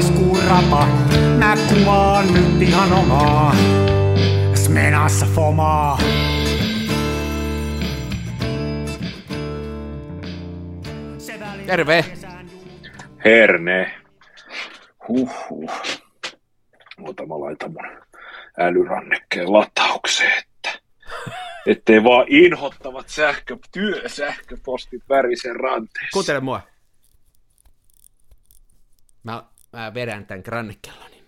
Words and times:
maaliskuun 0.00 0.38
Mä 1.38 1.56
kuvaan 1.68 2.34
nyt 2.34 2.62
ihan 2.62 2.92
omaa 2.92 3.54
Smenassa 4.54 5.26
fomaa. 5.26 5.98
Terve! 11.66 12.04
Herne. 13.24 13.94
Huhhuh. 15.08 15.70
Ota 17.02 17.26
mä 17.26 17.40
laitan 17.40 17.72
mun 17.72 18.02
älyrannekkeen 18.58 19.52
lataukseen, 19.52 20.38
että 20.38 20.80
ettei 21.66 22.04
vaan 22.04 22.26
inhottavat 22.28 23.08
sähkö, 23.08 23.56
työsähköpostit 23.72 25.02
värisen 25.08 25.56
ranteessa. 25.56 26.12
Kuuntele 26.12 26.40
mua. 26.40 26.60
Mä, 29.22 29.49
mä 29.72 29.94
vedän 29.94 30.26
tän 30.26 30.42
rannekelloni. 30.46 31.20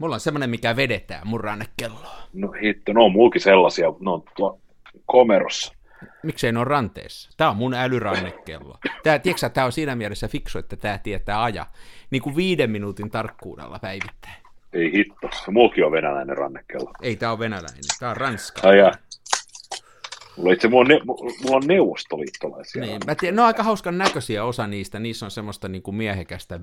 Mulla 0.00 0.14
on 0.14 0.20
semmonen, 0.20 0.50
mikä 0.50 0.76
vedetään 0.76 1.26
mun 1.26 1.40
rannekelloa. 1.40 2.16
No 2.32 2.52
hitto, 2.62 2.92
no 2.92 3.04
on 3.04 3.12
muukin 3.12 3.40
sellaisia, 3.40 3.86
ne 4.00 4.10
on 4.10 4.22
tuo 4.36 4.60
komerossa. 5.06 5.74
Miksei 6.22 6.52
ne 6.52 6.58
on 6.58 6.66
ranteessa? 6.66 7.30
Tää 7.36 7.50
on 7.50 7.56
mun 7.56 7.74
älyrannekello. 7.74 8.78
Tää, 9.02 9.18
tiedätkö, 9.18 9.48
tää 9.48 9.64
on 9.64 9.72
siinä 9.72 9.96
mielessä 9.96 10.28
fiksu, 10.28 10.58
että 10.58 10.76
tää 10.76 10.98
tietää 10.98 11.42
aja. 11.42 11.66
Niin 12.10 12.22
kuin 12.22 12.36
viiden 12.36 12.70
minuutin 12.70 13.10
tarkkuudella 13.10 13.78
päivittäin. 13.78 14.44
Ei 14.72 14.92
hitto, 14.92 15.28
se 15.44 15.50
muukin 15.50 15.84
on 15.84 15.92
venäläinen 15.92 16.36
rannekello. 16.36 16.90
Ei 17.02 17.16
tää 17.16 17.32
on 17.32 17.38
venäläinen, 17.38 17.82
tää 18.00 18.10
on 18.10 18.16
ranska. 18.16 18.68
Ai 18.68 18.78
ja. 18.78 18.92
Mulla, 20.36 20.52
itse, 20.52 20.68
mulla, 20.68 20.80
on, 20.80 20.88
ne, 20.88 21.00
mulla 21.42 21.56
on 21.56 21.62
neuvostoliittolaisia. 21.66 22.82
Niin, 22.82 23.00
mä 23.06 23.14
tiedän, 23.14 23.36
ne 23.36 23.42
on 23.42 23.46
aika 23.46 23.62
hauskan 23.62 23.98
näköisiä 23.98 24.44
osa 24.44 24.66
niistä, 24.66 24.98
niissä 24.98 25.26
on 25.26 25.30
semmoista 25.30 25.68
niin 25.68 25.82
kuin 25.82 25.94
miehekästä 25.94 26.60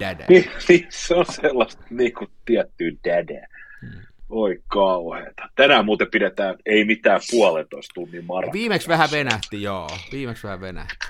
dädää. 0.00 0.26
Niin, 0.28 0.86
se 0.88 1.14
on 1.14 1.26
sellaista 1.28 1.84
niin 1.90 2.14
kuin 2.14 2.30
tiettyä 2.44 2.90
dädää. 3.04 3.46
Hmm. 3.80 4.00
Oi 4.28 4.62
kauheeta. 4.66 5.48
Tänään 5.54 5.84
muuten 5.84 6.06
pidetään 6.10 6.56
ei 6.66 6.84
mitään 6.84 7.20
puolentoista 7.30 7.94
tunnin 7.94 8.24
maraton. 8.24 8.52
Viimeksi 8.52 8.88
vähän 8.88 9.08
venähti, 9.12 9.62
joo. 9.62 9.88
Viimeksi 10.12 10.42
vähän 10.42 10.60
venähti. 10.60 11.06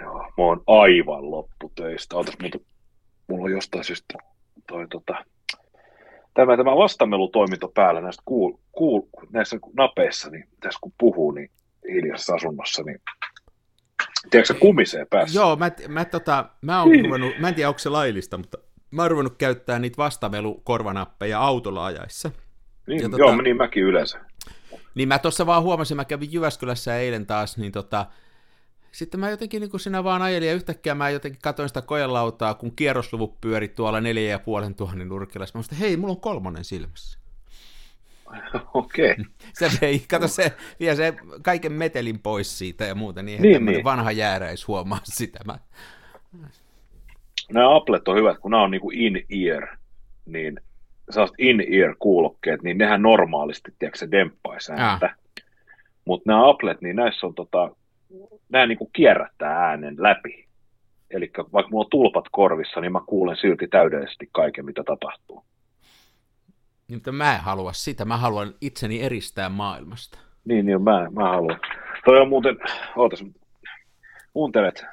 Joo, 0.00 0.18
mä 0.18 0.32
oon 0.36 0.62
aivan 0.66 1.30
lopputöistä. 1.30 2.16
Ootas, 2.16 2.34
mutta 2.42 2.58
mulla 3.28 3.44
on 3.44 3.50
jostain 3.50 3.84
syystä 3.84 4.14
toi 4.68 4.86
tota, 4.88 5.24
tämä, 6.36 6.56
tämä 6.56 6.76
vastamelutoiminto 6.76 7.68
päällä 7.68 8.00
näistä 8.00 8.22
kuul, 8.24 8.52
kuul, 8.72 9.02
näissä 9.30 9.58
napeissa, 9.76 10.30
niin 10.30 10.48
tässä 10.60 10.78
kun 10.82 10.92
puhuu, 10.98 11.30
niin 11.30 11.50
hiljaisessa 11.88 12.34
asunnossa, 12.34 12.82
niin 12.82 13.00
tiedätkö 14.30 14.54
kumisee 14.54 15.06
päässä? 15.10 15.38
Joo, 15.38 15.56
mä, 15.56 15.70
mä, 15.88 16.04
tota, 16.04 16.48
mä, 16.62 16.82
oon 16.82 16.92
niin. 16.92 17.04
ruvennut, 17.04 17.38
mä 17.38 17.48
en 17.48 17.54
tiedä 17.54 17.68
onko 17.68 17.78
se 17.78 17.88
laillista, 17.88 18.38
mutta 18.38 18.58
mä 18.90 19.02
oon 19.02 19.10
ruvennut 19.10 19.36
käyttää 19.38 19.78
niitä 19.78 19.96
vastamelukorvanappeja 19.96 21.40
autolla 21.40 21.86
ajaessa. 21.86 22.30
Niin, 22.86 23.02
ja, 23.02 23.08
tota, 23.08 23.22
joo, 23.22 23.42
niin 23.42 23.56
mäkin 23.56 23.82
yleensä. 23.82 24.20
Niin 24.94 25.08
mä 25.08 25.18
tuossa 25.18 25.46
vaan 25.46 25.62
huomasin, 25.62 25.96
mä 25.96 26.04
kävin 26.04 26.32
Jyväskylässä 26.32 26.98
eilen 26.98 27.26
taas, 27.26 27.58
niin 27.58 27.72
tota, 27.72 28.06
sitten 28.96 29.20
mä 29.20 29.30
jotenkin 29.30 29.60
niin 29.60 29.70
kuin 29.70 29.80
sinä 29.80 30.04
vaan 30.04 30.22
ajelin 30.22 30.48
ja 30.48 30.54
yhtäkkiä 30.54 30.94
mä 30.94 31.10
jotenkin 31.10 31.40
katsoin 31.42 31.68
sitä 31.68 31.82
kojelautaa, 31.82 32.54
kun 32.54 32.76
kierrosluvut 32.76 33.40
pyöri 33.40 33.68
tuolla 33.68 34.00
neljä 34.00 34.30
ja 34.30 34.38
puolen 34.38 34.74
tuhannen 34.74 35.08
nurkilla. 35.08 35.44
Mä 35.44 35.50
muistin, 35.54 35.78
hei, 35.78 35.96
mulla 35.96 36.12
on 36.12 36.20
kolmonen 36.20 36.64
silmässä. 36.64 37.18
Okei. 38.74 39.12
Okay. 39.12 39.24
Se 39.52 39.70
vei, 39.80 39.98
kato 40.10 40.28
se, 40.28 40.52
vie 40.80 40.94
se 40.94 41.14
kaiken 41.42 41.72
metelin 41.72 42.18
pois 42.18 42.58
siitä 42.58 42.84
ja 42.84 42.94
muuta, 42.94 43.22
niin, 43.22 43.42
niin, 43.42 43.64
niin. 43.64 43.84
vanha 43.84 44.12
jääräis 44.12 44.68
huomaa 44.68 45.00
sitä. 45.04 45.38
Mä... 45.46 45.58
Nämä 47.52 47.76
Applet 47.76 48.08
on 48.08 48.16
hyvät, 48.16 48.38
kun 48.38 48.50
nämä 48.50 48.62
on 48.62 48.70
niin 48.70 48.80
kuin 48.80 48.98
in-ear, 48.98 49.66
niin 50.26 50.60
sellaiset 51.10 51.36
in-ear-kuulokkeet, 51.38 52.62
niin 52.62 52.78
nehän 52.78 53.02
normaalisti, 53.02 53.74
tiedätkö, 53.78 53.98
se 53.98 54.10
demppaisi 54.10 54.72
ääntä. 54.72 55.14
Mutta 56.04 56.30
nämä 56.30 56.48
Applet, 56.48 56.80
niin 56.80 56.96
näissä 56.96 57.26
on 57.26 57.34
tota, 57.34 57.70
nämä 58.48 58.66
niin 58.66 58.78
kuin 58.78 58.90
kierrättää 58.92 59.68
äänen 59.68 59.96
läpi. 59.98 60.46
Eli 61.10 61.30
vaikka 61.52 61.70
mulla 61.70 61.84
on 61.84 61.90
tulpat 61.90 62.24
korvissa, 62.30 62.80
niin 62.80 62.92
mä 62.92 63.00
kuulen 63.06 63.36
silti 63.36 63.68
täydellisesti 63.68 64.28
kaiken, 64.32 64.64
mitä 64.64 64.82
tapahtuu. 64.84 65.44
Niin, 66.88 66.96
mutta 66.96 67.12
mä 67.12 67.34
en 67.34 67.40
halua 67.40 67.72
sitä, 67.72 68.04
mä 68.04 68.16
haluan 68.16 68.54
itseni 68.60 69.02
eristää 69.02 69.48
maailmasta. 69.48 70.18
Niin, 70.44 70.66
niin 70.66 70.82
mä, 70.82 71.10
mä 71.10 71.28
haluan. 71.28 71.60
Toi 72.04 72.20
on 72.20 72.28
muuten, 72.28 72.56
ootas, 72.96 73.24
kuuntelet 74.32 74.84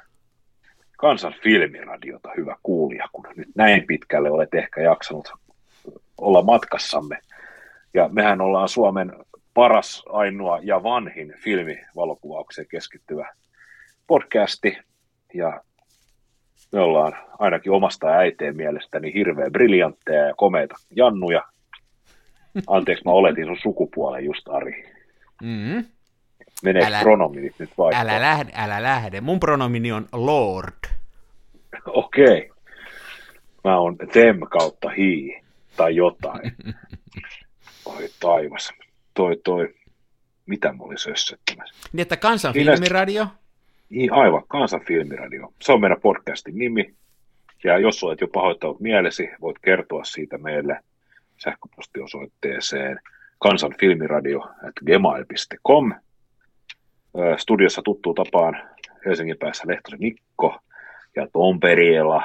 kansan 0.96 1.34
filmiradiota, 1.42 2.28
hyvä 2.36 2.56
kuulija, 2.62 3.08
kun 3.12 3.26
nyt 3.36 3.48
näin 3.54 3.86
pitkälle 3.86 4.30
olet 4.30 4.54
ehkä 4.54 4.80
jaksanut 4.80 5.32
olla 6.18 6.42
matkassamme. 6.42 7.18
Ja 7.94 8.08
mehän 8.08 8.40
ollaan 8.40 8.68
Suomen 8.68 9.12
paras, 9.54 10.02
ainoa 10.08 10.58
ja 10.62 10.82
vanhin 10.82 11.34
filmivalokuvaukseen 11.38 12.66
keskittyvä 12.68 13.34
podcasti. 14.06 14.78
Ja 15.34 15.60
me 16.72 16.80
ollaan 16.80 17.12
ainakin 17.38 17.72
omasta 17.72 18.06
äiteen 18.06 18.56
mielestäni 18.56 19.14
hirveän 19.14 19.52
briljantteja 19.52 20.24
ja 20.24 20.34
komeita 20.34 20.74
jannuja. 20.96 21.42
Anteeksi, 22.66 23.04
mä 23.04 23.10
oletin 23.10 23.46
sun 23.46 23.58
sukupuolen 23.62 24.24
just, 24.24 24.48
Ari. 24.48 24.92
Mm-hmm. 25.42 25.84
Meneekö 26.62 26.88
älä, 26.88 27.00
pronominit 27.00 27.54
nyt 27.58 27.70
vaikka? 27.78 28.00
Älä 28.00 28.20
lähde, 28.20 28.52
älä 28.54 28.82
lähde. 28.82 29.20
Mun 29.20 29.40
pronomini 29.40 29.92
on 29.92 30.08
Lord. 30.12 30.90
Okei. 31.86 32.24
Okay. 32.24 32.48
Mä 33.64 33.78
oon 33.78 33.96
them 34.12 34.40
kautta 34.50 34.88
he 34.88 35.42
tai 35.76 35.96
jotain. 35.96 36.56
Oi 37.86 38.08
taivas 38.20 38.72
toi, 39.14 39.40
toi, 39.44 39.74
mitä 40.46 40.72
mä 40.72 40.84
olin 40.84 40.98
sössöttämässä. 40.98 41.88
Niin, 41.92 42.02
että 42.02 42.16
Kansan 42.16 42.54
niin 43.88 44.12
aivan, 44.12 44.42
Kansan 44.48 44.80
filmiradio. 44.80 45.52
Se 45.62 45.72
on 45.72 45.80
meidän 45.80 46.00
podcastin 46.00 46.58
nimi. 46.58 46.94
Ja 47.64 47.78
jos 47.78 48.04
olet 48.04 48.20
jo 48.20 48.28
pahoittanut 48.28 48.80
mielesi, 48.80 49.28
voit 49.40 49.58
kertoa 49.58 50.04
siitä 50.04 50.38
meille 50.38 50.80
sähköpostiosoitteeseen 51.44 53.00
kansanfilmiradio.gmail.com. 53.38 55.92
Studiossa 57.36 57.82
tuttuu 57.82 58.14
tapaan 58.14 58.62
Helsingin 59.06 59.38
päässä 59.38 59.64
Lehtosen 59.66 60.00
Mikko 60.00 60.58
ja 61.16 61.28
Tomperiella 61.32 62.22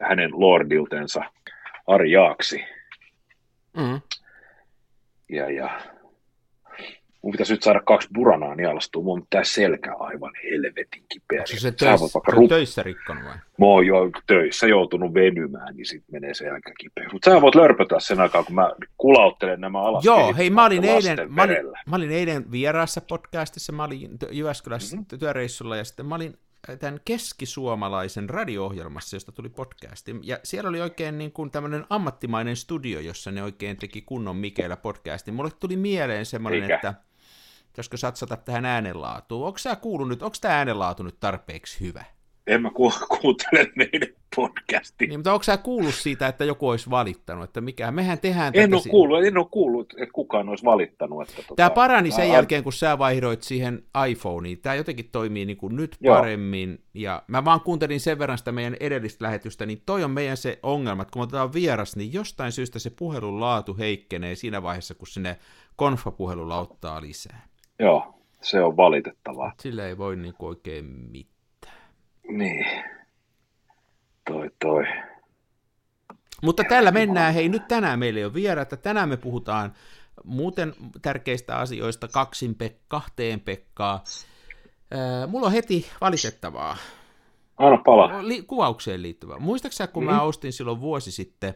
hänen 0.00 0.30
lordiltensa 0.32 1.22
Ari 1.86 2.12
Jaaksi. 2.12 2.64
Mm 3.76 4.00
ja, 5.30 5.50
ja 5.50 5.80
mun 7.22 7.32
pitäisi 7.32 7.52
nyt 7.52 7.62
saada 7.62 7.80
kaksi 7.80 8.08
buranaa 8.14 8.54
nialastua, 8.54 9.02
mun 9.02 9.22
pitää 9.22 9.44
selkä 9.44 9.94
aivan 9.98 10.32
helvetin 10.44 11.04
kipeä. 11.08 11.42
Se, 11.46 11.60
se 11.60 11.72
töissä, 11.72 12.06
vaikka 12.14 12.32
rup... 12.32 12.48
töissä 12.48 12.82
rikkonut 12.82 13.24
vai? 13.24 13.34
Mä 13.34 13.66
oon 13.66 13.86
jo 13.86 13.96
töissä 14.26 14.66
joutunut 14.66 15.14
venymään, 15.14 15.76
niin 15.76 15.86
sit 15.86 16.04
menee 16.12 16.34
selkä 16.34 16.72
kipeä. 16.78 17.08
Mutta 17.12 17.30
sä 17.30 17.40
voit 17.40 17.54
lörpötää 17.54 18.00
sen 18.00 18.20
aikaa, 18.20 18.44
kun 18.44 18.54
mä 18.54 18.70
kulauttelen 18.96 19.60
nämä 19.60 19.82
alas. 19.82 20.04
Joo, 20.04 20.34
hei 20.34 20.50
mä 20.50 20.64
olin, 20.64 20.84
eilen, 20.84 21.32
mä, 21.32 21.42
olin, 21.42 21.56
mä 21.86 21.96
olin 21.96 22.10
eilen 22.10 22.50
vieraassa 22.50 23.00
podcastissa, 23.00 23.72
mä 23.72 23.84
olin 23.84 24.10
Jyväskylässä 24.30 24.96
mm-hmm. 24.96 25.18
työreissulla 25.18 25.76
ja 25.76 25.84
sitten 25.84 26.06
mä 26.06 26.14
olin 26.14 26.34
tämän 26.78 27.00
keskisuomalaisen 27.04 28.30
radio-ohjelmassa, 28.30 29.16
josta 29.16 29.32
tuli 29.32 29.48
podcasti. 29.48 30.14
Ja 30.22 30.38
siellä 30.42 30.68
oli 30.68 30.80
oikein 30.80 31.18
niin 31.18 31.32
kuin 31.32 31.50
tämmöinen 31.50 31.86
ammattimainen 31.90 32.56
studio, 32.56 33.00
jossa 33.00 33.30
ne 33.30 33.42
oikein 33.42 33.76
teki 33.76 34.02
kunnon 34.02 34.36
Mikeillä 34.36 34.76
podcastin. 34.76 35.34
Mulle 35.34 35.50
tuli 35.50 35.76
mieleen 35.76 36.26
semmoinen, 36.26 36.62
Mikä? 36.62 36.74
että 36.74 36.94
pitäisikö 37.66 37.96
satsata 37.96 38.36
tähän 38.36 38.64
äänenlaatuun. 38.64 39.46
Onko 39.46 39.58
tämä 39.62 39.76
kuullut 39.76 40.08
nyt, 40.08 40.22
onko 40.22 40.36
tämä 40.40 40.54
äänenlaatu 40.54 41.02
nyt 41.02 41.20
tarpeeksi 41.20 41.80
hyvä? 41.80 42.04
En 42.50 42.62
mä 42.62 42.70
ku- 42.70 42.92
kuuntele 43.20 43.72
meidän 43.76 44.08
podcastia. 44.36 45.08
Niin, 45.08 45.18
mutta 45.18 45.32
onko 45.32 45.42
sä 45.42 45.56
kuullut 45.56 45.94
siitä, 45.94 46.28
että 46.28 46.44
joku 46.44 46.68
olisi 46.68 46.90
valittanut, 46.90 47.44
että 47.44 47.60
mikä, 47.60 47.90
mehän 47.90 48.18
tehdään 48.18 48.52
en 48.56 48.74
ole 48.74 48.82
kuullut, 48.90 49.24
en 49.24 49.38
ole 49.38 49.46
kuullut, 49.50 49.94
että 49.98 50.12
kukaan 50.12 50.48
olisi 50.48 50.64
valittanut. 50.64 51.22
Että 51.22 51.42
tota... 51.42 51.54
Tämä 51.54 51.70
parani 51.70 52.10
sen 52.10 52.28
jälkeen, 52.28 52.64
kun 52.64 52.72
sä 52.72 52.98
vaihdoit 52.98 53.42
siihen 53.42 53.82
iPhoneen. 54.08 54.58
Tämä 54.58 54.74
jotenkin 54.74 55.08
toimii 55.12 55.44
niin 55.44 55.56
kuin 55.56 55.76
nyt 55.76 55.96
Joo. 56.00 56.16
paremmin. 56.16 56.84
Ja 56.94 57.22
mä 57.26 57.44
vaan 57.44 57.60
kuuntelin 57.60 58.00
sen 58.00 58.18
verran 58.18 58.38
sitä 58.38 58.52
meidän 58.52 58.76
edellistä 58.80 59.24
lähetystä, 59.24 59.66
niin 59.66 59.82
toi 59.86 60.04
on 60.04 60.10
meidän 60.10 60.36
se 60.36 60.58
ongelma, 60.62 61.02
että 61.02 61.12
kun 61.12 61.22
otetaan 61.22 61.52
vieras, 61.52 61.96
niin 61.96 62.12
jostain 62.12 62.52
syystä 62.52 62.78
se 62.78 62.90
puhelun 62.90 63.40
laatu 63.40 63.76
heikkenee 63.78 64.34
siinä 64.34 64.62
vaiheessa, 64.62 64.94
kun 64.94 65.06
sinne 65.06 65.36
konfapuhelulla 65.76 66.58
ottaa 66.58 67.00
lisää. 67.00 67.46
Joo, 67.78 68.14
se 68.40 68.62
on 68.62 68.76
valitettavaa. 68.76 69.52
Sillä 69.60 69.86
ei 69.86 69.98
voi 69.98 70.16
niin 70.16 70.34
oikein 70.38 70.84
mitään. 70.84 71.39
Niin. 72.30 72.66
Toi, 74.24 74.50
toi. 74.60 74.84
Mutta 76.42 76.64
tällä 76.68 76.90
mennään, 76.90 77.34
hei 77.34 77.48
nyt 77.48 77.68
tänään 77.68 77.98
meillä 77.98 78.18
ei 78.18 78.24
ole 78.24 78.34
vieraita, 78.34 78.76
tänään 78.76 79.08
me 79.08 79.16
puhutaan 79.16 79.72
muuten 80.24 80.74
tärkeistä 81.02 81.56
asioista 81.56 82.08
kaksin 82.08 82.54
pe- 82.54 82.76
kahteen 82.88 83.40
Pekkaa. 83.40 84.04
Äh, 84.94 85.28
mulla 85.28 85.46
on 85.46 85.52
heti 85.52 85.86
valitettavaa. 86.00 86.76
Anna 87.56 87.82
pala. 87.84 88.28
Li- 88.28 88.42
kuvaukseen 88.42 89.02
liittyvä. 89.02 89.38
Muistaaksä, 89.38 89.86
kun 89.86 90.02
mm. 90.04 90.10
mä 90.10 90.22
ostin 90.22 90.52
silloin 90.52 90.80
vuosi 90.80 91.12
sitten 91.12 91.54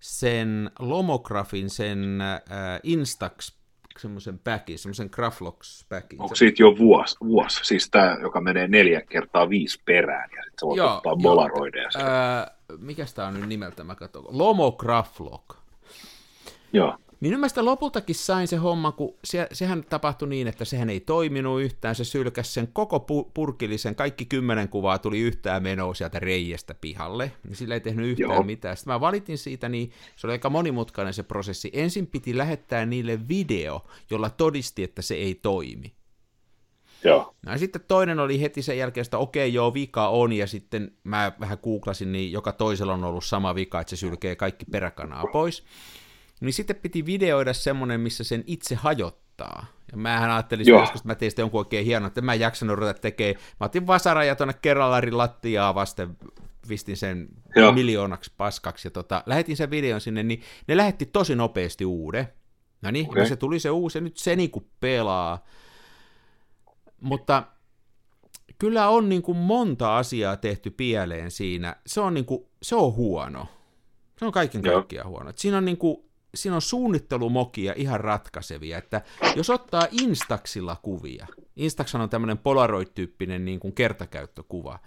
sen 0.00 0.70
Lomografin, 0.78 1.70
sen 1.70 2.20
äh, 2.20 2.38
Instax 2.82 3.57
semmoisen 3.98 4.38
päkin, 4.38 4.78
semmoisen 4.78 5.08
Graflox 5.12 5.84
päkin. 5.88 6.22
Onko 6.22 6.34
siitä 6.34 6.62
jo 6.62 6.78
vuosi, 6.78 7.16
vuosi? 7.20 7.60
siis 7.62 7.90
tämä, 7.90 8.16
joka 8.22 8.40
menee 8.40 8.68
neljä 8.68 9.00
kertaa 9.00 9.48
viisi 9.48 9.82
perään, 9.84 10.30
ja 10.36 10.42
sitten 10.42 10.58
se 10.60 10.66
voi 10.66 10.76
joo, 10.76 10.96
ottaa 10.96 11.16
bolaroideja. 11.16 11.88
Öö, 11.96 12.76
mikä 12.78 13.04
tämä 13.14 13.28
on 13.28 13.34
nyt 13.34 13.48
nimeltä, 13.48 13.84
mä 13.84 13.94
katson. 13.94 14.24
Lomograflog. 14.28 15.54
Joo. 16.72 16.98
Niin 17.20 17.30
nyt 17.30 17.40
mä 17.40 17.48
sitä 17.48 17.64
lopultakin 17.64 18.14
sain 18.14 18.48
se 18.48 18.56
homma, 18.56 18.92
kun 18.92 19.14
se, 19.24 19.46
sehän 19.52 19.84
tapahtui 19.84 20.28
niin, 20.28 20.48
että 20.48 20.64
sehän 20.64 20.90
ei 20.90 21.00
toiminut 21.00 21.60
yhtään, 21.60 21.94
se 21.94 22.04
sylkäsi 22.04 22.52
sen 22.52 22.68
koko 22.72 22.96
pu- 22.96 23.30
purkillisen, 23.34 23.94
kaikki 23.94 24.24
kymmenen 24.24 24.68
kuvaa 24.68 24.98
tuli 24.98 25.20
yhtään 25.20 25.62
menoa 25.62 25.94
sieltä 25.94 26.18
reijestä 26.18 26.74
pihalle, 26.74 27.32
niin 27.44 27.56
sillä 27.56 27.74
ei 27.74 27.80
tehnyt 27.80 28.06
yhtään 28.06 28.30
Joo. 28.30 28.42
mitään. 28.42 28.76
Sitten 28.76 28.92
mä 28.92 29.00
valitin 29.00 29.38
siitä, 29.38 29.68
niin 29.68 29.90
se 30.16 30.26
oli 30.26 30.32
aika 30.32 30.50
monimutkainen 30.50 31.14
se 31.14 31.22
prosessi. 31.22 31.70
Ensin 31.72 32.06
piti 32.06 32.36
lähettää 32.36 32.86
niille 32.86 33.28
video, 33.28 33.80
jolla 34.10 34.30
todisti, 34.30 34.82
että 34.82 35.02
se 35.02 35.14
ei 35.14 35.34
toimi. 35.34 35.92
Joo. 37.04 37.34
No, 37.46 37.52
ja 37.52 37.58
sitten 37.58 37.82
toinen 37.88 38.20
oli 38.20 38.40
heti 38.40 38.62
sen 38.62 38.78
jälkeen, 38.78 39.02
että 39.02 39.18
okei, 39.18 39.54
joo, 39.54 39.74
vika 39.74 40.08
on, 40.08 40.32
ja 40.32 40.46
sitten 40.46 40.92
mä 41.04 41.32
vähän 41.40 41.58
googlasin, 41.62 42.12
niin 42.12 42.32
joka 42.32 42.52
toisella 42.52 42.94
on 42.94 43.04
ollut 43.04 43.24
sama 43.24 43.54
vika, 43.54 43.80
että 43.80 43.90
se 43.90 43.96
sylkee 43.96 44.36
kaikki 44.36 44.64
peräkanaa 44.70 45.24
pois 45.32 45.64
niin 46.40 46.52
sitten 46.52 46.76
piti 46.76 47.06
videoida 47.06 47.52
semmoinen, 47.52 48.00
missä 48.00 48.24
sen 48.24 48.44
itse 48.46 48.74
hajottaa. 48.74 49.66
Ja 49.92 49.98
mähän 49.98 50.30
ajattelin 50.30 50.66
Joo. 50.66 50.80
joskus, 50.80 51.00
että 51.00 51.08
mä 51.08 51.14
tein 51.14 51.30
sitä 51.30 51.42
jonkun 51.42 51.58
oikein 51.58 51.86
hienon, 51.86 52.06
että 52.06 52.20
mä 52.20 52.34
en 52.34 52.40
jaksanut 52.40 52.78
ruveta 52.78 53.00
tekemään. 53.00 53.44
Mä 53.60 53.64
otin 53.64 53.86
vasaran 53.86 54.26
ja 54.26 54.36
tuonne 54.36 54.54
kerralarin 54.62 55.18
lattiaa 55.18 55.74
vasten 55.74 56.16
pistin 56.68 56.96
sen 56.96 57.28
Joo. 57.56 57.72
miljoonaksi 57.72 58.32
paskaksi 58.36 58.86
ja 58.88 58.90
tota, 58.90 59.22
lähetin 59.26 59.56
sen 59.56 59.70
videon 59.70 60.00
sinne, 60.00 60.22
niin 60.22 60.42
ne 60.68 60.76
lähetti 60.76 61.06
tosi 61.06 61.34
nopeasti 61.34 61.84
uuden. 61.84 62.28
No 62.82 62.90
niin, 62.90 63.10
okay. 63.10 63.26
se 63.26 63.36
tuli 63.36 63.58
se 63.58 63.70
uusi 63.70 63.98
ja 63.98 64.02
nyt 64.02 64.16
se 64.16 64.36
niinku 64.36 64.68
pelaa. 64.80 65.44
Mutta 67.00 67.42
kyllä 68.58 68.88
on 68.88 69.08
niin 69.08 69.22
kuin 69.22 69.38
monta 69.38 69.98
asiaa 69.98 70.36
tehty 70.36 70.70
pieleen 70.70 71.30
siinä. 71.30 71.76
Se 71.86 72.00
on, 72.00 72.14
niin 72.14 72.24
kuin, 72.24 72.46
se 72.62 72.76
on 72.76 72.94
huono. 72.94 73.46
Se 74.18 74.24
on 74.24 74.32
kaiken 74.32 74.62
kaikkiaan 74.62 75.08
huono. 75.08 75.30
Et 75.30 75.38
siinä 75.38 75.56
on 75.56 75.64
niin 75.64 75.76
kuin, 75.76 76.07
siinä 76.42 76.54
on 76.54 76.62
suunnittelumokia 76.62 77.74
ihan 77.76 78.00
ratkaisevia, 78.00 78.78
että 78.78 79.00
jos 79.36 79.50
ottaa 79.50 79.86
Instaxilla 80.02 80.76
kuvia, 80.82 81.26
Instax 81.56 81.94
on 81.94 82.10
tämmöinen 82.10 82.38
Polaroid-tyyppinen 82.38 83.44
niin 83.44 83.60
kuin 83.60 83.72
kertakäyttökuva, 83.72 84.78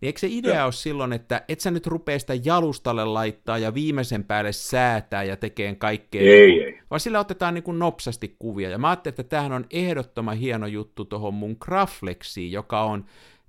niin 0.00 0.06
eikö 0.06 0.18
se 0.18 0.26
idea 0.30 0.64
ole 0.64 0.72
silloin, 0.72 1.12
että 1.12 1.42
et 1.48 1.60
sä 1.60 1.70
nyt 1.70 1.86
rupea 1.86 2.18
sitä 2.18 2.34
jalustalle 2.44 3.04
laittaa 3.04 3.58
ja 3.58 3.74
viimeisen 3.74 4.24
päälle 4.24 4.52
säätää 4.52 5.22
ja 5.22 5.36
tekee 5.36 5.74
kaikkea, 5.74 6.20
ei, 6.20 6.50
niin 6.50 6.66
ei. 6.66 6.80
vaan 6.90 7.00
sillä 7.00 7.20
otetaan 7.20 7.54
niin 7.54 7.64
kuin 7.64 7.78
nopsasti 7.78 8.36
kuvia. 8.38 8.70
Ja 8.70 8.78
mä 8.78 8.88
ajattelin, 8.88 9.12
että 9.12 9.24
tämähän 9.24 9.52
on 9.52 9.66
ehdottoman 9.70 10.36
hieno 10.36 10.66
juttu 10.66 11.04
tuohon 11.04 11.34
mun 11.34 11.56
Graflexiin, 11.60 12.52
joka 12.52 12.82
on 12.82 13.04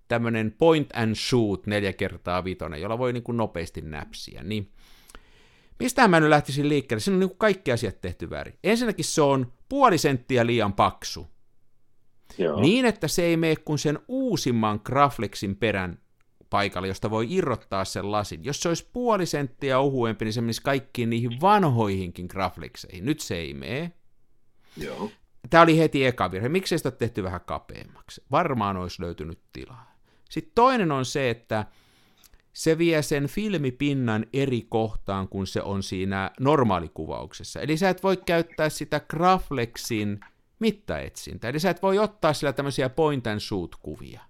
tämmöinen 0.07 0.55
point 0.57 0.89
and 0.95 1.15
shoot 1.15 1.67
neljä 1.67 1.93
kertaa 1.93 2.43
vitonen, 2.43 2.81
jolla 2.81 2.97
voi 2.97 3.13
niin 3.13 3.23
kuin 3.23 3.37
nopeasti 3.37 3.81
näpsiä. 3.81 4.43
Niin 4.43 4.71
Mistä 5.83 6.07
mä 6.07 6.19
nyt 6.19 6.29
lähtisin 6.29 6.69
liikkeelle? 6.69 6.99
Siinä 6.99 7.15
on 7.15 7.19
niin 7.19 7.37
kaikki 7.37 7.71
asiat 7.71 8.01
tehty 8.01 8.29
väärin. 8.29 8.59
Ensinnäkin 8.63 9.05
se 9.05 9.21
on 9.21 9.53
puoli 9.69 9.97
senttiä 9.97 10.45
liian 10.45 10.73
paksu. 10.73 11.27
Joo. 12.37 12.61
Niin, 12.61 12.85
että 12.85 13.07
se 13.07 13.23
ei 13.23 13.37
mene 13.37 13.55
kuin 13.55 13.79
sen 13.79 13.99
uusimman 14.07 14.81
Graflexin 14.83 15.55
perän 15.55 15.99
paikalle, 16.49 16.87
josta 16.87 17.09
voi 17.09 17.27
irrottaa 17.29 17.85
sen 17.85 18.11
lasin. 18.11 18.43
Jos 18.43 18.61
se 18.61 18.69
olisi 18.69 18.89
puoli 18.93 19.25
senttiä 19.25 19.79
ohuempi, 19.79 20.25
niin 20.25 20.33
se 20.33 20.41
menisi 20.41 20.61
kaikkiin 20.61 21.09
niihin 21.09 21.41
vanhoihinkin 21.41 22.25
Graflexeihin. 22.29 23.05
Nyt 23.05 23.19
se 23.19 23.35
ei 23.35 23.53
mene. 23.53 23.91
Joo. 24.77 25.11
Tämä 25.49 25.63
oli 25.63 25.77
heti 25.77 26.05
eka 26.05 26.31
virhe. 26.31 26.49
Miksi 26.49 26.77
sitä 26.77 26.91
tehty 26.91 27.23
vähän 27.23 27.41
kapeammaksi? 27.45 28.23
Varmaan 28.31 28.77
olisi 28.77 29.01
löytynyt 29.01 29.39
tilaa. 29.53 29.95
Sitten 30.29 30.51
toinen 30.55 30.91
on 30.91 31.05
se, 31.05 31.29
että 31.29 31.65
se 32.53 32.77
vie 32.77 33.01
sen 33.01 33.27
filmipinnan 33.27 34.25
eri 34.33 34.65
kohtaan, 34.69 35.27
kun 35.27 35.47
se 35.47 35.61
on 35.61 35.83
siinä 35.83 36.31
normaalikuvauksessa. 36.39 37.59
Eli 37.61 37.77
sä 37.77 37.89
et 37.89 38.03
voi 38.03 38.17
käyttää 38.17 38.69
sitä 38.69 38.99
Graflexin 38.99 40.19
mittaetsintä. 40.59 41.49
Eli 41.49 41.59
sä 41.59 41.69
et 41.69 41.81
voi 41.81 41.99
ottaa 41.99 42.33
sillä 42.33 42.53
tämmöisiä 42.53 42.89
point 42.89 43.27
and 43.27 43.39
shoot 43.39 43.75
kuvia. 43.75 44.21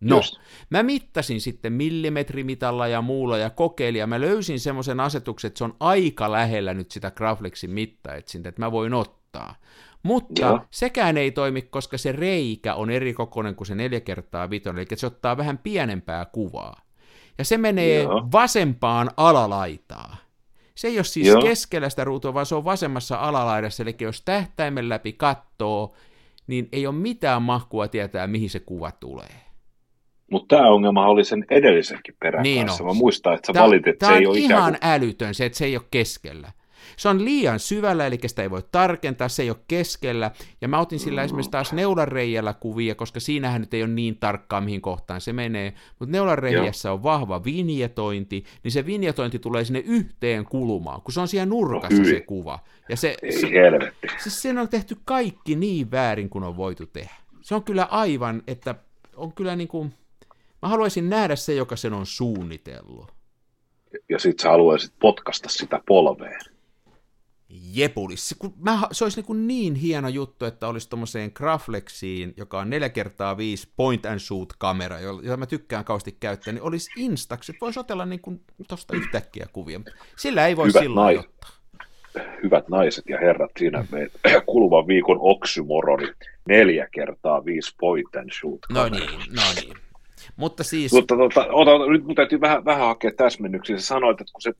No, 0.00 0.16
Just. 0.16 0.36
mä 0.70 0.82
mittasin 0.82 1.40
sitten 1.40 1.72
millimetrimitalla 1.72 2.88
ja 2.88 3.02
muulla 3.02 3.38
ja 3.38 3.50
kokeilin, 3.50 3.98
ja 3.98 4.06
mä 4.06 4.20
löysin 4.20 4.60
semmoisen 4.60 5.00
asetuksen, 5.00 5.48
että 5.48 5.58
se 5.58 5.64
on 5.64 5.76
aika 5.80 6.32
lähellä 6.32 6.74
nyt 6.74 6.90
sitä 6.90 7.10
Graflexin 7.10 7.70
mittaetsintä, 7.70 8.48
että 8.48 8.62
mä 8.62 8.72
voin 8.72 8.94
ottaa. 8.94 9.54
Mutta 10.02 10.42
Joo. 10.42 10.60
sekään 10.70 11.16
ei 11.16 11.30
toimi, 11.30 11.62
koska 11.62 11.98
se 11.98 12.12
reikä 12.12 12.74
on 12.74 12.90
eri 12.90 13.14
kokoinen 13.14 13.54
kuin 13.54 13.66
se 13.66 13.74
neljä 13.74 14.00
kertaa 14.00 14.50
vitonen, 14.50 14.86
eli 14.90 14.98
se 14.98 15.06
ottaa 15.06 15.36
vähän 15.36 15.58
pienempää 15.58 16.24
kuvaa 16.24 16.83
ja 17.38 17.44
se 17.44 17.58
menee 17.58 18.02
Joo. 18.02 18.28
vasempaan 18.32 19.10
alalaitaan. 19.16 20.16
Se 20.74 20.88
ei 20.88 20.98
ole 20.98 21.04
siis 21.04 21.26
Joo. 21.26 21.42
keskellä 21.42 21.88
sitä 21.88 22.04
ruutua, 22.04 22.34
vaan 22.34 22.46
se 22.46 22.54
on 22.54 22.64
vasemmassa 22.64 23.16
alalaidassa, 23.16 23.82
eli 23.82 23.96
jos 24.00 24.22
tähtäimen 24.22 24.88
läpi 24.88 25.12
katsoo, 25.12 25.94
niin 26.46 26.68
ei 26.72 26.86
ole 26.86 26.94
mitään 26.94 27.42
mahkua 27.42 27.88
tietää, 27.88 28.26
mihin 28.26 28.50
se 28.50 28.60
kuva 28.60 28.92
tulee. 28.92 29.44
Mutta 30.30 30.56
tämä 30.56 30.70
ongelma 30.70 31.06
oli 31.06 31.24
sen 31.24 31.44
edellisenkin 31.50 32.16
perän 32.20 32.42
niin 32.42 32.66
kanssa. 32.66 32.84
Mä 32.84 32.92
muistan, 32.92 33.34
että 33.34 33.52
sä 33.52 33.62
valitit, 33.62 33.86
että 33.86 34.06
se 34.06 34.14
ei 34.14 34.26
ole 34.26 34.38
ihan 34.38 34.72
kuin... 34.72 34.78
älytön 34.82 35.34
se, 35.34 35.44
että 35.44 35.58
se 35.58 35.64
ei 35.64 35.76
ole 35.76 35.84
keskellä. 35.90 36.52
Se 36.96 37.08
on 37.08 37.24
liian 37.24 37.60
syvällä, 37.60 38.06
eli 38.06 38.18
sitä 38.26 38.42
ei 38.42 38.50
voi 38.50 38.62
tarkentaa, 38.72 39.28
se 39.28 39.42
ei 39.42 39.50
ole 39.50 39.58
keskellä. 39.68 40.30
Ja 40.60 40.68
mä 40.68 40.80
otin 40.80 41.00
sillä 41.00 41.22
esimerkiksi 41.22 41.50
taas 41.50 41.72
neulareijällä 41.72 42.54
kuvia, 42.54 42.94
koska 42.94 43.20
siinähän 43.20 43.60
nyt 43.60 43.74
ei 43.74 43.82
ole 43.82 43.90
niin 43.90 44.16
tarkkaa, 44.16 44.60
mihin 44.60 44.80
kohtaan 44.80 45.20
se 45.20 45.32
menee. 45.32 45.74
Mutta 45.98 46.12
neulareijässä 46.12 46.92
on 46.92 47.02
vahva 47.02 47.44
vinjetointi, 47.44 48.44
niin 48.62 48.72
se 48.72 48.86
vinjetointi 48.86 49.38
tulee 49.38 49.64
sinne 49.64 49.82
yhteen 49.86 50.44
kulmaan, 50.44 51.02
kun 51.02 51.12
se 51.12 51.20
on 51.20 51.28
siellä 51.28 51.46
nurkassa 51.46 52.02
no, 52.02 52.08
se 52.08 52.20
kuva. 52.20 52.58
Ja 52.88 52.96
se, 52.96 53.16
ei 53.22 53.32
se, 53.32 53.50
helvetti. 53.50 54.08
Siis 54.22 54.42
sen 54.42 54.58
on 54.58 54.68
tehty 54.68 54.96
kaikki 55.04 55.56
niin 55.56 55.90
väärin 55.90 56.28
kuin 56.28 56.44
on 56.44 56.56
voitu 56.56 56.86
tehdä. 56.86 57.14
Se 57.42 57.54
on 57.54 57.64
kyllä 57.64 57.84
aivan, 57.90 58.42
että 58.46 58.74
on 59.16 59.32
kyllä 59.32 59.56
niin 59.56 59.68
kuin, 59.68 59.94
mä 60.62 60.68
haluaisin 60.68 61.10
nähdä 61.10 61.36
se, 61.36 61.54
joka 61.54 61.76
sen 61.76 61.92
on 61.92 62.06
suunnitellut. 62.06 63.12
Ja 64.08 64.18
sit 64.18 64.40
sä 64.40 64.50
haluaisit 64.50 64.92
potkasta 64.98 65.48
sitä 65.48 65.80
polveen. 65.86 66.40
Jepulis. 67.72 68.34
Mä, 68.60 68.78
se 68.92 69.04
olisi 69.04 69.24
niin, 69.28 69.46
niin 69.46 69.74
hieno 69.74 70.08
juttu, 70.08 70.44
että 70.44 70.68
olisi 70.68 70.88
tuommoiseen 70.88 71.30
Graflexiin, 71.34 72.34
joka 72.36 72.58
on 72.58 72.70
4 72.70 72.88
kertaa 72.88 73.36
5 73.36 73.68
point 73.76 74.06
and 74.06 74.18
shoot 74.18 74.52
kamera, 74.58 75.00
jota 75.00 75.36
mä 75.36 75.46
tykkään 75.46 75.84
kausti 75.84 76.16
käyttää, 76.20 76.52
niin 76.52 76.62
olisi 76.62 76.90
Instax, 76.96 77.48
että 77.48 77.60
voisi 77.60 77.80
otella 77.80 78.06
niin 78.06 78.20
tuosta 78.68 78.96
yhtäkkiä 78.96 79.46
kuvia. 79.52 79.80
Sillä 80.16 80.46
ei 80.46 80.56
voi 80.56 80.68
Hyvät 80.68 80.82
silloin 80.82 81.18
ottaa. 81.18 81.50
Hyvät 82.42 82.68
naiset 82.68 83.04
ja 83.08 83.18
herrat, 83.18 83.50
siinä 83.58 83.84
me 83.90 84.10
kuluvan 84.46 84.86
viikon 84.86 85.18
oksymoroni 85.20 86.12
neljä 86.48 86.88
kertaa 86.92 87.44
viisi 87.44 87.74
point 87.80 88.16
and 88.16 88.30
shoot. 88.32 88.60
No 88.70 88.88
niin, 88.88 89.10
no 89.10 89.42
niin. 89.56 89.74
Mutta 90.36 90.64
siis... 90.64 90.92
Mutta 90.92 91.16
tota, 91.16 91.46
ota, 91.50 91.70
nyt 91.92 92.04
mun 92.04 92.14
täytyy 92.14 92.40
vähän, 92.40 92.64
vähän 92.64 92.86
hakea 92.86 93.10
täsmennyksiä. 93.16 93.78
Sä 93.78 93.86
sanoit, 93.86 94.20
että 94.20 94.32
kun 94.32 94.42
se 94.42 94.52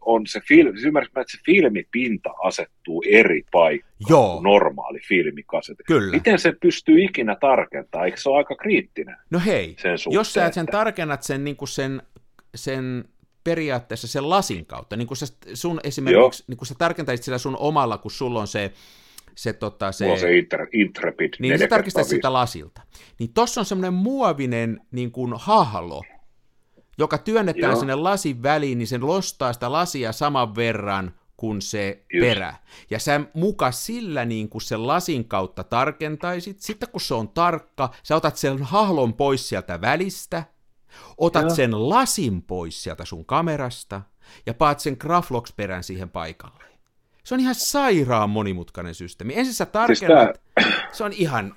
on 0.00 0.26
se 0.26 0.40
filmi, 0.48 0.72
siis 0.72 0.84
ymmärrätkö, 0.84 1.20
että 1.20 1.32
se 1.32 1.38
filmipinta 1.46 2.30
asettuu 2.42 3.02
eri 3.10 3.42
paikkaan 3.52 3.94
Joo. 4.08 4.32
kuin 4.32 4.42
normaali 4.44 4.98
filmikasete. 5.08 5.82
Kyllä. 5.86 6.12
Miten 6.12 6.38
se 6.38 6.52
pystyy 6.62 7.04
ikinä 7.04 7.36
tarkentamaan? 7.40 8.06
Eikö 8.06 8.20
se 8.20 8.28
ole 8.28 8.38
aika 8.38 8.56
kriittinen? 8.56 9.16
No 9.30 9.40
hei, 9.46 9.76
sen 9.78 9.98
suhteen, 9.98 10.18
jos 10.18 10.32
sä 10.32 10.46
et 10.46 10.54
sen 10.54 10.66
tarkennat 10.66 11.22
sen, 11.22 11.44
niin 11.44 11.56
kuin 11.56 11.68
sen, 11.68 12.02
sen 12.54 13.04
periaatteessa 13.44 14.08
sen 14.08 14.30
lasin 14.30 14.66
kautta, 14.66 14.96
niin 14.96 15.06
kuin 15.06 15.18
sä 15.18 15.26
sun 15.54 15.80
esimerkiksi, 15.84 16.42
Joo. 16.42 16.46
niin 16.48 16.58
kuin 16.58 16.66
sä 16.66 16.74
tarkentaisit 16.78 17.24
sillä 17.24 17.38
sun 17.38 17.56
omalla, 17.56 17.98
kun 17.98 18.10
sulla 18.10 18.40
on 18.40 18.46
se 18.46 18.72
se, 19.36 19.52
tota, 19.52 19.92
se, 19.92 20.04
Mulla 20.04 20.18
se 20.18 20.36
inter, 20.36 20.66
Intrepid 20.72 21.34
Niin 21.38 21.58
se 21.58 21.66
tarkistaa 21.66 22.04
sitä 22.04 22.32
lasilta. 22.32 22.82
Niin 23.18 23.32
tossa 23.32 23.60
on 23.60 23.64
semmoinen 23.64 23.94
muovinen 23.94 24.80
niin 24.90 25.12
kuin 25.12 25.32
hahlo, 25.36 26.02
joka 26.98 27.18
työnnetään 27.18 27.72
Joo. 27.72 27.80
sinne 27.80 27.94
lasin 27.94 28.42
väliin, 28.42 28.78
niin 28.78 28.88
sen 28.88 29.06
lostaa 29.06 29.52
sitä 29.52 29.72
lasia 29.72 30.12
saman 30.12 30.54
verran 30.54 31.14
kuin 31.36 31.62
se 31.62 32.04
Just. 32.12 32.26
perä. 32.26 32.54
Ja 32.90 32.98
sä 32.98 33.20
muka 33.34 33.72
sillä 33.72 34.24
niin 34.24 34.48
kuin 34.48 34.62
sen 34.62 34.86
lasin 34.86 35.24
kautta 35.28 35.64
tarkentaisit, 35.64 36.60
sitten 36.60 36.88
kun 36.88 37.00
se 37.00 37.14
on 37.14 37.28
tarkka, 37.28 37.90
sä 38.02 38.16
otat 38.16 38.36
sen 38.36 38.62
hahlon 38.62 39.14
pois 39.14 39.48
sieltä 39.48 39.80
välistä, 39.80 40.44
otat 41.18 41.42
Joo. 41.42 41.54
sen 41.54 41.88
lasin 41.88 42.42
pois 42.42 42.82
sieltä 42.82 43.04
sun 43.04 43.24
kamerasta, 43.24 44.02
ja 44.46 44.54
paat 44.54 44.80
sen 44.80 44.96
Graflox-perän 45.00 45.82
siihen 45.82 46.10
paikalle. 46.10 46.64
Se 47.24 47.34
on 47.34 47.40
ihan 47.40 47.54
sairaan 47.54 48.30
monimutkainen 48.30 48.94
systeemi. 48.94 49.36
Ensin 49.36 49.54
sä 49.54 49.66
tarkennat, 49.66 50.40
siis 50.60 50.74
tää... 50.74 50.88
se 50.92 51.04
on 51.04 51.12
ihan 51.12 51.54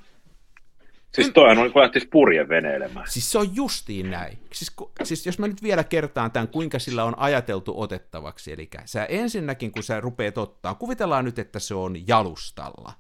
Siis 1.14 1.32
toihan 1.34 1.58
on 1.58 1.72
kun 1.72 1.82
lähtisi 1.82 2.08
veneilemään. 2.50 3.08
Siis 3.08 3.32
se 3.32 3.38
on 3.38 3.56
justiin 3.56 4.12
näin. 4.12 4.38
Siis, 4.54 4.76
siis 5.04 5.26
jos 5.26 5.40
mä 5.40 5.48
nyt 5.48 5.64
vielä 5.64 5.84
kertaan 5.84 6.32
tämän, 6.32 6.48
kuinka 6.48 6.80
sillä 6.80 7.04
on 7.04 7.20
ajateltu 7.20 7.82
otettavaksi. 7.82 8.54
Eli 8.54 8.70
sä 8.86 9.06
ensinnäkin, 9.06 9.72
kun 9.72 9.84
sä 9.84 10.00
rupeat 10.00 10.38
ottaa, 10.38 10.76
kuvitellaan 10.76 11.26
nyt, 11.26 11.40
että 11.40 11.60
se 11.60 11.74
on 11.74 12.08
jalustalla. 12.08 12.94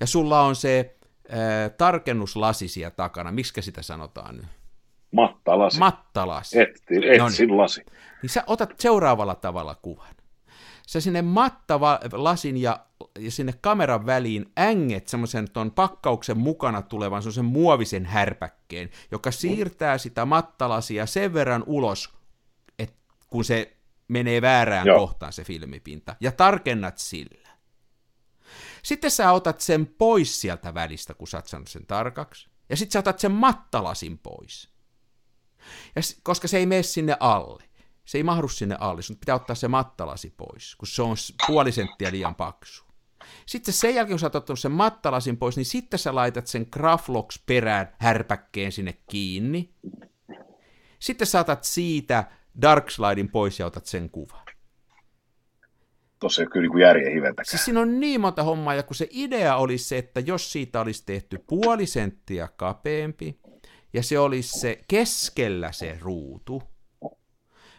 Ja 0.00 0.06
sulla 0.06 0.40
on 0.40 0.56
se 0.56 0.96
äh, 1.32 1.38
tarkennuslasi 1.78 2.68
siellä 2.68 2.90
takana. 2.90 3.32
Miksi 3.32 3.62
sitä 3.62 3.82
sanotaan 3.82 4.36
nyt? 4.36 4.46
Mattalasi. 5.12 5.78
Mattalasi. 5.78 6.60
Et, 6.60 6.82
etsin 7.24 7.56
lasi. 7.56 7.84
Niin 8.22 8.30
sä 8.30 8.44
otat 8.46 8.74
seuraavalla 8.80 9.34
tavalla 9.34 9.74
kuvan. 9.74 10.14
Sä 10.88 11.00
sinne 11.00 11.22
mattalasin 11.22 12.56
ja, 12.56 12.86
ja 13.18 13.30
sinne 13.30 13.52
kameran 13.60 14.06
väliin 14.06 14.52
änget 14.58 15.08
semmoisen 15.08 15.50
ton 15.50 15.70
pakkauksen 15.70 16.38
mukana 16.38 16.82
tulevan 16.82 17.22
semmoisen 17.22 17.44
muovisen 17.44 18.06
härpäkkeen, 18.06 18.90
joka 19.10 19.30
siirtää 19.30 19.98
sitä 19.98 20.24
mattalasia 20.24 21.06
sen 21.06 21.34
verran 21.34 21.64
ulos, 21.66 22.14
että 22.78 22.96
kun 23.26 23.44
se 23.44 23.76
menee 24.08 24.42
väärään 24.42 24.86
Joo. 24.86 24.98
kohtaan 24.98 25.32
se 25.32 25.44
filmipinta, 25.44 26.16
ja 26.20 26.32
tarkennat 26.32 26.98
sillä. 26.98 27.48
Sitten 28.82 29.10
sä 29.10 29.32
otat 29.32 29.60
sen 29.60 29.86
pois 29.86 30.40
sieltä 30.40 30.74
välistä, 30.74 31.14
kun 31.14 31.28
sä 31.28 31.36
oot 31.36 31.68
sen 31.68 31.86
tarkaksi, 31.86 32.48
ja 32.68 32.76
sitten 32.76 32.92
sä 32.92 32.98
otat 32.98 33.18
sen 33.18 33.32
mattalasin 33.32 34.18
pois. 34.18 34.68
Ja, 35.96 36.02
koska 36.22 36.48
se 36.48 36.58
ei 36.58 36.66
mene 36.66 36.82
sinne 36.82 37.16
alle. 37.20 37.67
Se 38.08 38.18
ei 38.18 38.24
mahdu 38.24 38.48
sinne 38.48 38.76
alle, 38.80 39.02
sun 39.02 39.16
pitää 39.16 39.34
ottaa 39.34 39.56
se 39.56 39.68
mattalasi 39.68 40.34
pois, 40.36 40.76
kun 40.76 40.88
se 40.88 41.02
on 41.02 41.16
puoli 41.46 41.72
senttiä 41.72 42.10
liian 42.10 42.34
paksu. 42.34 42.84
Sitten 43.46 43.74
sen 43.74 43.94
jälkeen, 43.94 44.12
kun 44.12 44.18
sä 44.18 44.26
oot 44.26 44.34
ottanut 44.34 44.58
sen 44.58 44.72
mattalasin 44.72 45.36
pois, 45.36 45.56
niin 45.56 45.64
sitten 45.64 45.98
sä 45.98 46.14
laitat 46.14 46.46
sen 46.46 46.66
Graflox 46.70 47.38
perään 47.46 47.96
härpäkkeen 47.98 48.72
sinne 48.72 48.98
kiinni. 49.10 49.74
Sitten 50.98 51.26
saatat 51.26 51.64
siitä 51.64 52.24
Darkslidein 52.62 53.30
pois 53.30 53.58
ja 53.58 53.66
otat 53.66 53.86
sen 53.86 54.10
kuvan. 54.10 54.46
Tuossa 56.20 56.42
ei 56.42 56.46
ole 56.46 56.52
kyllä 56.52 56.68
niin 56.68 56.80
järjen 56.80 57.12
hiventäkään. 57.12 57.50
Siis 57.50 57.64
siinä 57.64 57.80
on 57.80 58.00
niin 58.00 58.20
monta 58.20 58.42
hommaa, 58.42 58.74
ja 58.74 58.82
kun 58.82 58.96
se 58.96 59.08
idea 59.10 59.56
oli 59.56 59.78
se, 59.78 59.98
että 59.98 60.20
jos 60.20 60.52
siitä 60.52 60.80
olisi 60.80 61.02
tehty 61.06 61.44
puoli 61.46 61.86
senttiä 61.86 62.48
kapeampi, 62.56 63.40
ja 63.92 64.02
se 64.02 64.18
olisi 64.18 64.58
se 64.58 64.84
keskellä 64.88 65.72
se 65.72 65.98
ruutu, 66.00 66.62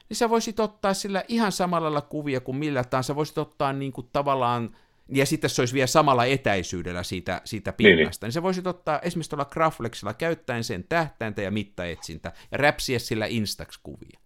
niin 0.10 0.18
sä 0.18 0.30
voisit 0.30 0.60
ottaa 0.60 0.94
sillä 0.94 1.24
ihan 1.28 1.51
samalla 1.51 1.86
lailla 1.86 2.01
kuvia 2.01 2.39
kuin 2.42 2.58
millä 2.58 2.84
tahansa. 2.84 3.16
Voisit 3.16 3.38
ottaa 3.38 3.74
niin 3.74 3.92
kuin 3.92 4.08
tavallaan, 4.13 4.75
ja 5.08 5.25
sitten 5.25 5.50
se 5.50 5.62
olisi 5.62 5.74
vielä 5.74 5.88
samalla 5.88 6.25
etäisyydellä 6.25 7.04
siitä, 7.04 7.42
siitä 7.46 7.74
pinnasta, 7.74 8.01
niin, 8.01 8.08
niin. 8.08 8.28
niin 8.28 8.34
sä 8.34 8.44
voisit 8.44 8.68
ottaa 8.68 9.00
esimerkiksi 9.00 9.30
tuolla 9.30 9.46
Graflexilla 9.46 10.13
käyttäen 10.13 10.63
sen 10.63 10.86
tähtäintä 10.89 11.42
ja 11.42 11.51
mittaetsintä 11.51 12.32
ja 12.51 12.58
räpsiä 12.58 13.00
sillä 13.00 13.25
Instax-kuvia. 13.25 14.20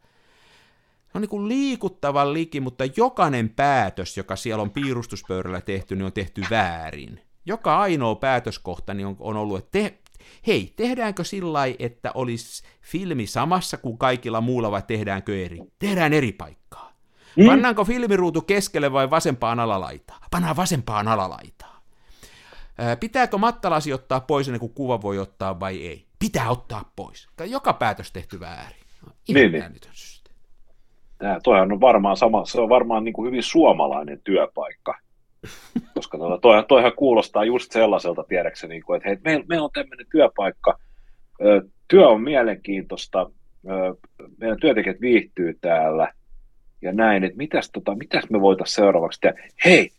Se 1.14 1.18
on 1.18 1.22
niin 1.22 1.30
kuin 1.30 1.48
liikuttavan 1.48 2.34
liki, 2.34 2.60
mutta 2.60 2.84
jokainen 2.98 3.50
päätös, 3.50 4.18
joka 4.18 4.36
siellä 4.36 4.62
on 4.62 4.72
piirustuspöydällä 4.72 5.62
tehty, 5.62 5.96
niin 5.96 6.06
on 6.06 6.14
tehty 6.14 6.42
väärin. 6.50 7.22
Joka 7.46 7.80
ainoa 7.80 8.16
päätöskohta 8.16 8.94
niin 8.94 9.08
on, 9.08 9.16
on 9.20 9.38
ollut, 9.38 9.58
että 9.58 9.72
te, 9.72 9.98
hei, 10.48 10.74
tehdäänkö 10.76 11.24
sillä 11.24 11.60
että 11.80 12.12
olisi 12.14 12.64
filmi 12.82 13.28
samassa 13.28 13.78
kuin 13.78 13.98
kaikilla 13.98 14.42
muulla 14.42 14.72
vai 14.72 14.82
tehdäänkö 14.88 15.46
eri? 15.46 15.60
Tehdään 15.80 16.14
eri 16.14 16.32
paikkaa. 16.32 16.94
Mm. 17.36 17.46
Pannaanko 17.46 17.86
filmiruutu 17.86 18.42
keskelle 18.42 18.92
vai 18.94 19.10
vasempaan 19.10 19.60
alalaitaan? 19.60 20.22
Pannaan 20.32 20.56
vasempaan 20.56 21.08
alalaitaan. 21.08 21.82
Pitääkö 23.00 23.38
mattalasi 23.38 23.94
ottaa 23.94 24.20
pois 24.20 24.48
ennen 24.48 24.60
kuin 24.60 24.74
kuva 24.74 25.02
voi 25.02 25.20
ottaa 25.20 25.60
vai 25.60 25.88
ei? 25.88 26.06
Pitää 26.20 26.50
ottaa 26.50 26.92
pois. 26.96 27.28
Joka 27.46 27.74
päätös 27.74 28.12
tehty 28.12 28.40
väärin. 28.40 28.84
Ihan 29.28 29.52
niin, 29.52 29.52
niin. 29.52 29.74
Tämä, 31.18 31.40
toihan 31.44 31.72
on 31.72 31.82
varmaan 31.82 32.18
sama, 32.18 32.46
se 32.46 32.62
on 32.62 32.70
varmaan 32.70 33.04
niin 33.04 33.14
kuin 33.14 33.28
hyvin 33.28 33.44
suomalainen 33.44 34.22
työpaikka. 34.24 35.00
Koska 36.04 36.18
tuota, 36.18 36.38
toi, 36.38 36.66
toihan 36.68 36.94
kuulostaa 36.96 37.46
just 37.46 37.72
sellaiselta, 37.72 38.24
tiedäkseni, 38.24 38.74
niin 38.74 38.84
kuin, 38.84 38.98
että 38.98 39.10
hei, 39.10 39.18
meillä, 39.24 39.46
meillä 39.50 39.64
on 39.64 39.72
tämmöinen 39.74 40.06
työpaikka, 40.12 40.80
työ 41.88 42.08
on 42.08 42.22
mielenkiintoista, 42.22 43.30
meidän 44.38 44.60
työntekijät 44.60 45.02
viihtyy 45.02 45.58
täällä 45.62 46.14
ja 46.82 46.94
näin, 46.94 47.24
että 47.24 47.38
mitäs, 47.38 47.70
tota, 47.72 47.96
mitäs 47.96 48.30
me 48.30 48.42
voitaisiin 48.42 48.76
seuraavaksi 48.76 49.20
tehdä. 49.22 49.48
Hei, 49.66 49.90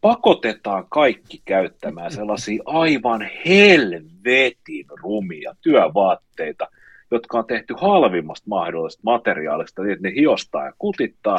pakotetaan 0.00 0.86
kaikki 0.88 1.42
käyttämään 1.44 2.10
sellaisia 2.10 2.62
aivan 2.66 3.30
helvetin 3.46 4.86
rumia 5.02 5.54
työvaatteita, 5.60 6.68
jotka 7.10 7.38
on 7.38 7.46
tehty 7.46 7.74
halvimmasta 7.80 8.48
mahdollisesta 8.48 9.02
materiaalista, 9.04 9.82
niin 9.82 9.92
että 9.92 10.08
ne 10.08 10.14
hiostaa 10.14 10.64
ja 10.64 10.72
kutittaa, 10.78 11.38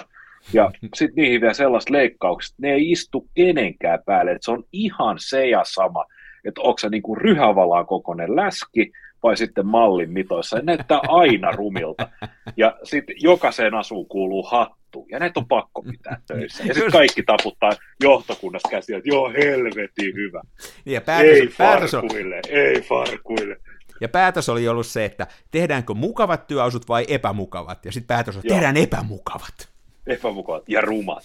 ja 0.53 0.71
sitten 0.95 1.23
niihin 1.23 1.41
vielä 1.41 1.53
sellaiset 1.53 1.89
leikkaukset, 1.89 2.55
ne 2.59 2.71
ei 2.73 2.91
istu 2.91 3.27
kenenkään 3.33 3.99
päälle, 4.05 4.31
että 4.31 4.45
se 4.45 4.51
on 4.51 4.63
ihan 4.71 5.15
se 5.19 5.47
ja 5.47 5.61
sama, 5.65 6.05
että 6.45 6.61
onko 6.61 6.77
se 6.77 6.89
niinku 6.89 7.15
ryhävalaan 7.15 7.85
kokoinen 7.85 8.35
läski 8.35 8.91
vai 9.23 9.37
sitten 9.37 9.67
mallin 9.67 10.11
mitoissa. 10.11 10.55
Ne 10.57 10.63
näyttää 10.63 10.99
aina 11.07 11.51
rumilta. 11.51 12.09
Ja 12.57 12.77
sitten 12.83 13.15
jokaiseen 13.19 13.73
asuun 13.73 14.07
kuuluu 14.07 14.43
hattu. 14.43 15.07
Ja 15.11 15.19
näitä 15.19 15.39
on 15.39 15.47
pakko 15.47 15.81
pitää 15.81 16.21
töissä. 16.27 16.63
Ja 16.63 16.73
sitten 16.73 16.91
kaikki 16.91 17.23
taputtaa 17.23 17.71
johtokunnasta 18.03 18.69
käsiä, 18.69 18.97
että 18.97 19.09
joo, 19.09 19.29
helvetin 19.29 20.15
hyvä. 20.15 20.41
Niin 20.85 20.93
ja 20.93 21.01
päätös, 21.01 21.29
ei 21.29 21.49
päätös 21.57 21.91
farkuille, 21.91 22.35
on... 22.35 22.41
ei 22.49 22.81
farkuille. 22.81 23.55
Ja 24.01 24.09
päätös 24.09 24.49
oli 24.49 24.67
ollut 24.67 24.87
se, 24.87 25.05
että 25.05 25.27
tehdäänkö 25.51 25.93
mukavat 25.93 26.47
työasut 26.47 26.89
vai 26.89 27.05
epämukavat. 27.07 27.85
Ja 27.85 27.91
sitten 27.91 28.07
päätös 28.07 28.35
on, 28.35 28.39
että 28.39 28.53
tehdään 28.53 28.77
epämukavat 28.77 29.72
epämukavat 30.07 30.69
ja 30.69 30.81
rumat. 30.81 31.23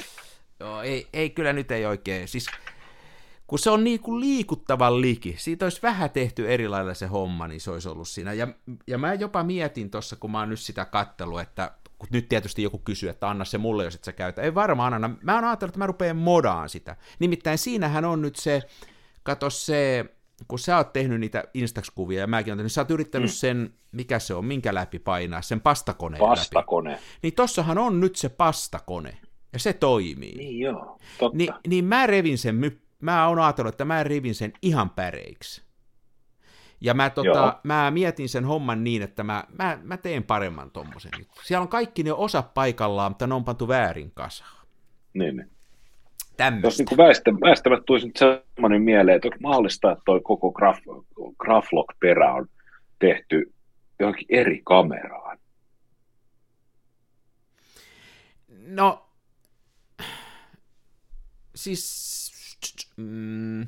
Joo, 0.61 0.83
ei, 0.83 1.07
ei 1.13 1.31
kyllä 1.31 1.53
nyt 1.53 1.71
ei 1.71 1.87
oikein. 1.87 2.29
Siis, 2.29 2.47
kun 3.47 3.59
se 3.59 3.71
on 3.71 3.85
niin 3.85 4.01
kuin 4.01 4.21
liikuttavan 4.21 5.01
liki, 5.01 5.35
siitä 5.39 5.67
olisi 5.67 5.83
vähän 5.83 6.11
tehty 6.11 6.53
eri 6.53 6.69
lailla 6.69 6.95
se 6.95 7.07
homma, 7.07 7.49
niin 7.49 7.61
se 7.61 7.71
olisi 7.71 7.89
ollut 7.89 8.09
siinä. 8.09 8.33
Ja, 8.33 8.49
ja 8.87 8.99
mä 8.99 9.15
jopa 9.15 9.45
mietin 9.45 9.91
tuossa, 9.91 10.17
kun 10.17 10.31
mä 10.31 10.39
oon 10.39 10.49
nyt 10.49 10.61
sitä 10.61 10.85
kattelu, 10.85 11.39
että 11.39 11.71
kun 11.99 12.09
nyt 12.13 12.29
tietysti 12.29 12.63
joku 12.63 12.79
kysyy, 12.79 13.09
että 13.09 13.29
anna 13.29 13.45
se 13.45 13.59
mulle, 13.59 13.85
jos 13.85 13.95
et 13.95 14.05
sä 14.05 14.13
käytä. 14.13 14.43
Ei 14.43 14.55
varmaan 14.55 14.95
anna. 14.95 15.11
Mä 15.23 15.35
oon 15.35 15.45
ajatellut, 15.45 15.71
että 15.71 15.79
mä 15.79 15.87
rupean 15.87 16.17
modaan 16.17 16.69
sitä. 16.69 16.97
Nimittäin 17.19 17.59
siinähän 17.59 18.05
on 18.05 18.23
nyt 18.23 18.37
se, 18.37 18.63
kato 19.23 19.51
se, 19.51 20.05
kun 20.49 20.59
sä 20.59 20.77
oot 20.77 20.93
tehnyt 20.93 21.21
niitä 21.21 21.45
Instax-kuvia 21.55 22.21
ja 22.21 22.27
mäkin 22.27 22.53
olen 22.53 22.59
tehnyt, 22.59 22.73
sä 22.73 22.81
oot 22.81 22.91
yrittänyt 22.91 23.31
mm. 23.31 23.35
sen, 23.35 23.75
mikä 23.93 24.19
se 24.19 24.35
on, 24.35 24.45
minkä 24.45 24.75
läpi 24.75 24.99
painaa, 24.99 25.43
sen 25.43 25.61
pastakoneen 25.61 26.21
Pastakone. 26.21 26.91
läpi. 26.91 27.03
Niin 27.23 27.35
tossahan 27.35 27.79
on 27.79 28.01
nyt 28.01 28.17
se 28.17 28.29
pastakone, 28.29 29.19
ja 29.53 29.59
se 29.59 29.73
toimii. 29.73 30.37
Niin 30.37 30.59
joo, 30.59 30.99
totta. 31.19 31.37
Ni, 31.37 31.49
niin 31.69 31.85
mä 31.85 32.07
revin 32.07 32.39
sen, 32.39 32.61
mä 33.01 33.29
oon 33.29 33.39
ajatellut, 33.39 33.75
että 33.75 33.85
mä 33.85 34.05
revin 34.05 34.35
sen 34.35 34.53
ihan 34.63 34.91
päreiksi. 34.91 35.63
Ja 36.81 36.95
mä, 36.95 37.11
tota, 37.11 37.61
mä 37.65 37.91
mietin 37.91 38.29
sen 38.29 38.45
homman 38.45 38.85
niin, 38.85 39.03
että 39.03 39.25
mä, 39.25 39.45
mä, 39.59 39.79
mä 39.83 39.97
teen 39.97 40.25
paremman 40.25 40.71
tommosen 40.71 41.13
nyt. 41.19 41.29
Siellä 41.45 41.63
on 41.63 41.69
kaikki 41.69 42.03
ne 42.03 42.13
osa 42.13 42.43
paikallaan, 42.43 43.11
mutta 43.11 43.27
ne 43.27 43.35
on 43.35 43.45
pantu 43.45 43.69
väärin 43.69 44.11
kasaan. 44.11 44.67
Niin, 45.15 45.37
niin. 45.37 45.51
Tämmöistä. 46.39 46.83
Jos 46.83 46.91
niin 46.91 46.97
väistä, 46.97 47.31
väistämättä 47.33 47.85
tulisi 47.87 48.07
nyt 48.07 48.17
sellainen 48.17 48.83
mieleen, 48.83 49.17
että 49.17 49.29
onko 49.29 49.39
mahdollista, 49.41 49.93
että 49.93 50.03
toi 50.05 50.21
koko 50.25 50.53
graf, 50.53 50.79
Graflock-perä 51.39 52.35
on 52.35 52.47
tehty 52.99 53.53
johonkin 53.99 54.27
eri 54.31 54.63
kameraan? 54.65 55.39
No, 58.67 59.09
siis 61.55 62.89
mm, 62.97 63.67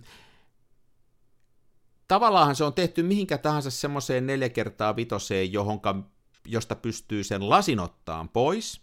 tavallaan 2.08 2.56
se 2.56 2.64
on 2.64 2.74
tehty 2.74 3.02
mihinkä 3.02 3.38
tahansa 3.38 3.70
semmoiseen 3.70 4.26
neljä 4.26 4.48
kertaa 4.48 4.96
vitoseen, 4.96 5.52
johonka, 5.52 5.96
josta 6.46 6.74
pystyy 6.74 7.24
sen 7.24 7.48
lasin 7.48 7.80
ottaan 7.80 8.28
pois. 8.28 8.80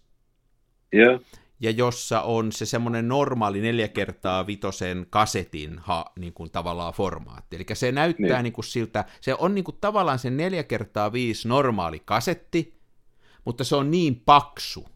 Yeah 0.96 1.22
ja 1.60 1.72
jossa 1.72 2.22
on 2.22 2.52
se 2.52 2.66
semmoinen 2.66 3.08
normaali 3.08 3.62
neljä 3.62 3.88
kertaa 3.88 4.48
vitosen 4.48 5.08
kasetin 5.10 5.80
ha, 5.80 6.06
niin 6.20 6.34
kuin 6.34 6.52
tavallaan 6.52 6.94
formaatti. 6.94 7.56
Eli 7.56 7.66
se 7.74 7.92
näyttää 7.92 8.28
niin. 8.28 8.44
Niin 8.44 8.54
kuin 8.54 8.66
siltä, 8.66 9.06
se 9.22 9.36
on 9.40 9.56
niin 9.56 9.66
kuin 9.66 9.78
tavallaan 9.82 10.20
se 10.20 10.30
neljä 10.30 10.64
kertaa 10.64 11.14
viisi 11.14 11.48
normaali 11.48 12.00
kasetti, 12.00 12.80
mutta 13.46 13.64
se 13.64 13.76
on 13.76 13.92
niin 13.92 14.22
paksu, 14.26 14.88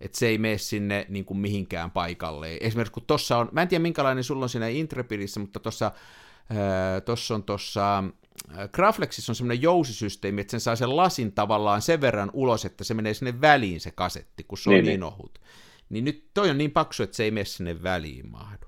että 0.00 0.18
se 0.18 0.26
ei 0.26 0.38
mene 0.38 0.58
sinne 0.58 1.06
niin 1.08 1.24
kuin 1.24 1.38
mihinkään 1.38 1.90
paikalle. 1.90 2.58
Esimerkiksi 2.60 2.92
kun 2.92 3.06
tuossa 3.06 3.38
on, 3.38 3.48
mä 3.52 3.62
en 3.62 3.68
tiedä 3.68 3.82
minkälainen 3.82 4.24
sulla 4.24 4.44
on 4.44 4.48
siinä 4.48 4.68
Intrepidissä, 4.68 5.40
mutta 5.40 5.60
tuossa 5.60 5.92
tuossa 7.04 7.34
on 7.34 7.42
tuossa 7.42 8.04
Graflexissa 8.72 9.32
on 9.32 9.36
semmoinen 9.36 9.62
jousisysteemi, 9.62 10.40
että 10.40 10.50
sen 10.50 10.60
saa 10.60 10.76
sen 10.76 10.96
lasin 10.96 11.32
tavallaan 11.32 11.82
sen 11.82 12.00
verran 12.00 12.30
ulos, 12.32 12.64
että 12.64 12.84
se 12.84 12.94
menee 12.94 13.14
sinne 13.14 13.40
väliin 13.40 13.80
se 13.80 13.90
kasetti, 13.90 14.44
kun 14.44 14.58
se 14.58 14.70
on 14.70 14.74
niin, 14.74 14.84
niin, 14.84 15.00
niin 15.00 15.04
ohut. 15.04 15.38
Niin 15.38 15.75
nyt 15.90 16.24
toi 16.34 16.50
on 16.50 16.58
niin 16.58 16.70
paksu, 16.70 17.02
että 17.02 17.16
se 17.16 17.24
ei 17.24 17.30
mene 17.30 17.44
sinne 17.44 17.82
väliin 17.82 18.30
mahdu. 18.30 18.66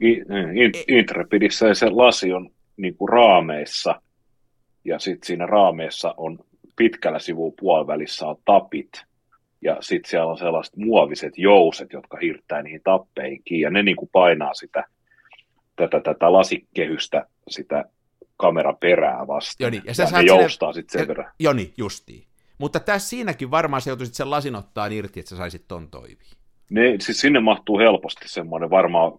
In, 0.00 0.24
in, 0.56 0.72
Intrepidissä 0.88 1.74
se 1.74 1.90
lasi 1.90 2.32
on 2.32 2.50
niin 2.76 2.96
kuin 2.96 3.08
raameissa, 3.08 4.00
ja 4.84 4.98
sitten 4.98 5.26
siinä 5.26 5.46
raameessa 5.46 6.14
on 6.16 6.38
pitkällä 6.76 7.18
sivuun 7.18 7.54
puolivälissä 7.60 8.26
on 8.26 8.36
tapit, 8.44 9.04
ja 9.62 9.76
sitten 9.80 10.10
siellä 10.10 10.30
on 10.30 10.38
sellaiset 10.38 10.76
muoviset 10.76 11.38
jouset, 11.38 11.92
jotka 11.92 12.18
hirttää 12.22 12.62
niihin 12.62 12.80
tappeihin 12.84 13.42
kiinni, 13.44 13.62
ja 13.62 13.70
ne 13.70 13.82
niin 13.82 13.96
kuin 13.96 14.10
painaa 14.12 14.54
sitä, 14.54 14.84
tätä, 15.76 16.00
tätä 16.00 16.32
lasikehystä, 16.32 17.26
sitä 17.48 17.84
kameran 18.36 18.76
perää 18.76 19.26
vastaan. 19.26 19.66
Joni, 19.66 19.82
ja, 19.84 19.92
ja 19.98 20.18
ne 20.18 20.26
joustaa 20.26 20.72
sitten 20.72 21.00
sen 21.00 21.08
verran. 21.08 21.32
Joni, 21.38 21.72
justiin. 21.76 22.26
Mutta 22.58 22.80
tässä 22.80 23.08
siinäkin 23.08 23.50
varmaan 23.50 23.82
se 23.82 23.90
joutuisit 23.90 24.14
sen 24.14 24.30
lasin 24.30 24.54
ottaa 24.56 24.86
irti, 24.86 25.20
että 25.20 25.30
sä 25.30 25.36
saisit 25.36 25.64
ton 25.68 25.88
toimii. 25.90 26.16
Ne, 26.70 26.96
siis 27.00 27.20
sinne 27.20 27.40
mahtuu 27.40 27.78
helposti 27.78 28.28
semmoinen, 28.28 28.70
varmaan 28.70 29.12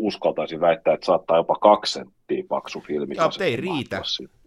uskaltaisin 0.00 0.60
väittää, 0.60 0.94
että 0.94 1.06
saattaa 1.06 1.36
jopa 1.36 1.54
kaksi 1.54 1.92
senttiä 1.92 2.44
paksu 2.48 2.80
filmi. 2.80 3.14
Mutta 3.22 3.44
ei 3.44 3.56
riitä. 3.56 4.02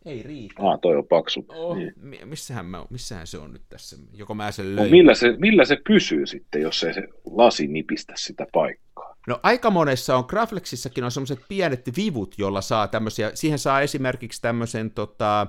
Ei 0.06 0.24
riitä. 0.24 0.54
Ah, 0.60 0.80
toi 0.82 0.96
on 0.96 1.08
paksu. 1.08 1.46
Oh, 1.50 1.78
Niin. 1.78 1.94
mi- 1.96 2.20
missähän, 2.26 2.66
mä, 2.66 2.86
missähän 2.90 3.28
se 3.28 3.38
on 3.38 3.54
nyt 3.54 3.62
tässä? 3.70 3.98
Joko 4.14 4.34
mä 4.36 4.52
sen 4.52 4.76
No, 4.76 4.82
löin? 4.82 4.92
millä, 4.92 5.14
se, 5.14 5.36
millä 5.38 5.66
se 5.66 5.78
pysyy 5.88 6.26
sitten, 6.26 6.62
jos 6.62 6.84
ei 6.84 6.94
se 6.94 7.08
lasi 7.26 7.68
nipistä 7.68 8.14
sitä 8.18 8.48
paikkaa? 8.54 9.16
No 9.28 9.40
aika 9.44 9.70
monessa 9.70 10.16
on, 10.18 10.24
Graflexissakin 10.28 11.04
on 11.04 11.12
semmoiset 11.12 11.40
pienet 11.50 11.90
vivut, 11.98 12.36
jolla 12.38 12.62
saa 12.62 12.88
tämmöisiä, 12.88 13.32
siihen 13.34 13.60
saa 13.60 13.82
esimerkiksi 13.82 14.42
tämmöisen, 14.42 14.92
tota, 14.92 15.48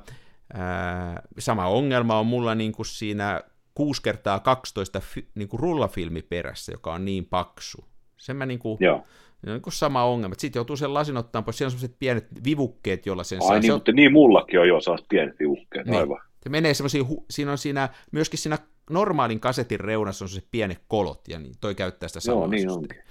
ää, 0.55 1.23
sama 1.39 1.67
ongelma 1.67 2.19
on 2.19 2.27
mulla 2.27 2.55
niin 2.55 2.73
kuin 2.73 2.87
siinä 2.87 3.41
6 3.75 4.03
kertaa 4.03 4.41
12 4.41 5.01
fi, 5.01 5.29
niin 5.35 5.49
kuin 5.49 5.61
rullafilmi 5.61 6.23
perässä, 6.23 6.73
joka 6.73 6.93
on 6.95 7.05
niin 7.05 7.27
paksu. 7.27 7.85
Sen 8.17 8.37
mä 8.37 8.47
niin 8.47 8.59
kuin, 8.59 8.77
Joo. 8.81 9.05
se 9.45 9.51
on 9.51 9.55
niin 9.55 9.63
kuin 9.63 9.73
sama 9.73 10.05
ongelma. 10.05 10.35
Sitten 10.39 10.61
joutuu 10.61 10.77
sen 10.77 10.95
lasin 10.95 11.17
ottaa 11.17 11.43
pois, 11.43 11.59
siellä 11.59 11.69
on 11.69 11.71
semmoiset 11.71 11.99
pienet 11.99 12.27
vivukkeet, 12.45 13.07
jolla 13.07 13.25
sen 13.25 13.41
saa. 13.43 13.51
Ai 13.51 13.57
Se 13.57 13.61
niin, 13.61 13.73
on- 13.73 13.77
mutta 13.77 13.93
niin 13.93 14.13
mullakin 14.13 14.61
on 14.61 14.69
jo 14.69 14.81
sellaiset 14.81 15.09
pienet 15.09 15.39
viukkeet, 15.39 15.87
Niin. 15.87 15.99
aivan. 15.99 16.21
Se 16.43 16.49
menee 16.49 16.75
semmoisiin, 16.75 17.05
hu- 17.07 17.25
siinä 17.31 17.53
on 17.53 17.59
siinä, 17.59 17.89
myöskin 18.13 18.39
siinä 18.39 18.59
normaalin 18.91 19.41
kasetin 19.41 19.81
reunassa 19.81 20.25
on 20.25 20.29
se 20.29 20.43
pienet 20.51 20.83
kolot, 20.89 21.29
ja 21.29 21.39
niin 21.39 21.55
toi 21.61 21.75
käyttää 21.75 22.09
sitä 22.09 22.21
samaa 22.21 22.39
Joo, 22.43 22.47
niin 22.47 22.61
systeemiä. 22.61 22.79
onkin. 22.83 23.03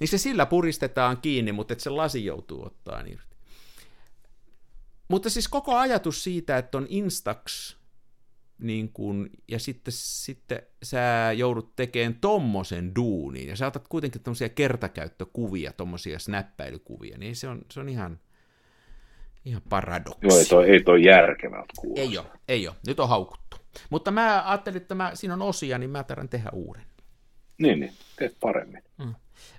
Niin 0.00 0.08
se 0.08 0.18
sillä 0.18 0.46
puristetaan 0.46 1.16
kiinni, 1.22 1.52
mutta 1.52 1.72
et 1.72 1.80
se 1.80 1.90
lasi 1.90 2.24
joutuu 2.24 2.64
ottaa 2.66 3.00
irti. 3.06 3.27
Mutta 5.08 5.30
siis 5.30 5.48
koko 5.48 5.76
ajatus 5.76 6.24
siitä, 6.24 6.58
että 6.58 6.78
on 6.78 6.86
Instax, 6.88 7.76
niin 8.58 8.92
kun, 8.92 9.30
ja 9.48 9.58
sitten, 9.58 9.92
sitten 9.96 10.62
sä 10.82 11.32
joudut 11.36 11.76
tekemään 11.76 12.14
tommosen 12.14 12.94
duunin, 12.96 13.48
ja 13.48 13.56
sä 13.56 13.66
otat 13.66 13.88
kuitenkin 13.88 14.22
tommosia 14.22 14.48
kertakäyttökuvia, 14.48 15.72
tommosia 15.72 16.18
snappäilykuvia, 16.18 17.18
niin 17.18 17.36
se 17.36 17.48
on, 17.48 17.62
se 17.70 17.80
on 17.80 17.88
ihan, 17.88 18.18
ihan 19.44 19.62
paradoksi. 19.68 20.26
Joo, 20.26 20.38
ei 20.38 20.44
toi, 20.44 20.70
ei 20.70 20.82
toi 20.82 21.04
järkevältä 21.04 21.72
kuulosta. 21.78 22.00
Ei 22.00 22.18
ole, 22.18 22.26
ei 22.48 22.68
ole. 22.68 22.76
Nyt 22.86 23.00
on 23.00 23.08
haukuttu. 23.08 23.56
Mutta 23.90 24.10
mä 24.10 24.42
ajattelin, 24.46 24.76
että 24.76 24.94
mä, 24.94 25.10
siinä 25.14 25.34
on 25.34 25.42
osia, 25.42 25.78
niin 25.78 25.90
mä 25.90 26.04
tarvitsen 26.04 26.28
tehdä 26.28 26.50
uuden. 26.52 26.82
Niin, 27.58 27.80
niin, 27.80 27.92
teet 28.18 28.36
paremmin. 28.40 28.82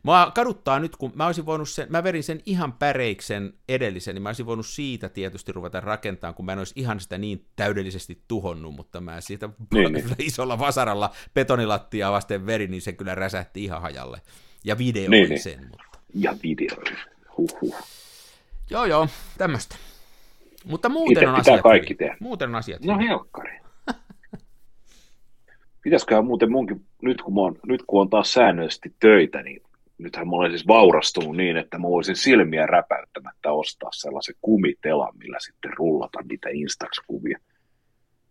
Mua 0.04 0.32
kaduttaa 0.36 0.80
nyt, 0.80 0.96
kun 0.96 1.12
mä 1.16 1.26
olisin 1.26 1.46
voinut 1.46 1.70
sen, 1.70 1.88
mä 1.90 2.04
verin 2.04 2.24
sen 2.24 2.40
ihan 2.46 2.74
päreiksen 2.74 3.54
edellisen, 3.70 4.16
niin 4.16 4.24
mä 4.24 4.30
olisin 4.30 4.46
voinut 4.46 4.66
siitä 4.66 5.10
tietysti 5.10 5.52
ruveta 5.52 5.80
rakentamaan, 5.80 6.36
kun 6.36 6.46
mä 6.46 6.52
en 6.54 6.58
olisi 6.58 6.74
ihan 6.76 7.00
sitä 7.00 7.18
niin 7.18 7.46
täydellisesti 7.56 8.24
tuhonnut, 8.28 8.76
mutta 8.76 9.02
mä 9.02 9.22
siitä 9.22 9.50
Niin, 9.74 9.94
niin. 9.94 10.06
isolla 10.20 10.60
vasaralla 10.60 11.12
betonilattiaa 11.34 12.12
vasten 12.12 12.46
verin, 12.46 12.72
niin 12.72 12.82
se 12.82 12.94
kyllä 12.94 13.16
räsähti 13.16 13.64
ihan 13.64 13.82
hajalle. 13.82 14.22
Ja 14.64 14.78
videoin 14.78 15.12
Niin, 15.12 15.30
niin. 15.30 15.42
sen, 15.42 15.60
mutta... 15.70 16.00
Ja 16.14 16.36
videoin. 16.44 16.98
Huhhuh. 17.38 17.76
Joo, 18.70 18.86
joo, 18.86 19.08
tämmöistä. 19.38 19.76
Mutta 20.66 20.90
muuten 20.90 21.12
Itse 21.14 21.28
on 21.28 21.36
pitää 21.36 21.54
asiat 21.54 21.64
kaikki 21.64 21.96
tehdä. 21.96 22.18
Muuten 22.20 22.50
on 22.50 22.56
asiat 22.56 22.86
No 22.86 22.98
helkkari. 22.98 23.60
Pitäisiköhän 25.84 26.26
muuten 26.26 26.52
munkin, 26.52 26.86
nyt 27.02 27.22
kun, 27.22 27.34
mä 27.34 27.42
oon, 27.42 27.60
nyt 27.68 27.84
kun 27.88 28.02
on 28.02 28.10
taas 28.10 28.34
säännöllisesti 28.34 28.96
töitä, 29.00 29.42
niin 29.44 29.62
nythän 30.00 30.28
mä 30.28 30.36
olen 30.36 30.52
siis 30.52 30.68
vaurastunut 30.68 31.38
niin, 31.38 31.58
että 31.58 31.78
mä 31.78 31.88
voisin 31.88 32.16
silmiä 32.16 32.66
räpäyttämättä 32.66 33.52
ostaa 33.52 33.90
sellaisen 33.94 34.36
kumitelan, 34.42 35.18
millä 35.18 35.38
sitten 35.40 35.72
rullata 35.78 36.20
niitä 36.30 36.50
Instax-kuvia. 36.50 37.40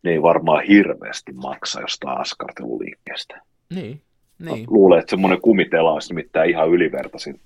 Ne 0.03 0.11
ei 0.11 0.23
varmaan 0.23 0.65
hirveästi 0.65 1.33
maksa 1.33 1.81
jostain 1.81 2.19
askarteluliikkeestä. 2.19 3.41
Niin, 3.75 4.03
niin. 4.39 4.67
Luulen, 4.71 4.99
että 4.99 5.11
semmoinen 5.11 5.41
kumitela 5.41 5.93
olisi 5.93 6.15
nimittäin 6.15 6.51
ihan 6.51 6.69
ylivertaisin 6.69 7.41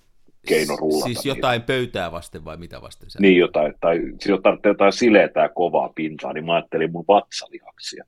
keino 0.48 0.76
rullata. 0.76 1.04
Siis 1.04 1.24
niitä. 1.24 1.38
jotain 1.38 1.62
pöytää 1.62 2.12
vasten 2.12 2.44
vai 2.44 2.56
mitä 2.56 2.82
vasten 2.82 3.10
sä? 3.10 3.18
Niin 3.20 3.36
jotain, 3.36 3.74
tai 3.80 3.98
siis 3.98 4.26
jos 4.26 4.40
tarvitsee 4.42 4.70
jotain 4.70 4.92
sileää 4.92 5.48
kovaa 5.54 5.92
pintaa, 5.94 6.32
niin 6.32 6.44
mä 6.44 6.54
ajattelin 6.54 6.92
mun 6.92 7.04
vatsalihaksia. 7.08 8.04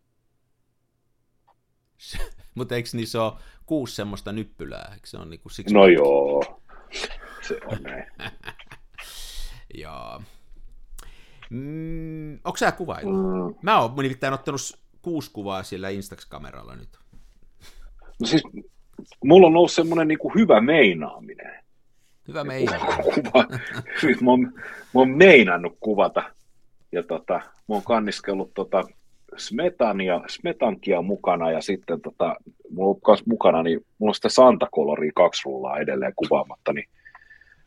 Mutta 2.54 2.74
eikö 2.74 2.88
niissä 2.92 3.22
ole 3.22 3.32
kuusi 3.66 3.94
semmoista 3.94 4.32
nyppylää? 4.32 4.90
Eikö 4.94 5.06
se 5.06 5.18
on 5.18 5.30
niinku 5.30 5.48
siksi? 5.48 5.74
No 5.74 5.86
joo, 5.86 6.42
se 7.48 7.60
on 7.66 7.82
näin. 7.82 8.06
Joo. 9.74 10.22
Mm, 11.50 12.34
onko 12.34 12.56
sä 12.56 12.72
kuvailu? 12.72 13.12
Mm. 13.12 13.54
Mä 13.62 13.80
oon 13.80 13.94
nimittäin 13.96 14.34
ottanut 14.34 14.60
kuusi 15.02 15.30
kuvaa 15.32 15.62
sillä 15.62 15.88
Instax-kameralla 15.88 16.76
nyt. 16.76 16.88
No 18.20 18.26
siis, 18.26 18.42
mulla 19.24 19.46
on 19.46 19.56
ollut 19.56 19.72
semmoinen 19.72 20.08
niin 20.08 20.18
hyvä 20.34 20.60
meinaaminen. 20.60 21.64
Hyvä 22.28 22.44
meidän. 22.44 22.80
Kuva. 23.14 23.44
Nyt 24.02 24.20
mä 24.20 24.30
oon, 24.30 24.52
mä 24.94 25.00
oon 25.00 25.10
meinannut 25.10 25.76
kuvata. 25.80 26.22
Ja 26.92 27.02
tota, 27.02 27.34
mä 27.34 27.74
oon 27.74 27.82
kanniskellut 27.82 28.54
tota 28.54 28.84
Smetania, 29.36 30.20
Smetankia 30.28 31.02
mukana 31.02 31.50
ja 31.50 31.60
sitten 31.60 32.00
tota, 32.00 32.36
mulla 32.70 32.98
on 33.06 33.16
mukana, 33.26 33.62
niin 33.62 33.80
mulla 33.98 34.10
on 34.10 34.14
sitä 34.14 34.28
Santa 34.28 34.66
Coloria 34.74 35.12
kaksi 35.14 35.42
rullaa 35.44 35.78
edelleen 35.78 36.12
kuvaamatta, 36.16 36.72
niin 36.72 36.88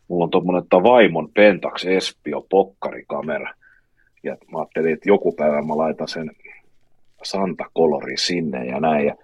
mulla 0.08 0.24
on 0.24 0.30
tuommoinen 0.30 0.84
Vaimon 0.84 1.30
Pentax 1.34 1.86
Espio 1.86 2.46
pokkarikamera. 2.50 3.54
Ja 4.24 4.38
mä 4.52 4.60
ajattelin, 4.60 4.94
että 4.94 5.10
joku 5.10 5.32
päivä 5.32 5.62
mä 5.62 5.78
laitan 5.78 6.08
sen 6.08 6.32
Santa 7.24 7.66
Colori 7.78 8.18
sinne 8.18 8.66
ja 8.66 8.80
näin. 8.80 9.06
Ja 9.06 9.16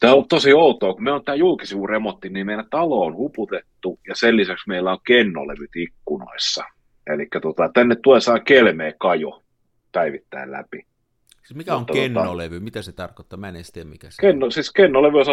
Tämä 0.00 0.14
on 0.14 0.28
tosi 0.28 0.52
outoa, 0.52 0.94
kun 0.94 1.04
me 1.04 1.12
on 1.12 1.24
tämä 1.24 1.36
julkisivuremontti, 1.36 2.28
niin 2.28 2.46
meidän 2.46 2.66
talo 2.70 3.00
on 3.00 3.16
huputettu 3.16 3.98
ja 4.08 4.14
sen 4.14 4.36
lisäksi 4.36 4.68
meillä 4.68 4.92
on 4.92 4.98
kennolevyt 5.06 5.76
ikkunoissa. 5.76 6.64
Eli 7.06 7.26
tota, 7.42 7.70
tänne 7.74 7.96
tulee 7.96 8.20
saa 8.20 8.38
kelmeä 8.38 8.92
kajo 8.98 9.42
päivittäin 9.92 10.52
läpi. 10.52 10.86
Siis 11.46 11.56
mikä 11.56 11.74
on 11.74 11.80
Mutta 11.80 11.92
tota- 11.92 11.96
kennolevy? 11.96 12.60
Mitä 12.60 12.82
se 12.82 12.92
tarkoittaa? 12.92 13.36
Mä 13.36 13.48
en 13.48 13.56
edes 13.56 13.72
tiedä, 13.72 13.88
mikä 13.88 14.10
se 14.10 14.26
on. 14.26 14.30
Kenno, 14.32 14.50
siis 14.50 14.72
kennolevy 14.72 15.18
on 15.18 15.24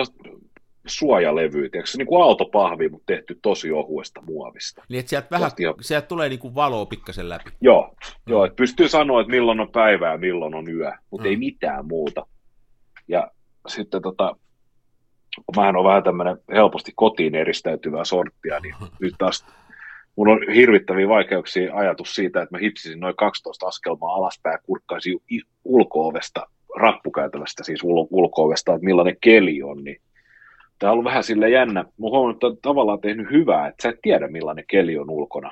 tiedätkö, 1.69 1.91
se 1.91 1.97
niin 1.97 2.07
kuin 2.07 2.23
autopahvi, 2.23 2.89
mutta 2.89 3.05
tehty 3.05 3.39
tosi 3.41 3.71
ohuesta 3.71 4.21
muovista. 4.21 4.83
Niin, 4.89 4.99
että 4.99 5.09
sieltä, 5.09 5.27
vähän, 5.31 5.51
jo. 5.59 5.75
sieltä 5.81 6.07
tulee 6.07 6.29
niinku 6.29 6.55
valoa 6.55 6.85
pikkasen 6.85 7.29
läpi. 7.29 7.49
Joo, 7.61 7.95
joo 8.27 8.45
että 8.45 8.55
pystyy 8.55 8.87
sanoa, 8.87 9.21
että 9.21 9.31
milloin 9.31 9.59
on 9.59 9.71
päivä 9.71 10.11
ja 10.11 10.17
milloin 10.17 10.55
on 10.55 10.69
yö, 10.69 10.91
mutta 11.11 11.25
Mm. 11.25 11.29
ei 11.29 11.37
mitään 11.37 11.87
muuta. 11.87 12.25
Ja 13.07 13.31
sitten 13.67 14.01
tota, 14.01 14.35
kun 15.35 15.55
mähän 15.55 15.75
on 15.75 15.83
vähän 15.85 16.03
tämmöinen 16.03 16.37
helposti 16.53 16.91
kotiin 16.95 17.35
eristäytyvää 17.35 18.05
sorttia, 18.05 18.59
niin 18.59 18.75
nyt 19.01 19.15
taas 19.17 19.45
mun 20.15 20.27
on 20.27 20.39
hirvittäviä 20.55 21.07
vaikeuksia 21.07 21.75
ajatus 21.75 22.15
siitä, 22.15 22.41
että 22.41 22.55
mä 22.55 22.59
hipsisin 22.59 22.99
noin 22.99 23.15
12 23.15 23.67
askelmaa 23.67 24.15
alaspäin 24.15 24.53
ja 24.53 24.59
kurkkaisin 24.63 25.19
ulko-ovesta, 25.63 26.47
rappukäytävästä 26.75 27.63
siis 27.63 27.83
ul- 27.83 28.07
ulko-ovesta, 28.09 28.73
että 28.73 28.85
millainen 28.85 29.17
keli 29.21 29.63
on, 29.63 29.83
niin 29.83 30.01
tämä 30.79 30.91
on 30.91 30.93
ollut 30.93 31.05
vähän 31.05 31.23
sille 31.23 31.49
jännä. 31.49 31.83
Mä 31.83 31.89
oon 31.99 32.11
huomannut, 32.11 32.35
että 32.35 32.47
on 32.47 32.57
tavallaan 32.61 33.01
tehnyt 33.01 33.31
hyvää, 33.31 33.67
että 33.67 33.83
sä 33.83 33.89
et 33.89 33.99
tiedä 34.01 34.27
millainen 34.27 34.65
keli 34.67 34.97
on 34.97 35.09
ulkona 35.09 35.51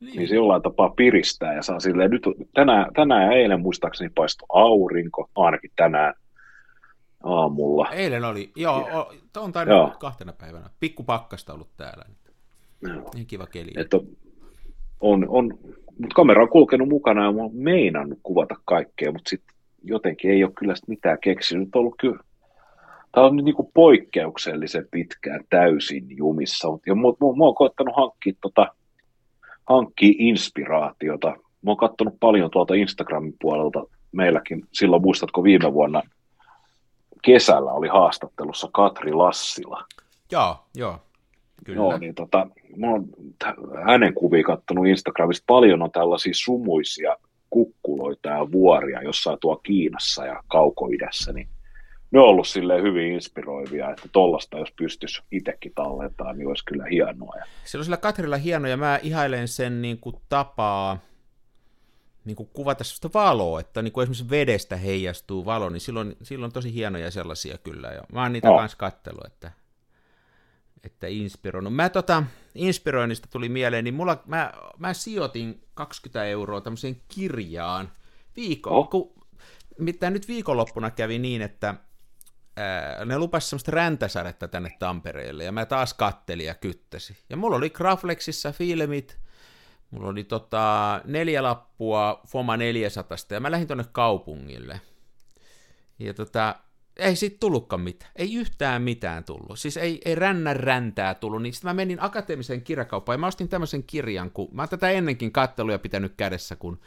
niin 0.00 0.28
se 0.28 0.34
jollain 0.34 0.62
tapaa 0.62 0.88
piristää 0.88 1.54
ja 1.54 1.62
saa 1.62 1.80
silleen, 1.80 2.10
nyt 2.10 2.22
tänään, 2.54 2.94
tänään 2.94 3.22
ja 3.22 3.32
eilen 3.32 3.60
muistaakseni 3.60 4.10
paistoi 4.14 4.46
aurinko, 4.52 5.30
ainakin 5.36 5.70
tänään 5.76 6.14
aamulla. 7.24 7.90
Eilen 7.90 8.24
oli, 8.24 8.50
joo, 8.56 8.88
o, 8.92 9.12
on 9.36 9.52
tainnut 9.52 9.76
Joo. 9.76 9.94
kahtena 9.98 10.32
päivänä. 10.32 10.70
Pikku 10.80 11.02
pakkasta 11.02 11.54
ollut 11.54 11.70
täällä. 11.76 12.04
Joo. 12.88 13.10
Niin 13.14 13.26
kiva 13.26 13.46
keli. 13.46 13.70
Että 13.76 13.96
on, 15.00 15.26
on, 15.28 15.58
mutta 15.98 16.14
kamera 16.14 16.42
on 16.42 16.48
kulkenut 16.48 16.88
mukana 16.88 17.24
ja 17.24 17.32
mä 17.32 17.42
oon 17.42 17.56
meinannut 17.56 18.18
kuvata 18.22 18.54
kaikkea, 18.64 19.12
mutta 19.12 19.30
sitten 19.30 19.56
jotenkin 19.82 20.30
ei 20.30 20.44
ole 20.44 20.52
kyllä 20.58 20.74
mitään 20.88 21.18
keksinyt. 21.20 21.64
Nyt 21.66 21.76
on 21.76 21.80
ollut 21.80 21.94
kyllä, 22.00 22.18
tämä 23.12 23.26
on 23.26 23.36
nyt 23.36 23.44
niinku 23.44 23.70
poikkeuksellisen 23.74 24.88
pitkään 24.90 25.44
täysin 25.50 26.16
jumissa, 26.16 26.70
mutta 26.70 26.94
mä, 26.94 27.02
mä, 27.02 27.36
mä 27.36 27.44
oon 27.44 27.54
koettanut 27.54 27.96
hankkia, 27.96 28.32
tota, 28.40 28.66
hankkia 29.68 30.14
inspiraatiota. 30.18 31.28
Mä 31.62 31.70
oon 31.70 31.76
katsonut 31.76 32.20
paljon 32.20 32.50
tuolta 32.50 32.74
Instagramin 32.74 33.34
puolelta 33.40 33.84
meilläkin, 34.12 34.64
silloin 34.72 35.02
muistatko 35.02 35.42
viime 35.42 35.72
vuonna 35.72 36.02
kesällä 37.22 37.72
oli 37.72 37.88
haastattelussa 37.88 38.68
Katri 38.72 39.12
Lassila. 39.12 39.84
Joo, 40.32 40.56
joo. 40.74 40.98
Kyllä. 41.64 41.76
Joo, 41.76 41.98
niin 41.98 42.14
tota, 42.14 42.46
mä 42.76 42.90
oon 42.90 43.04
hänen 43.86 44.14
kuvia 44.14 44.42
kattonut 44.42 44.86
Instagramista. 44.86 45.44
Paljon 45.46 45.82
on 45.82 45.90
tällaisia 45.90 46.32
sumuisia 46.36 47.16
kukkuloita 47.50 48.28
ja 48.28 48.52
vuoria 48.52 49.02
jossain 49.02 49.38
tuo 49.40 49.56
Kiinassa 49.56 50.26
ja 50.26 50.42
kaukoidässä, 50.48 51.32
niin 51.32 51.48
ne 52.10 52.20
on 52.20 52.26
ollut 52.26 52.48
silleen 52.48 52.82
hyvin 52.82 53.12
inspiroivia, 53.12 53.90
että 53.90 54.08
tollasta 54.12 54.58
jos 54.58 54.72
pystyisi 54.72 55.22
itsekin 55.32 55.72
tallentamaan, 55.74 56.38
niin 56.38 56.48
olisi 56.48 56.64
kyllä 56.64 56.84
hienoa. 56.90 57.34
Se 57.64 57.78
on 57.78 57.84
sillä 57.84 57.96
Katrilla 57.96 58.36
hieno, 58.36 58.68
ja 58.68 58.76
mä 58.76 59.00
ihailen 59.02 59.48
sen 59.48 59.82
niin 59.82 59.98
kuin, 59.98 60.16
tapaa 60.28 60.98
niin 62.24 62.36
kuin 62.36 62.48
kuvata 62.52 62.84
sellaista 62.84 63.10
valoa, 63.14 63.60
että 63.60 63.82
niin 63.82 63.92
kuin 63.92 64.02
esimerkiksi 64.02 64.30
vedestä 64.30 64.76
heijastuu 64.76 65.44
valo, 65.44 65.68
niin 65.68 65.80
silloin, 65.80 66.16
silloin 66.22 66.48
on 66.48 66.52
tosi 66.52 66.74
hienoja 66.74 67.10
sellaisia 67.10 67.58
kyllä, 67.58 67.88
ja 67.88 68.02
mä 68.12 68.22
oon 68.22 68.32
niitä 68.32 68.48
no. 68.48 68.56
kanssa 68.56 68.78
kattellut, 68.78 69.26
että, 69.26 69.50
että 70.86 71.06
inspiroinut. 71.06 71.74
Mä 71.74 71.88
tota, 71.88 72.22
inspiroinnista 72.54 73.28
tuli 73.32 73.48
mieleen, 73.48 73.84
niin 73.84 73.94
mulla, 73.94 74.22
mä, 74.26 74.52
mä 74.78 74.94
sijoitin 74.94 75.62
20 75.74 76.24
euroa 76.24 76.60
tämmöiseen 76.60 77.02
kirjaan 77.08 77.92
viikon, 78.36 78.72
oh. 78.72 78.90
kun, 78.90 79.12
mitä 79.78 80.10
nyt 80.10 80.28
viikonloppuna 80.28 80.90
kävi 80.90 81.18
niin, 81.18 81.42
että 81.42 81.74
ää, 82.56 83.04
ne 83.04 83.18
lupasivat 83.18 83.48
semmoista 83.48 83.72
räntäsadetta 83.72 84.48
tänne 84.48 84.70
Tampereelle, 84.78 85.44
ja 85.44 85.52
mä 85.52 85.66
taas 85.66 85.94
kattelin 85.94 86.46
ja 86.46 86.54
kyttäsin. 86.54 87.16
Ja 87.30 87.36
mulla 87.36 87.56
oli 87.56 87.70
Graflexissa 87.70 88.52
filmit, 88.52 89.18
mulla 89.90 90.08
oli 90.08 90.24
tota, 90.24 91.00
neljä 91.04 91.42
lappua 91.42 92.20
Foma 92.26 92.56
400, 92.56 93.16
ja 93.30 93.40
mä 93.40 93.50
lähdin 93.50 93.68
tonne 93.68 93.84
kaupungille. 93.92 94.80
Ja 95.98 96.14
tota, 96.14 96.54
ei 96.96 97.16
siitä 97.16 97.36
tullutkaan 97.40 97.80
mitään. 97.80 98.12
Ei 98.16 98.34
yhtään 98.34 98.82
mitään 98.82 99.24
tullut. 99.24 99.58
Siis 99.58 99.76
ei, 99.76 100.00
ei 100.04 100.14
rännän 100.14 100.56
räntää 100.56 101.14
tullut. 101.14 101.42
Niin 101.42 101.52
sitten 101.52 101.68
mä 101.68 101.74
menin 101.74 102.02
akateemiseen 102.02 102.62
kirjakauppaan 102.62 103.14
ja 103.14 103.18
mä 103.18 103.26
ostin 103.26 103.48
tämmöisen 103.48 103.82
kirjan, 103.82 104.30
kun 104.30 104.48
mä 104.52 104.62
oon 104.62 104.68
tätä 104.68 104.90
ennenkin 104.90 105.32
katteluja 105.32 105.78
pitänyt 105.78 106.14
kädessä, 106.16 106.56
kun 106.56 106.78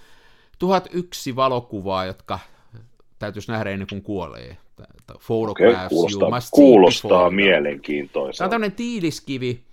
1001 0.60 1.36
valokuvaa, 1.36 2.06
jotka 2.06 2.40
täytyisi 3.20 3.52
nähdä 3.52 3.70
ennen 3.70 3.88
kuin 3.88 4.02
kuolee. 4.02 4.58
Photographs 5.28 5.86
okay, 5.86 5.90
kuulostaa, 5.90 6.50
kuulostaa 6.52 7.30
mielenkiintoiselta. 7.30 8.38
Tämä 8.38 8.46
on 8.46 8.50
tämmöinen 8.50 8.76
tiiliskivi. 8.76 9.64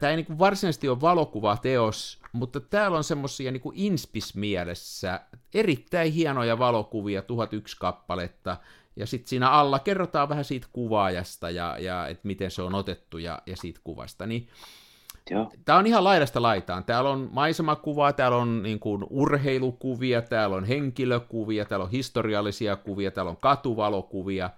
Tämä 0.00 0.10
ei 0.10 0.16
niin 0.16 0.38
varsinaisesti 0.38 0.88
ole 0.88 1.00
valokuvateos, 1.00 2.20
mutta 2.32 2.60
täällä 2.60 2.96
on 2.96 3.04
semmoisia 3.04 3.52
niin 3.52 3.62
inspismielessä 3.72 5.20
erittäin 5.54 6.12
hienoja 6.12 6.58
valokuvia, 6.58 7.22
1001 7.22 7.76
kappaletta, 7.80 8.56
ja 8.96 9.06
sitten 9.06 9.28
siinä 9.28 9.50
alla 9.50 9.78
kerrotaan 9.78 10.28
vähän 10.28 10.44
siitä 10.44 10.66
kuvaajasta 10.72 11.50
ja, 11.50 11.76
ja 11.78 12.08
että 12.08 12.26
miten 12.26 12.50
se 12.50 12.62
on 12.62 12.74
otettu 12.74 13.18
ja, 13.18 13.42
ja 13.46 13.56
siitä 13.56 13.80
kuvasta. 13.84 14.26
Niin, 14.26 14.48
Tämä 15.64 15.78
on 15.78 15.86
ihan 15.86 16.04
laidasta 16.04 16.42
laitaan. 16.42 16.84
Täällä 16.84 17.10
on 17.10 17.28
maisemakuvaa, 17.32 18.12
täällä 18.12 18.38
on 18.38 18.62
niin 18.62 18.80
kuin 18.80 19.04
urheilukuvia, 19.10 20.22
täällä 20.22 20.56
on 20.56 20.64
henkilökuvia, 20.64 21.64
täällä 21.64 21.84
on 21.84 21.90
historiallisia 21.90 22.76
kuvia, 22.76 23.10
täällä 23.10 23.30
on 23.30 23.36
katuvalokuvia. 23.36 24.50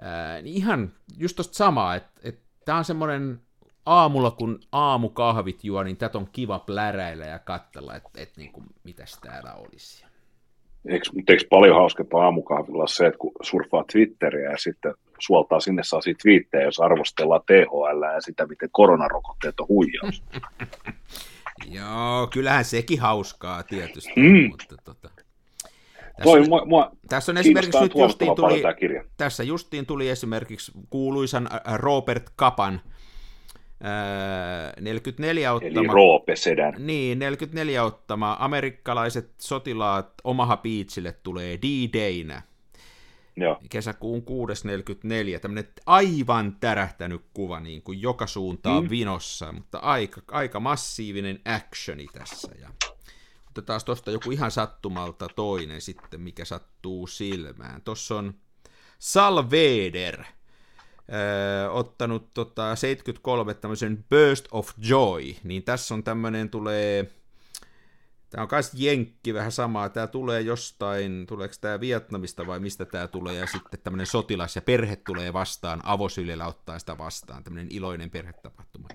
Ää, 0.00 0.42
niin 0.42 0.56
ihan 0.56 0.92
just 1.18 1.36
tosta 1.36 1.54
samaa, 1.54 1.94
että 1.94 2.10
et, 2.22 2.40
tämä 2.64 2.78
on 2.78 2.84
semmoinen 2.84 3.40
aamulla, 3.86 4.30
kun 4.30 4.60
aamukahvit 4.72 5.64
juo, 5.64 5.82
niin 5.82 5.96
tätä 5.96 6.18
on 6.18 6.28
kiva 6.32 6.58
pläräillä 6.58 7.26
ja 7.26 7.38
katsella, 7.38 7.96
että 7.96 8.10
et, 8.14 8.36
niin 8.36 8.52
kuin, 8.52 8.66
mitäs 8.84 9.18
täällä 9.22 9.54
olisi. 9.54 10.04
Eikö, 10.88 11.10
eikö 11.28 11.44
paljon 11.50 11.76
hauskempaa 11.76 12.24
aamukahvilla 12.24 12.86
se, 12.86 13.06
että 13.06 13.18
kun 13.18 13.32
surfaa 13.42 13.84
Twitteriä 13.92 14.50
ja 14.50 14.58
sitten 14.58 14.94
suoltaa 15.18 15.60
sinne 15.60 15.82
saa 15.84 16.00
twiittejä, 16.22 16.64
jos 16.64 16.80
arvostellaan 16.80 17.40
THL 17.46 18.02
ja 18.14 18.20
sitä, 18.20 18.46
miten 18.46 18.68
koronarokotteet 18.72 19.60
on 19.60 19.68
huijaus. 19.68 20.22
Joo, 21.70 22.26
kyllähän 22.32 22.64
sekin 22.64 23.00
hauskaa 23.00 23.62
tietysti, 23.62 24.12
mm. 24.16 24.48
mutta 24.48 24.74
tota, 24.84 25.10
tässä, 26.20 26.22
Toi, 26.22 26.40
on, 26.40 26.48
mua, 26.48 26.64
mua 26.64 26.90
tässä 27.08 27.32
on 27.32 27.38
esimerkiksi 27.38 27.80
nyt 27.80 27.94
justiin 27.94 28.36
tuli, 28.36 28.62
tässä 29.16 29.42
justiin 29.42 29.86
tuli 29.86 30.08
esimerkiksi 30.08 30.72
kuuluisan 30.90 31.48
Robert 31.74 32.30
Kapan 32.36 32.80
44 34.80 35.52
ottama, 35.52 35.80
Eli 35.80 35.86
Roope. 35.86 36.34
Niin, 36.78 37.18
44 37.18 37.84
ottama 37.84 38.36
amerikkalaiset 38.40 39.30
sotilaat 39.38 40.12
Omaha 40.24 40.56
Beachille 40.56 41.12
tulee 41.22 41.58
D-Dayna. 41.58 42.42
Joo. 43.36 43.58
Kesäkuun 43.70 44.22
6.44, 45.34 45.40
tämmöinen 45.40 45.68
aivan 45.86 46.56
tärähtänyt 46.60 47.22
kuva 47.34 47.60
niin 47.60 47.82
kuin 47.82 48.02
joka 48.02 48.26
suuntaan 48.26 48.84
mm. 48.84 48.90
vinossa, 48.90 49.52
mutta 49.52 49.78
aika, 49.78 50.20
aika 50.30 50.60
massiivinen 50.60 51.40
actioni 51.44 52.06
tässä. 52.12 52.52
Ja 52.60 52.70
otetaan 53.50 53.80
tuosta 53.84 54.10
joku 54.10 54.30
ihan 54.30 54.50
sattumalta 54.50 55.28
toinen 55.36 55.80
sitten, 55.80 56.20
mikä 56.20 56.44
sattuu 56.44 57.06
silmään. 57.06 57.82
Tuossa 57.82 58.16
on 58.16 58.34
Salveder, 58.98 60.24
äh, 61.10 61.76
ottanut 61.76 62.34
tota, 62.34 62.76
73 62.76 63.54
tämmöisen 63.54 64.04
Burst 64.10 64.48
of 64.50 64.70
Joy, 64.78 65.22
niin 65.44 65.62
tässä 65.62 65.94
on 65.94 66.04
tämmöinen 66.04 66.50
tulee, 66.50 67.10
tämä 68.30 68.42
on 68.42 68.48
myös 68.52 68.70
jenkki 68.74 69.34
vähän 69.34 69.52
samaa, 69.52 69.88
tämä 69.88 70.06
tulee 70.06 70.40
jostain, 70.40 71.26
tuleeko 71.26 71.54
tämä 71.60 71.80
Vietnamista 71.80 72.46
vai 72.46 72.60
mistä 72.60 72.84
tämä 72.84 73.08
tulee, 73.08 73.34
ja 73.34 73.46
sitten 73.46 73.80
tämmöinen 73.80 74.06
sotilas 74.06 74.56
ja 74.56 74.62
perhe 74.62 74.96
tulee 74.96 75.32
vastaan, 75.32 75.80
avosylillä 75.84 76.46
ottaa 76.46 76.78
sitä 76.78 76.98
vastaan, 76.98 77.44
tämmöinen 77.44 77.68
iloinen 77.70 78.10
perhetapahtuma. 78.10 78.88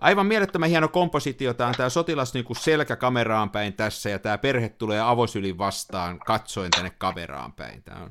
Aivan 0.00 0.26
mielettömän 0.26 0.68
hieno 0.68 0.88
kompositio, 0.88 1.54
tämä 1.54 1.68
on 1.68 1.74
tämä 1.74 1.88
sotilas 1.88 2.34
niin 2.34 2.44
kuin 2.44 2.56
selkä 2.56 2.96
kameraan 2.96 3.50
päin 3.50 3.72
tässä, 3.72 4.10
ja 4.10 4.18
tämä 4.18 4.38
perhe 4.38 4.68
tulee 4.68 5.00
avosylin 5.00 5.58
vastaan. 5.58 6.18
Katsoen 6.18 6.70
tänne 6.70 6.90
kameraan 6.90 7.52
päin. 7.52 7.82
Tämä 7.82 8.02
on 8.02 8.10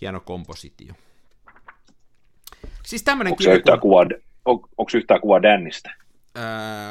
hieno 0.00 0.20
kompositio. 0.20 0.94
Siis 2.86 3.02
tämmöinen 3.02 3.32
onko, 3.32 3.52
yhtään 3.52 3.80
kuva, 3.80 4.06
on, 4.44 4.60
onko 4.78 4.90
yhtään 4.94 5.20
kuvaa 5.20 5.42
Dannista? 5.42 5.90
Öö, 6.38 6.44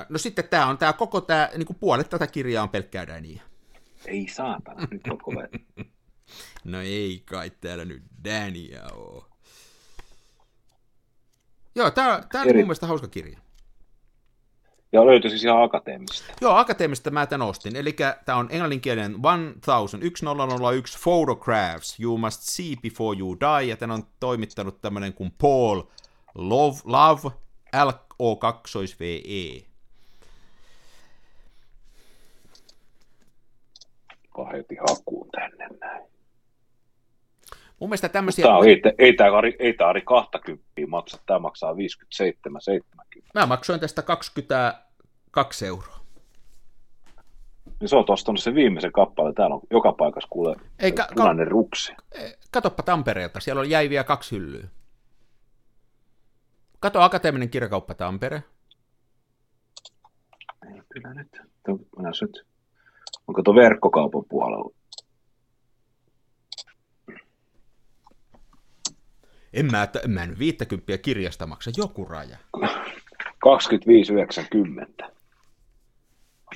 no 0.10 0.17
sitten 0.17 0.45
tämä 0.49 0.65
on 0.65 0.77
tämä 0.77 0.93
koko 0.93 1.21
tämä, 1.21 1.49
niin 1.58 1.65
kuin 1.65 1.77
puolet 1.80 2.10
tätä 2.10 2.27
kirjaa 2.27 2.63
on 2.63 2.69
pelkkää 2.69 3.08
Dania. 3.08 3.41
Ei 4.06 4.27
saatana, 4.27 4.88
nyt 4.91 5.01
on 5.08 5.17
kova. 5.17 5.41
no 6.63 6.82
ei 6.82 7.21
kai 7.25 7.51
täällä 7.62 7.86
nyt 7.86 8.04
Dania 8.23 8.84
oo. 8.93 9.27
Joo, 11.75 11.91
tää, 11.91 12.23
tää 12.32 12.41
on 12.41 12.47
Eri... 12.47 12.58
mun 12.60 12.65
mielestä 12.65 12.88
hauska 12.88 13.08
kirja. 13.08 13.39
Ja 14.93 15.06
löytyi 15.06 15.30
siis 15.30 15.43
ihan 15.43 15.63
akateemista. 15.63 16.34
Joo, 16.41 16.56
akateemista 16.56 17.12
mä 17.12 17.25
tämän 17.25 17.47
ostin. 17.47 17.75
Eli 17.75 17.95
tämä 18.25 18.38
on 18.38 18.47
englanninkielinen 18.51 19.21
1001 20.41 20.99
photographs 21.04 21.99
you 21.99 22.17
must 22.17 22.41
see 22.41 22.75
before 22.82 23.19
you 23.19 23.38
die, 23.39 23.69
ja 23.69 23.77
tämän 23.77 23.97
on 23.97 24.04
toimittanut 24.19 24.82
tämmöinen 24.82 25.13
kuin 25.13 25.34
Paul 25.41 25.82
Love, 26.36 26.77
Love 26.86 27.30
L-O-2-V-E. 27.86 29.65
Heti 34.54 34.75
hakuun 34.75 35.30
tänne. 35.32 35.81
Mun 37.82 37.89
mielestä 37.89 38.10
tämmöisiä... 38.10 38.44
Tämä 38.46 38.58
on, 38.58 38.67
ei, 38.67 38.82
ei, 38.98 39.13
tämä, 39.13 39.30
ei 39.60 39.74
tämä 39.74 39.89
Ari 39.89 40.02
20 40.02 40.63
maksa, 40.88 41.20
tämä 41.26 41.39
maksaa 41.39 41.78
57, 41.78 42.62
70. 42.62 43.39
Mä 43.39 43.46
maksoin 43.46 43.80
tästä 43.80 44.02
22 44.02 45.65
euroa. 45.67 46.00
Niin 47.80 47.89
se 47.89 47.96
on 47.96 48.06
ostanut 48.08 48.39
sen 48.39 48.56
viimeisen 48.56 48.91
kappaleen. 48.91 49.36
Täällä 49.36 49.56
on 49.56 49.62
joka 49.72 49.94
paikassa 49.94 50.28
kuule 50.30 50.56
ei, 50.80 50.91
ka- 50.91 51.08
punainen 51.15 51.46
ka- 51.46 51.52
ruksi. 51.52 51.94
Katoppa 52.52 52.84
Tampereelta, 52.84 53.39
siellä 53.39 53.60
on 53.60 53.70
jäi 53.70 53.89
vielä 53.89 54.04
kaksi 54.04 54.36
hyllyä. 54.36 54.67
Kato 56.80 57.02
Akateeminen 57.02 57.50
kirjakauppa 57.50 57.94
Tampere. 57.94 58.44
Ei 60.67 60.82
kyllä 60.89 61.13
nyt. 61.13 61.41
nyt. 62.22 62.46
Onko 63.28 63.44
tuo 63.44 63.56
verkkokaupan 63.56 64.24
puolella? 64.30 64.81
En 69.54 69.72
mä, 69.72 69.88
en 70.04 70.12
mä 70.12 70.28
50 70.40 70.98
kirjasta 70.98 71.48
maksa, 71.48 71.72
joku 71.78 72.06
raja. 72.06 72.38
25,90 72.58 75.12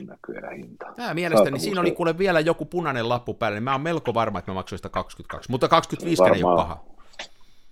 näköjään 0.08 0.58
hinta. 0.58 0.86
Mä 0.98 1.14
mielestäni 1.14 1.60
siinä 1.60 1.82
oli 1.82 1.92
kuule 1.92 2.18
vielä 2.18 2.40
joku 2.40 2.66
punainen 2.66 3.10
lappu 3.10 3.34
päälle, 3.34 3.56
niin 3.56 3.64
mä 3.64 3.72
oon 3.72 3.82
melko 3.82 4.14
varma, 4.14 4.40
että 4.40 4.52
mä 4.52 4.56
maksoin 4.56 4.80
sitä 4.80 4.90
22, 4.90 5.52
mutta 5.52 5.68
25 5.68 6.24
ei 6.24 6.44
ole 6.44 6.56
paha. 6.56 6.84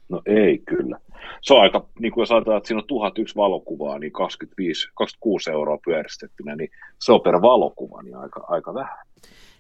No 0.10 0.22
ei 0.26 0.58
kyllä. 0.58 1.00
Se 1.42 1.54
on 1.54 1.62
aika, 1.62 1.86
niin 2.00 2.12
kuin 2.12 2.22
jos 2.22 2.32
ajatellaan, 2.32 2.58
että 2.58 2.68
siinä 2.68 2.82
on 2.82 2.88
1001 2.88 3.36
valokuvaa, 3.36 4.00
niin 4.00 4.12
25, 4.12 4.88
26 4.94 5.52
euroa 5.52 5.78
pyöristettynä, 5.86 6.56
niin 6.56 6.70
se 7.00 7.12
on 7.12 7.22
per 7.22 7.42
valokuva, 7.42 8.02
niin 8.02 8.16
aika, 8.16 8.46
aika 8.48 8.74
vähän. 8.74 8.98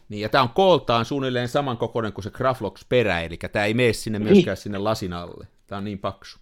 Niin, 0.10 0.21
ja 0.21 0.30
tämä 0.30 0.41
on 0.41 0.49
kooltaan 0.49 1.06
suunnilleen 1.06 1.47
saman 1.47 1.78
kokoinen 1.78 2.13
kuin 2.13 2.23
se 2.23 2.30
Graflox 2.30 2.86
perä, 2.89 3.21
eli 3.21 3.38
tämä 3.52 3.65
ei 3.65 3.73
mene 3.73 3.93
sinne 3.93 4.19
myöskään 4.19 4.45
niin. 4.45 4.63
sinne 4.63 4.78
lasin 4.78 5.13
alle. 5.13 5.47
Tämä 5.67 5.78
on 5.78 5.86
niin 5.86 5.99
paksu. 5.99 6.39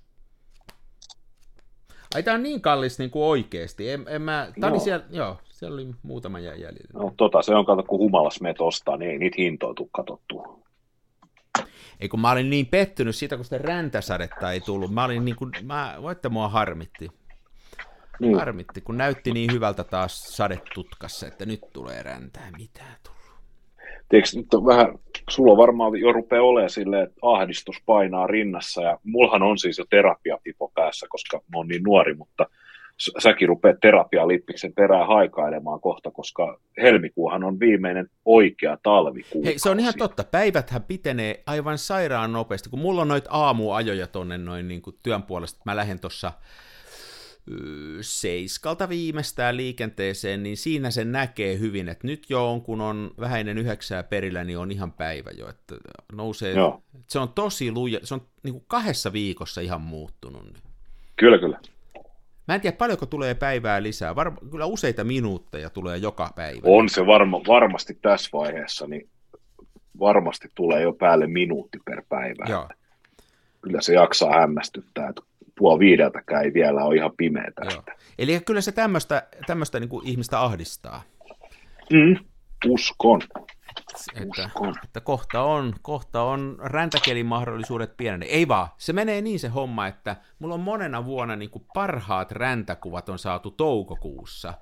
Ai 2.15 2.23
tämä 2.23 2.35
on 2.35 2.43
niin 2.43 2.61
kallis 2.61 2.99
niin 2.99 3.11
kuin 3.11 3.23
oikeasti. 3.23 3.89
En, 3.89 4.05
en 4.07 4.21
mä, 4.21 4.51
tää 4.59 4.71
oli 4.71 4.79
siellä, 4.79 5.05
joo, 5.09 5.37
siellä 5.45 5.73
oli 5.73 5.87
muutama 6.03 6.39
jäi 6.39 6.61
jäljellä. 6.61 6.89
No 6.93 7.13
tota, 7.17 7.41
se 7.41 7.55
on 7.55 7.65
kato, 7.65 7.83
kun 7.83 7.99
humalas 7.99 8.41
meet 8.41 8.61
ostaa, 8.61 8.97
niin 8.97 9.11
ei 9.11 9.17
niitä 9.17 9.35
hintoja 9.37 9.73
tule 9.73 9.89
katsottua. 9.91 10.59
Ei 11.99 12.09
kun 12.09 12.19
mä 12.19 12.31
olin 12.31 12.49
niin 12.49 12.65
pettynyt 12.65 13.15
siitä, 13.15 13.35
kun 13.35 13.45
sitä 13.45 13.57
räntäsadetta 13.57 14.51
ei 14.51 14.61
tullut. 14.61 14.93
Mä 14.93 15.03
olin 15.03 15.25
niin 15.25 15.35
kuin, 15.35 15.51
mä, 15.63 15.97
voitte 16.01 16.29
mua 16.29 16.49
harmitti. 16.49 17.09
Niin. 18.19 18.35
Harmitti, 18.35 18.81
kun 18.81 18.97
näytti 18.97 19.31
niin 19.31 19.51
hyvältä 19.53 19.83
taas 19.83 20.17
sadetutkassa, 20.17 21.27
että 21.27 21.45
nyt 21.45 21.61
tulee 21.73 22.03
räntää. 22.03 22.51
Mitä 22.57 22.83
tullut? 23.03 23.20
Tiedätkö, 24.11 24.37
nyt 24.37 24.53
on 24.53 24.65
vähän, 24.65 24.99
sulla 25.29 25.57
varmaan 25.57 25.99
jo 25.99 26.11
rupeaa 26.11 26.43
olemaan 26.43 26.69
silleen, 26.69 27.03
että 27.03 27.19
ahdistus 27.21 27.75
painaa 27.85 28.27
rinnassa, 28.27 28.81
ja 28.81 28.97
mullahan 29.03 29.43
on 29.43 29.57
siis 29.57 29.77
jo 29.77 29.85
terapiapipo 29.89 30.71
päässä, 30.75 31.07
koska 31.09 31.37
mä 31.37 31.57
oon 31.57 31.67
niin 31.67 31.83
nuori, 31.83 32.13
mutta 32.13 32.45
säkin 33.19 33.47
rupeat 33.47 33.79
terapialippiksen 33.81 34.73
perään 34.73 35.07
haikailemaan 35.07 35.79
kohta, 35.79 36.11
koska 36.11 36.59
helmikuuhan 36.81 37.43
on 37.43 37.59
viimeinen 37.59 38.09
oikea 38.25 38.77
talvikuukausi. 38.83 39.47
Hei, 39.47 39.59
se 39.59 39.69
on 39.69 39.79
ihan 39.79 39.93
totta. 39.97 40.23
Päiväthän 40.23 40.83
pitenee 40.83 41.43
aivan 41.47 41.77
sairaan 41.77 42.33
nopeasti, 42.33 42.69
kun 42.69 42.79
mulla 42.79 43.01
on 43.01 43.07
noita 43.07 43.29
aamuajoja 43.33 44.07
tonne 44.07 44.37
noin 44.37 44.67
niin 44.67 44.81
kuin 44.81 44.95
työn 45.03 45.23
puolesta. 45.23 45.61
Mä 45.65 45.75
lähden 45.75 45.99
tuossa 45.99 46.31
seiskalta 48.01 48.89
viimeistään 48.89 49.57
liikenteeseen, 49.57 50.43
niin 50.43 50.57
siinä 50.57 50.91
se 50.91 51.05
näkee 51.05 51.59
hyvin, 51.59 51.89
että 51.89 52.07
nyt 52.07 52.29
jo 52.29 52.51
on, 52.51 52.61
kun 52.61 52.81
on 52.81 53.11
vähäinen 53.19 53.57
yhdeksää 53.57 54.03
perillä, 54.03 54.43
niin 54.43 54.57
on 54.57 54.71
ihan 54.71 54.91
päivä 54.91 55.29
jo, 55.37 55.49
että 55.49 55.75
nousee, 56.13 56.53
Joo. 56.53 56.83
se 57.07 57.19
on 57.19 57.29
tosi 57.29 57.71
luja, 57.71 57.99
se 58.03 58.13
on 58.13 58.21
niin 58.43 58.53
kuin 58.53 58.65
kahdessa 58.67 59.13
viikossa 59.13 59.61
ihan 59.61 59.81
muuttunut. 59.81 60.57
Kyllä, 61.15 61.37
kyllä. 61.37 61.59
Mä 62.47 62.55
en 62.55 62.61
tiedä, 62.61 62.77
paljonko 62.77 63.05
tulee 63.05 63.35
päivää 63.35 63.83
lisää, 63.83 64.15
Var, 64.15 64.31
kyllä 64.51 64.65
useita 64.65 65.03
minuutteja 65.03 65.69
tulee 65.69 65.97
joka 65.97 66.29
päivä. 66.35 66.61
On 66.63 66.89
se 66.89 67.05
varma, 67.05 67.41
varmasti 67.47 67.97
tässä 68.01 68.29
vaiheessa, 68.33 68.87
niin 68.87 69.09
varmasti 69.99 70.47
tulee 70.55 70.81
jo 70.81 70.93
päälle 70.93 71.27
minuutti 71.27 71.79
per 71.85 72.03
päivä. 72.09 72.45
Joo. 72.49 72.69
Kyllä 73.61 73.81
se 73.81 73.93
jaksaa 73.93 74.39
hämmästyttää, 74.39 75.09
että 75.09 75.21
puoli 75.61 75.79
viideltäkään 75.79 76.43
ei 76.43 76.53
vielä 76.53 76.83
ole 76.83 76.95
ihan 76.95 77.11
pimeä 77.17 77.51
tästä. 77.55 77.95
Eli 78.19 78.39
kyllä 78.45 78.61
se 78.61 78.71
tämmöistä, 78.71 79.27
tämmöistä 79.47 79.79
niin 79.79 79.89
kuin 79.89 80.07
ihmistä 80.07 80.41
ahdistaa. 80.41 81.03
Mm, 81.93 82.15
uskon. 82.65 83.21
Että, 84.15 84.45
uskon. 84.45 84.75
että 84.83 84.99
kohta 84.99 85.41
on, 85.41 85.73
kohta 85.81 86.21
on 86.21 86.57
räntäkelin 86.63 87.25
mahdollisuudet 87.25 87.97
pienenee. 87.97 88.29
Ei 88.29 88.47
vaan, 88.47 88.67
se 88.77 88.93
menee 88.93 89.21
niin 89.21 89.39
se 89.39 89.47
homma, 89.47 89.87
että 89.87 90.15
mulla 90.39 90.53
on 90.53 90.61
monena 90.61 91.05
vuonna 91.05 91.35
niin 91.35 91.49
kuin 91.49 91.65
parhaat 91.73 92.31
räntäkuvat 92.31 93.09
on 93.09 93.19
saatu 93.19 93.51
toukokuussa– 93.51 94.53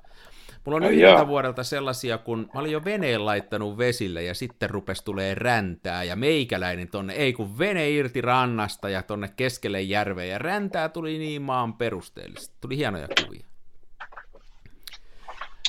Mulla 0.66 0.78
on 0.78 0.94
yhdeltä 0.94 1.28
vuodelta 1.28 1.64
sellaisia, 1.64 2.18
kun 2.18 2.50
mä 2.54 2.60
olin 2.60 2.72
jo 2.72 2.86
veneen 2.86 3.26
laittanut 3.26 3.78
vesille 3.78 4.24
ja 4.24 4.34
sitten 4.34 4.70
rupes 4.70 5.02
tulee 5.02 5.36
räntää 5.36 6.04
ja 6.04 6.16
meikäläinen 6.16 6.88
tonne, 6.88 7.14
ei 7.14 7.34
kun 7.34 7.60
vene 7.60 7.90
irti 7.90 8.22
rannasta 8.22 8.90
ja 8.90 9.04
tonne 9.04 9.30
keskelle 9.36 9.82
järveä 9.82 10.26
ja 10.26 10.38
räntää 10.38 10.90
tuli 10.90 11.18
niin 11.18 11.42
maan 11.42 11.74
perusteellisesti. 11.74 12.56
Tuli 12.62 12.78
hienoja 12.78 13.08
kuvia. 13.26 13.46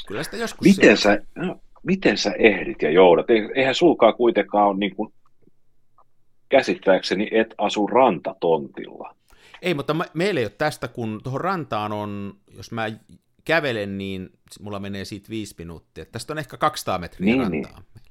Kyllä 0.09 0.22
sitä 0.22 0.37
joskus 0.37 0.66
miten 0.66 0.96
sä, 0.96 1.18
no, 1.35 1.61
miten 1.83 2.18
sä 2.18 2.33
ehdit 2.38 2.83
ja 2.83 2.90
joudat? 2.90 3.26
Eihän 3.55 3.74
sulkaa 3.74 4.12
kuitenkaan 4.12 4.68
ole 4.68 4.79
niin 4.79 4.96
kuin, 4.96 5.12
käsittääkseni 6.48 7.29
et 7.31 7.55
asu 7.59 7.87
rantatontilla. 7.87 9.14
Ei, 9.62 9.74
mutta 9.74 9.96
meillä 10.14 10.40
ei 10.40 10.44
ole 10.44 10.53
tästä, 10.59 10.88
kun 10.88 11.20
tuohon 11.22 11.40
rantaan 11.40 11.92
on, 11.92 12.35
jos 12.57 12.72
mä 12.72 12.87
kävelen, 13.50 13.98
niin 13.98 14.30
mulla 14.60 14.80
menee 14.80 15.04
siitä 15.04 15.28
viisi 15.30 15.54
minuuttia. 15.58 16.04
Tästä 16.04 16.32
on 16.32 16.38
ehkä 16.38 16.56
200 16.56 16.98
metriä 16.98 17.24
niin, 17.24 17.40
rantaa. 17.40 17.80
Niin. 17.80 18.02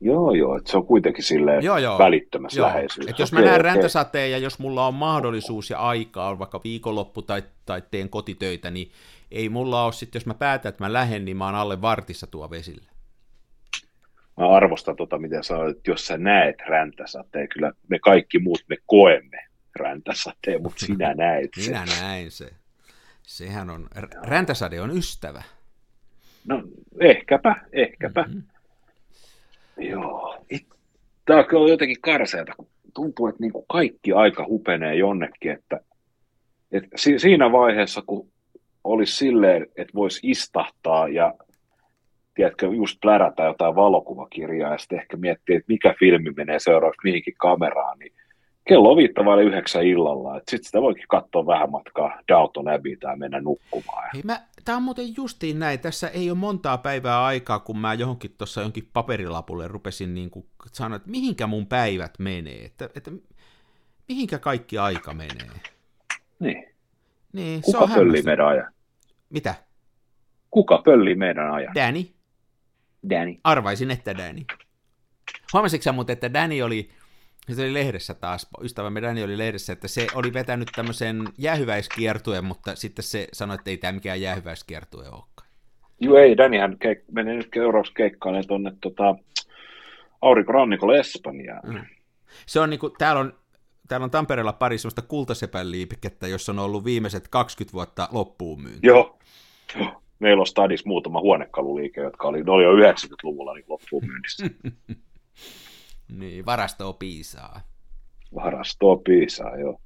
Joo, 0.00 0.34
joo, 0.34 0.56
että 0.56 0.70
se 0.70 0.76
on 0.76 0.86
kuitenkin 0.86 1.24
silleen 1.24 1.64
joo, 1.64 1.78
joo. 1.78 1.98
välittömässä 1.98 2.60
joo. 2.60 2.68
läheisyydessä. 2.68 3.10
Et 3.10 3.18
jos 3.18 3.32
mä 3.32 3.40
näen 3.40 3.60
räntäsateen 3.60 4.30
ja 4.30 4.38
jos 4.38 4.58
mulla 4.58 4.86
on 4.86 4.94
mahdollisuus 4.94 5.70
ja 5.70 5.78
aikaa, 5.78 6.30
on 6.30 6.38
vaikka 6.38 6.60
viikonloppu 6.64 7.22
tai, 7.22 7.42
tai 7.66 7.82
teen 7.90 8.08
kotitöitä, 8.08 8.70
niin 8.70 8.90
ei 9.30 9.48
mulla 9.48 9.84
ole 9.84 9.92
sitten, 9.92 10.20
jos 10.20 10.26
mä 10.26 10.34
päätän, 10.34 10.68
että 10.68 10.84
mä 10.84 10.92
lähden, 10.92 11.24
niin 11.24 11.36
mä 11.36 11.44
oon 11.44 11.54
alle 11.54 11.82
vartissa 11.82 12.26
tuo 12.26 12.50
vesille. 12.50 12.90
Mä 14.36 14.48
arvostan 14.48 14.96
tota, 14.96 15.18
miten 15.18 15.44
sä 15.44 15.54
että 15.70 15.90
jos 15.90 16.06
sä 16.06 16.18
näet 16.18 16.56
räntäsateen, 16.68 17.48
kyllä 17.48 17.72
me 17.88 17.98
kaikki 17.98 18.38
muut 18.38 18.64
me 18.68 18.76
koemme 18.86 19.38
räntäsateen, 19.76 20.62
mutta 20.62 20.86
sinä 20.86 21.14
näet 21.24 21.50
sen. 21.58 21.72
Minä 21.72 21.84
näin 22.00 22.30
se. 22.30 22.50
Sehän 23.26 23.70
on, 23.70 23.88
räntäsade 24.22 24.80
on 24.80 24.96
ystävä. 24.96 25.42
No 26.48 26.62
ehkäpä, 27.00 27.56
ehkäpä. 27.72 28.22
Mm-hmm. 28.22 28.42
Joo. 29.90 30.44
Tämä 31.24 31.44
on 31.52 31.70
jotenkin 31.70 32.00
karseata, 32.00 32.52
kun 32.56 32.68
tuntuu, 32.94 33.26
että 33.26 33.40
niin 33.40 33.52
kuin 33.52 33.64
kaikki 33.68 34.12
aika 34.12 34.46
hupenee 34.48 34.94
jonnekin, 34.94 35.52
että, 35.52 35.80
että 36.72 36.96
siinä 36.96 37.52
vaiheessa, 37.52 38.02
kun 38.06 38.28
olisi 38.84 39.16
silleen, 39.16 39.66
että 39.76 39.94
voisi 39.94 40.20
istahtaa 40.22 41.08
ja 41.08 41.34
tiedätkö, 42.34 42.66
just 42.66 42.98
plärätä 43.02 43.42
jotain 43.42 43.74
valokuvakirjaa 43.74 44.72
ja 44.72 44.78
sitten 44.78 44.98
ehkä 44.98 45.16
miettiä, 45.16 45.56
että 45.56 45.72
mikä 45.72 45.94
filmi 45.98 46.30
menee 46.36 46.58
seuraavaksi 46.58 47.00
mihinkin 47.04 47.34
kameraan, 47.38 47.98
niin 47.98 48.12
kello 48.68 48.90
on 48.90 48.96
viittavaille 48.96 49.44
yhdeksän 49.44 49.86
illalla, 49.86 50.36
että 50.36 50.50
sitten 50.50 50.64
sitä 50.64 50.82
voikin 50.82 51.04
katsoa 51.08 51.46
vähän 51.46 51.70
matkaa 51.70 52.20
Downton 52.28 52.68
Abbey 52.68 52.96
tai 52.96 53.16
mennä 53.16 53.40
nukkumaan. 53.40 54.10
Hei, 54.14 54.22
mä, 54.24 54.40
tää 54.64 54.76
on 54.76 54.82
muuten 54.82 55.16
justiin 55.16 55.58
näin, 55.58 55.80
tässä 55.80 56.08
ei 56.08 56.30
ole 56.30 56.38
montaa 56.38 56.78
päivää 56.78 57.24
aikaa, 57.24 57.58
kun 57.58 57.78
mä 57.78 57.94
johonkin 57.94 58.34
tuossa 58.38 58.60
jonkin 58.60 58.90
paperilapulle 58.92 59.68
rupesin 59.68 60.14
niin 60.14 60.30
kuin 60.30 60.46
sanoa, 60.72 60.96
että 60.96 61.10
mihinkä 61.10 61.46
mun 61.46 61.66
päivät 61.66 62.18
menee, 62.18 62.64
että, 62.64 62.88
että 62.96 63.10
mihinkä 64.08 64.38
kaikki 64.38 64.78
aika 64.78 65.14
menee. 65.14 65.60
Niin. 66.40 66.66
niin 67.32 67.62
Kuka 67.62 67.78
se 67.78 67.84
on 67.84 67.90
pöllii 67.90 68.22
meidän 68.22 68.46
ajan? 68.46 68.72
Mitä? 69.30 69.54
Kuka 70.50 70.82
pöllii 70.84 71.14
meidän 71.14 71.50
ajan? 71.50 71.74
Danny. 71.74 72.04
Danny. 73.10 73.34
Arvaisin, 73.44 73.90
että 73.90 74.18
Danny. 74.18 74.42
Huomasitko 75.52 75.82
sä 75.82 75.92
muuten, 75.92 76.12
että 76.12 76.32
Danny 76.32 76.62
oli 76.62 76.90
se 77.52 77.62
oli 77.62 77.74
lehdessä 77.74 78.14
taas, 78.14 78.48
ystävämme 78.62 79.02
Dani 79.02 79.24
oli 79.24 79.38
lehdessä, 79.38 79.72
että 79.72 79.88
se 79.88 80.06
oli 80.14 80.32
vetänyt 80.32 80.68
tämmöisen 80.76 81.24
jäähyväiskiertueen, 81.38 82.44
mutta 82.44 82.76
sitten 82.76 83.02
se 83.02 83.28
sanoi, 83.32 83.54
että 83.54 83.70
ei 83.70 83.76
tämä 83.76 83.92
mikään 83.92 84.20
jäähyväiskiertue 84.20 85.08
olekaan. 85.08 85.48
Joo 86.00 86.18
ei, 86.18 86.36
Danihan 86.36 86.72
keik- 86.72 87.04
meni 87.12 87.36
nyt 87.36 87.48
seuraavaksi 87.54 87.94
keikkailemaan 87.94 88.46
tuonne 88.46 88.72
tota, 88.80 89.14
aurinkorannikolle 90.20 90.98
Espanjaan. 90.98 91.74
Mm. 91.74 91.80
Se 92.46 92.60
on 92.60 92.70
niinku, 92.70 92.90
täällä 92.90 93.20
on, 93.20 93.32
täällä 93.88 94.04
on 94.04 94.10
Tampereella 94.10 94.52
pari 94.52 94.78
semmoista 94.78 95.02
kultasepän 95.02 95.70
liipikettä, 95.70 96.28
jossa 96.28 96.52
on 96.52 96.58
ollut 96.58 96.84
viimeiset 96.84 97.28
20 97.28 97.72
vuotta 97.72 98.08
loppuun 98.12 98.62
myynti. 98.62 98.86
Joo. 98.86 99.18
Meillä 100.18 100.40
on 100.40 100.46
stadis 100.46 100.84
muutama 100.84 101.20
huonekaluliike, 101.20 102.00
jotka 102.00 102.28
oli, 102.28 102.42
ne 102.42 102.50
oli 102.50 102.64
jo 102.64 102.92
90-luvulla 102.92 103.54
niin 103.54 103.64
loppuun 103.68 104.06
myynnissä. 104.06 104.46
Niin, 106.08 106.46
varastoa 106.46 106.92
piisaa. 106.92 107.60
Varastoa 108.34 108.96
piisaa, 108.96 109.56
joo. 109.56 109.80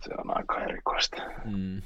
Se 0.00 0.14
on 0.18 0.36
aika 0.36 0.60
erikoista. 0.60 1.16
Mm. 1.44 1.82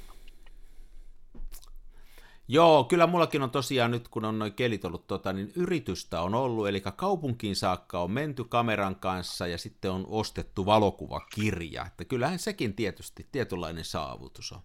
Joo, 2.47 2.83
kyllä 2.83 3.07
mullakin 3.07 3.41
on 3.41 3.51
tosiaan 3.51 3.91
nyt, 3.91 4.07
kun 4.07 4.25
on 4.25 4.39
noin 4.39 4.53
kelit 4.53 4.85
ollut, 4.85 5.07
tota, 5.07 5.33
niin 5.33 5.51
yritystä 5.55 6.21
on 6.21 6.35
ollut, 6.35 6.67
eli 6.67 6.81
kaupunkiin 6.81 7.55
saakka 7.55 8.01
on 8.01 8.11
menty 8.11 8.43
kameran 8.43 8.95
kanssa 8.95 9.47
ja 9.47 9.57
sitten 9.57 9.91
on 9.91 10.05
ostettu 10.07 10.65
valokuvakirja, 10.65 11.85
että 11.85 12.05
kyllähän 12.05 12.39
sekin 12.39 12.75
tietysti 12.75 13.27
tietynlainen 13.31 13.85
saavutus 13.85 14.51
on. 14.51 14.59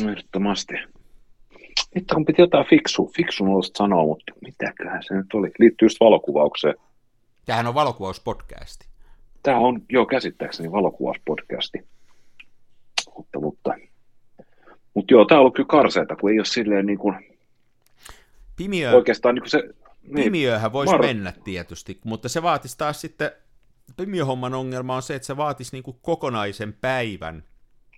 Ehdottomasti. 0.00 0.74
Nyt 1.94 2.04
kun 2.14 2.24
piti 2.24 2.42
jotain 2.42 2.66
fiksu, 2.66 3.12
fiksun 3.16 3.48
olisi 3.48 3.72
sanoa, 3.76 4.06
mutta 4.06 4.32
mitäköhän 4.40 5.02
se 5.02 5.14
nyt 5.14 5.26
oli. 5.34 5.50
Liittyy 5.58 5.86
just 5.86 6.00
valokuvaukseen. 6.00 6.74
Tämähän 7.44 7.66
on 7.66 7.74
valokuvauspodcasti. 7.74 8.86
Tämä 9.42 9.58
on, 9.58 9.82
joo, 9.88 10.06
käsittääkseni 10.06 10.72
valokuvauspodcasti. 10.72 11.78
Mutta, 13.16 13.40
mutta, 13.40 13.74
mutta 14.94 15.14
joo, 15.14 15.24
tämä 15.24 15.38
on 15.38 15.40
ollut 15.40 15.54
kyllä 15.54 15.66
karseita, 15.66 16.16
kun 16.16 16.30
ei 16.30 16.38
ole 16.38 16.44
silleen 16.44 16.86
niin 16.86 16.98
kuin, 16.98 17.14
Pimiö, 18.56 18.92
oikeastaan 18.92 19.34
niin 19.34 19.42
kuin 19.42 19.50
se... 19.50 19.68
Niin, 20.02 20.24
Pimiöhän 20.24 20.72
voisi 20.72 20.92
var... 20.92 21.00
mennä 21.00 21.32
tietysti, 21.44 22.00
mutta 22.04 22.28
se 22.28 22.42
vaatisi 22.42 22.78
taas 22.78 23.00
sitten, 23.00 23.30
pimiöhomman 23.96 24.54
ongelma 24.54 24.96
on 24.96 25.02
se, 25.02 25.14
että 25.14 25.26
se 25.26 25.36
vaatisi 25.36 25.76
niin 25.76 25.82
kuin 25.82 25.96
kokonaisen 26.02 26.72
päivän 26.72 27.44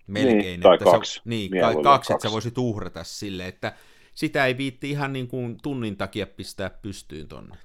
melkein. 0.06 0.38
Niin, 0.38 0.60
tai 0.60 0.74
että 0.74 0.84
kaksi. 0.84 1.14
Se, 1.14 1.20
niin, 1.24 1.50
kaksi, 1.60 1.82
kaksi, 1.82 2.12
että 2.12 2.28
sä 2.28 2.32
voisit 2.32 2.58
uhrata 2.58 3.04
sille, 3.04 3.46
että 3.46 3.72
sitä 4.14 4.46
ei 4.46 4.56
viitti 4.56 4.90
ihan 4.90 5.12
niin 5.12 5.28
kuin 5.28 5.56
tunnin 5.62 5.96
takia 5.96 6.26
pistää 6.26 6.70
pystyyn 6.70 7.28
tonne. 7.28 7.56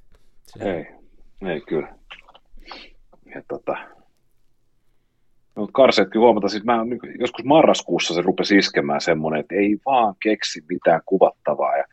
Se... 0.45 0.75
Ei, 0.75 0.85
ei 1.51 1.61
kyllä. 1.61 1.95
Ja 3.35 3.41
tota, 3.47 3.75
no 5.55 5.67
karseetkin 5.67 6.21
huomata, 6.21 6.47
siis 6.47 6.63
mä 6.63 6.85
niin 6.85 6.99
joskus 7.19 7.45
marraskuussa 7.45 8.13
se 8.13 8.21
rupesi 8.21 8.57
iskemään 8.57 9.01
semmoinen, 9.01 9.39
että 9.39 9.55
ei 9.55 9.77
vaan 9.85 10.15
keksi 10.23 10.63
mitään 10.69 11.01
kuvattavaa. 11.05 11.77
Ja 11.77 11.83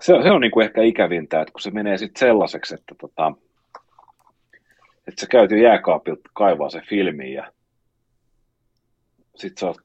se, 0.00 0.14
se 0.22 0.30
on 0.30 0.40
niin 0.40 0.50
kuin 0.50 0.66
ehkä 0.66 0.82
ikävintä, 0.82 1.40
että 1.40 1.52
kun 1.52 1.60
se 1.60 1.70
menee 1.70 1.98
sitten 1.98 2.20
sellaiseksi, 2.20 2.74
että, 2.74 2.94
tota, 3.00 3.32
että 5.08 5.20
sä 5.20 5.26
käyt 5.30 5.50
jo 5.50 5.56
jääkaapilta 5.56 6.30
kaivaa 6.32 6.70
se 6.70 6.80
filmi 6.88 7.32
ja 7.32 7.52
sitten 9.36 9.60
sä 9.60 9.66
oot 9.66 9.76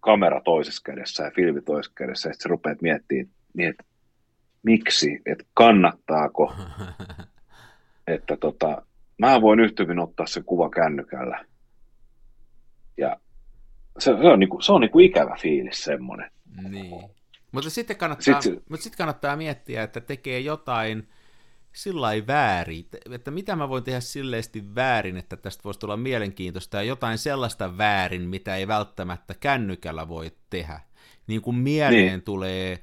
kamera 0.00 0.40
toisessa 0.40 0.82
kädessä 0.84 1.24
ja 1.24 1.30
filmi 1.30 1.62
toisessa 1.62 1.92
kädessä, 1.94 2.28
ja 2.28 2.32
sitten 2.32 2.42
sä 2.42 2.48
rupeat 2.48 2.82
miettimään, 2.82 3.28
niin, 3.54 3.68
että 3.68 3.84
miksi, 4.62 5.22
että 5.26 5.44
kannattaako, 5.54 6.54
että 8.14 8.36
tota, 8.36 8.82
mä 9.18 9.40
voin 9.40 9.60
yhtä 9.60 9.82
ottaa 10.02 10.26
se 10.26 10.42
kuva 10.42 10.70
kännykällä. 10.70 11.44
Ja 12.96 13.16
se, 13.98 14.04
se 14.04 14.28
on, 14.28 14.38
niinku, 14.38 14.60
se 14.60 14.72
on 14.72 14.80
niinku 14.80 14.98
ikävä 14.98 15.36
fiilis 15.40 15.84
semmoinen. 15.84 16.30
Niin. 16.68 17.10
Mutta 17.52 17.70
sitten 17.70 17.96
kannattaa, 17.96 18.40
sitten, 18.40 18.62
mutta 18.68 18.82
sitten 18.82 18.98
kannattaa 18.98 19.36
miettiä, 19.36 19.82
että 19.82 20.00
tekee 20.00 20.40
jotain 20.40 21.08
sillä 21.74 22.08
väärin, 22.26 22.86
että 23.10 23.30
mitä 23.30 23.56
mä 23.56 23.68
voin 23.68 23.84
tehdä 23.84 24.00
silleesti 24.00 24.74
väärin, 24.74 25.16
että 25.16 25.36
tästä 25.36 25.64
voisi 25.64 25.80
tulla 25.80 25.96
mielenkiintoista 25.96 26.76
ja 26.76 26.82
jotain 26.82 27.18
sellaista 27.18 27.78
väärin, 27.78 28.22
mitä 28.22 28.56
ei 28.56 28.68
välttämättä 28.68 29.34
kännykällä 29.34 30.08
voi 30.08 30.32
tehdä. 30.50 30.80
Niin 31.26 31.42
kuin 31.42 31.56
mieleen 31.56 32.06
niin. 32.06 32.22
tulee 32.22 32.82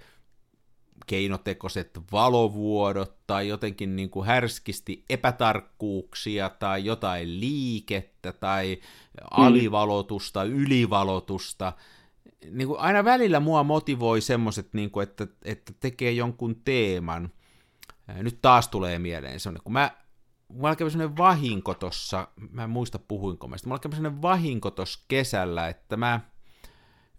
keinotekoiset 1.07 1.99
valovuodot 2.11 3.17
tai 3.27 3.47
jotenkin 3.47 3.95
niin 3.95 4.09
kuin 4.09 4.27
härskisti 4.27 5.05
epätarkkuuksia 5.09 6.49
tai 6.49 6.85
jotain 6.85 7.39
liikettä 7.39 8.33
tai 8.33 8.75
mm. 8.75 9.27
alivalotusta, 9.31 10.43
ylivalotusta. 10.43 11.73
Niin 12.51 12.67
kuin 12.67 12.79
aina 12.79 13.03
välillä 13.03 13.39
mua 13.39 13.63
motivoi 13.63 14.21
semmoiset, 14.21 14.73
niin 14.73 14.91
kuin, 14.91 15.03
että, 15.03 15.27
että 15.45 15.73
tekee 15.79 16.11
jonkun 16.11 16.55
teeman. 16.65 17.29
Nyt 18.13 18.41
taas 18.41 18.67
tulee 18.67 18.99
mieleen 18.99 19.39
semmoinen, 19.39 19.63
kun 19.63 19.73
mä 19.73 19.91
mulla 20.47 20.75
kävi 20.75 20.91
semmoinen 20.91 21.17
vahinko 21.17 21.73
tossa, 21.73 22.27
mä 22.51 22.63
en 22.63 22.69
muista 22.69 22.99
puhuinko 22.99 23.47
mä 23.47 23.57
sitä, 23.57 23.69
mulla 23.69 23.79
kävi 23.79 23.95
semmoinen 23.95 24.21
vahinko 24.21 24.71
tossa 24.71 24.99
kesällä, 25.07 25.67
että 25.67 25.97
mä 25.97 26.19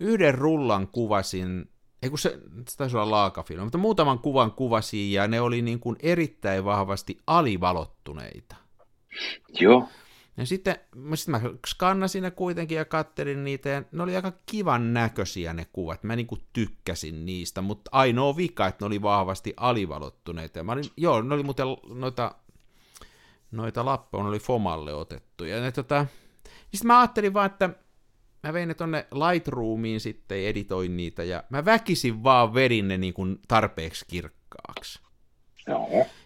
yhden 0.00 0.34
rullan 0.34 0.88
kuvasin 0.88 1.72
ei 2.02 2.10
kun 2.10 2.18
se, 2.18 2.38
se 2.68 2.76
taisi 2.76 2.96
olla 2.96 3.10
laakafilmi, 3.10 3.64
mutta 3.64 3.78
muutaman 3.78 4.18
kuvan 4.18 4.52
kuvasin 4.52 5.12
ja 5.12 5.28
ne 5.28 5.40
oli 5.40 5.62
niin 5.62 5.80
kuin 5.80 5.96
erittäin 6.00 6.64
vahvasti 6.64 7.18
alivalottuneita. 7.26 8.56
Joo. 9.60 9.88
Ja 10.36 10.46
sitten, 10.46 10.76
sitten 11.14 11.32
mä 11.32 11.40
skannasin 11.66 12.22
ne 12.22 12.30
kuitenkin 12.30 12.78
ja 12.78 12.84
kattelin 12.84 13.44
niitä 13.44 13.68
ja 13.68 13.82
ne 13.92 14.02
oli 14.02 14.16
aika 14.16 14.32
kivan 14.46 14.94
näköisiä 14.94 15.52
ne 15.52 15.66
kuvat. 15.72 16.04
Mä 16.04 16.16
niin 16.16 16.26
kuin 16.26 16.42
tykkäsin 16.52 17.26
niistä, 17.26 17.60
mutta 17.60 17.90
ainoa 17.94 18.36
vika, 18.36 18.66
että 18.66 18.84
ne 18.84 18.86
oli 18.86 19.02
vahvasti 19.02 19.54
alivalottuneita. 19.56 20.58
Ja 20.58 20.64
mä 20.64 20.72
olin, 20.72 20.84
joo, 20.96 21.22
ne 21.22 21.34
oli 21.34 21.42
muuten 21.42 21.66
noita, 21.88 22.34
noita 23.50 23.84
lappoja, 23.84 24.22
ne 24.22 24.28
oli 24.28 24.38
Fomalle 24.38 24.94
otettu. 24.94 25.44
Ja 25.44 25.60
ne, 25.60 25.72
tota, 25.72 26.06
sitten 26.44 26.86
mä 26.86 27.00
ajattelin 27.00 27.34
vaan, 27.34 27.46
että 27.46 27.70
mä 28.42 28.52
vein 28.52 28.68
ne 28.68 28.74
tonne 28.74 29.06
Lightroomiin 29.12 30.00
sitten 30.00 30.38
editoin 30.38 30.96
niitä, 30.96 31.24
ja 31.24 31.44
mä 31.50 31.64
väkisin 31.64 32.22
vaan 32.22 32.54
vedin 32.54 32.88
ne 32.88 32.98
niin 32.98 33.14
kuin 33.14 33.38
tarpeeksi 33.48 34.04
kirkkaaksi. 34.08 35.00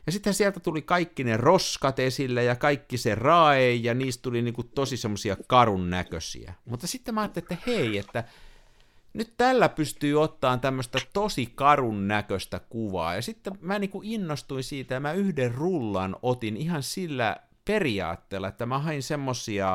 Ja 0.07 0.13
sitten 0.13 0.35
sieltä 0.35 0.61
tuli 0.61 0.83
kaikki 0.83 1.25
ne 1.25 1.37
roskat 1.37 1.99
esille 1.99 2.45
ja 2.45 2.57
kaikki 2.57 2.99
se 2.99 3.15
rae, 3.15 3.75
ja 3.75 3.95
niistä 3.95 4.23
tuli 4.23 4.43
niin 4.43 4.55
kuin 4.55 4.69
tosi 4.75 4.97
semmoisia 4.97 5.37
karun 5.47 5.91
näköisiä. 5.91 6.55
Mutta 6.65 6.87
sitten 6.87 7.15
mä 7.15 7.21
ajattelin, 7.21 7.47
että 7.53 7.71
hei, 7.71 7.99
että 7.99 8.25
nyt 9.13 9.35
tällä 9.37 9.69
pystyy 9.69 10.23
ottaan 10.23 10.61
tämmöistä 10.61 10.99
tosi 11.13 11.47
karun 11.47 12.09
näköistä 12.09 12.61
kuvaa. 12.69 13.15
Ja 13.15 13.23
sitten 13.23 13.59
mä 13.61 13.79
niin 13.79 13.91
kuin 13.91 14.09
innostuin 14.09 14.65
siitä, 14.65 14.95
ja 14.95 15.01
mä 15.01 15.13
yhden 15.13 15.55
rullan 15.55 16.17
otin 16.23 16.57
ihan 16.57 16.83
sillä 16.83 17.37
periaatteella, 17.65 18.49
että 18.49 18.67
mä 18.67 18.79
hain 18.79 19.03
semmosia 19.03 19.73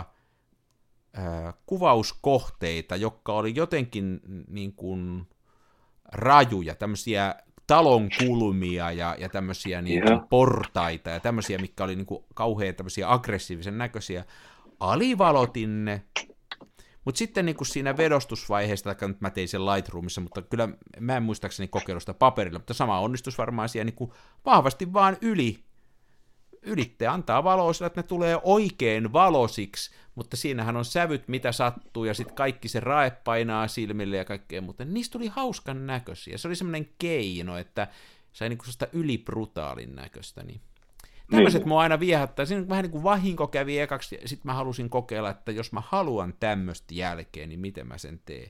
äh, 1.18 1.54
kuvauskohteita, 1.66 2.96
jotka 2.96 3.34
oli 3.34 3.56
jotenkin 3.56 4.22
niin 4.48 4.74
kuin 4.74 5.28
rajuja, 6.12 6.76
tämmöisiä 6.76 7.36
talon 7.72 8.10
kulmia 8.18 8.92
ja, 8.92 9.16
ja 9.20 9.30
tämmöisiä 9.30 9.82
niin 9.82 10.04
kuin 10.04 10.22
portaita 10.30 11.10
ja 11.10 11.20
tämmöisiä, 11.20 11.58
mikä 11.58 11.84
oli 11.84 11.96
niin 11.96 12.06
kuin 12.06 12.24
kauhean 12.34 12.76
tämmöisiä 12.76 13.12
aggressiivisen 13.12 13.78
näköisiä. 13.78 14.26
Alivalotin 14.80 15.86
ne, 15.86 16.02
mutta 17.06 17.20
sitten 17.20 17.46
niin 17.46 17.56
kuin 17.56 17.68
siinä 17.68 17.98
vedostusvaiheessa, 17.98 18.96
tai 18.96 19.08
nyt 19.08 19.22
mä 19.22 19.30
tein 19.30 19.48
sen 19.48 19.66
Lightroomissa, 19.66 20.22
mutta 20.22 20.42
kyllä 20.42 20.70
mä 21.00 21.18
en 21.18 21.24
muistaakseni 21.24 21.68
kokeilusta 21.68 22.14
paperilla, 22.14 22.60
mutta 22.60 22.74
sama 22.74 23.00
onnistus 23.00 23.38
varmaan 23.38 23.70
siellä 23.70 23.86
niin 23.86 23.96
kuin 23.96 24.12
vahvasti 24.46 24.94
vaan 24.94 25.18
yli 25.22 25.64
ylitte 26.62 27.08
antaa 27.08 27.44
valoa 27.44 27.74
sillä, 27.74 27.88
että 27.88 28.02
ne 28.02 28.08
tulee 28.08 28.40
oikein 28.44 29.14
valosiksi, 29.14 29.92
mutta 30.16 30.38
siinähän 30.38 30.78
on 30.78 30.86
sävyt, 30.86 31.28
mitä 31.28 31.52
sattuu, 31.52 32.06
ja 32.06 32.14
sitten 32.14 32.36
kaikki 32.36 32.68
se 32.68 32.80
rae 32.80 33.12
painaa 33.12 33.68
silmille 33.68 34.18
ja 34.18 34.26
kaikkea 34.26 34.62
mutta 34.62 34.86
Niistä 34.86 35.14
tuli 35.14 35.28
hauskan 35.28 35.88
näköisiä. 35.88 36.38
Se 36.38 36.48
oli 36.48 36.56
semmoinen 36.56 36.90
keino, 37.00 37.58
että 37.58 37.88
sai 38.34 38.50
niinku 38.50 38.66
sitä 38.66 38.88
ylibrutaalin 38.94 39.96
näköistä. 39.96 40.44
Niin. 40.44 40.62
Tämmöiset 41.32 41.62
niin. 41.62 41.70
mua 41.70 41.82
aina 41.82 42.00
viehättää. 42.00 42.46
Siinä 42.46 42.70
vähän 42.70 42.84
niin 42.84 42.92
kuin 42.92 43.04
vahinko 43.04 43.48
kävi 43.48 43.80
ekaksi, 43.80 44.20
ja 44.22 44.28
sitten 44.28 44.50
mä 44.50 44.54
halusin 44.54 44.90
kokeilla, 44.90 45.30
että 45.30 45.52
jos 45.52 45.72
mä 45.72 45.82
haluan 45.88 46.34
tämmöistä 46.40 46.94
jälkeen, 46.94 47.50
niin 47.50 47.60
miten 47.60 47.88
mä 47.88 47.98
sen 47.98 48.22
teen. 48.26 48.50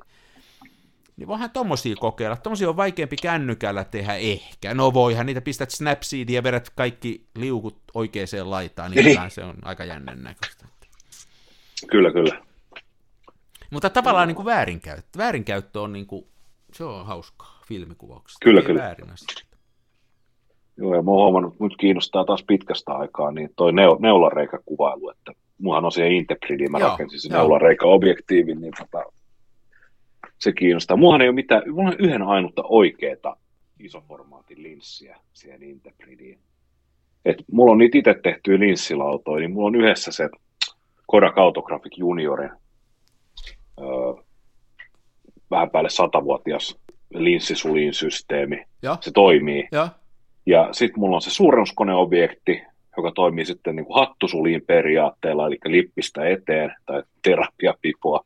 Niin 1.22 1.28
voihan 1.28 1.52
tommosia 1.52 1.96
kokeilla. 2.00 2.36
Tommosia 2.36 2.70
on 2.70 2.78
vaikeampi 2.78 3.16
kännykällä 3.22 3.84
tehdä 3.84 4.16
ehkä. 4.16 4.74
No 4.74 4.94
voihan 4.94 5.26
niitä 5.26 5.42
pistät 5.42 5.70
Snapseediin 5.70 6.36
ja 6.36 6.44
vedät 6.44 6.70
kaikki 6.76 7.26
liukut 7.36 7.78
oikeaan 7.94 8.28
laitaan, 8.44 8.92
niin, 8.92 9.06
niin. 9.06 9.20
se 9.30 9.44
on 9.44 9.56
aika 9.62 9.86
jännen 9.86 10.24
näköistä. 10.24 10.66
Kyllä, 11.92 12.12
kyllä. 12.12 12.42
Mutta 13.72 13.90
tavallaan 13.90 14.28
niin 14.28 14.36
kuin 14.36 14.46
väärinkäyttö. 14.46 15.18
Väärinkäyttö 15.18 15.82
on 15.82 15.94
niin 15.94 16.06
kuin, 16.06 16.26
se 16.74 16.84
on 16.84 17.06
hauskaa 17.06 17.60
filmikuvauksessa. 17.68 18.40
Kyllä, 18.44 18.60
Ei 18.60 18.66
kyllä. 18.66 18.82
Väärin 18.82 19.08
Joo, 20.78 20.96
ja 20.96 21.02
mä 21.02 21.12
oon 21.12 21.20
huomannut, 21.20 21.60
nyt 21.60 21.78
kiinnostaa 21.78 22.26
taas 22.26 22.44
pitkästä 22.48 22.94
aikaa, 22.94 23.32
niin 23.32 23.50
toi 23.56 23.72
neu- 23.72 24.00
neulareikäkuvailu, 24.00 25.10
että 25.10 25.32
mullahan 25.58 25.86
on 25.86 25.92
siihen 25.92 26.12
Intepridiin, 26.12 26.72
mä 26.72 26.80
joo, 26.80 26.90
rakensin 26.90 27.20
sen 27.20 27.32
neulareikäobjektiivin, 27.32 28.62
niin 28.62 28.74
tota, 28.78 29.04
se 30.42 30.52
kiinnostaa. 30.52 30.98
Muahan 30.98 31.22
ei 31.22 31.28
ole 31.28 31.36
mitään, 31.36 31.64
mulla 31.72 31.90
on 31.90 31.96
yhden 32.00 32.22
ainutta 32.22 32.64
oikeeta 32.66 33.38
isoformaatin 33.80 34.64
linssiä 34.64 35.18
siihen 35.34 35.64
Interpridiin. 35.64 36.40
Et 37.26 37.38
mulla 37.52 37.72
on 37.72 37.78
niitä 37.78 37.98
itse 37.98 38.16
tehtyjä 38.24 38.60
linssilautoja, 38.60 39.40
niin 39.40 39.52
mulla 39.52 39.68
on 39.68 39.76
yhdessä 39.76 40.12
se 40.12 40.30
Kodak 41.08 41.38
Autographic 41.38 41.98
Juniorin 41.98 42.52
öö, 43.80 44.24
vähän 45.52 45.70
päälle 45.70 45.90
satavuotias 45.90 46.78
linssisulinsysteemi. 47.14 48.66
Ja. 48.82 48.98
Se 49.02 49.12
toimii. 49.12 49.68
Ja, 49.72 49.90
ja 50.46 50.70
sitten 50.72 51.00
mulla 51.00 51.16
on 51.16 51.22
se 51.22 51.30
suurennuskoneobjekti, 51.30 52.62
joka 52.98 53.12
toimii 53.12 53.46
sitten 53.46 53.76
niin 53.76 53.86
kuin 53.86 54.00
hattusuliin 54.00 54.62
periaatteella, 54.68 55.48
eli 55.48 55.58
lippistä 55.66 56.26
eteen 56.26 56.76
tai 56.86 57.04
terapiapipoa 57.22 58.26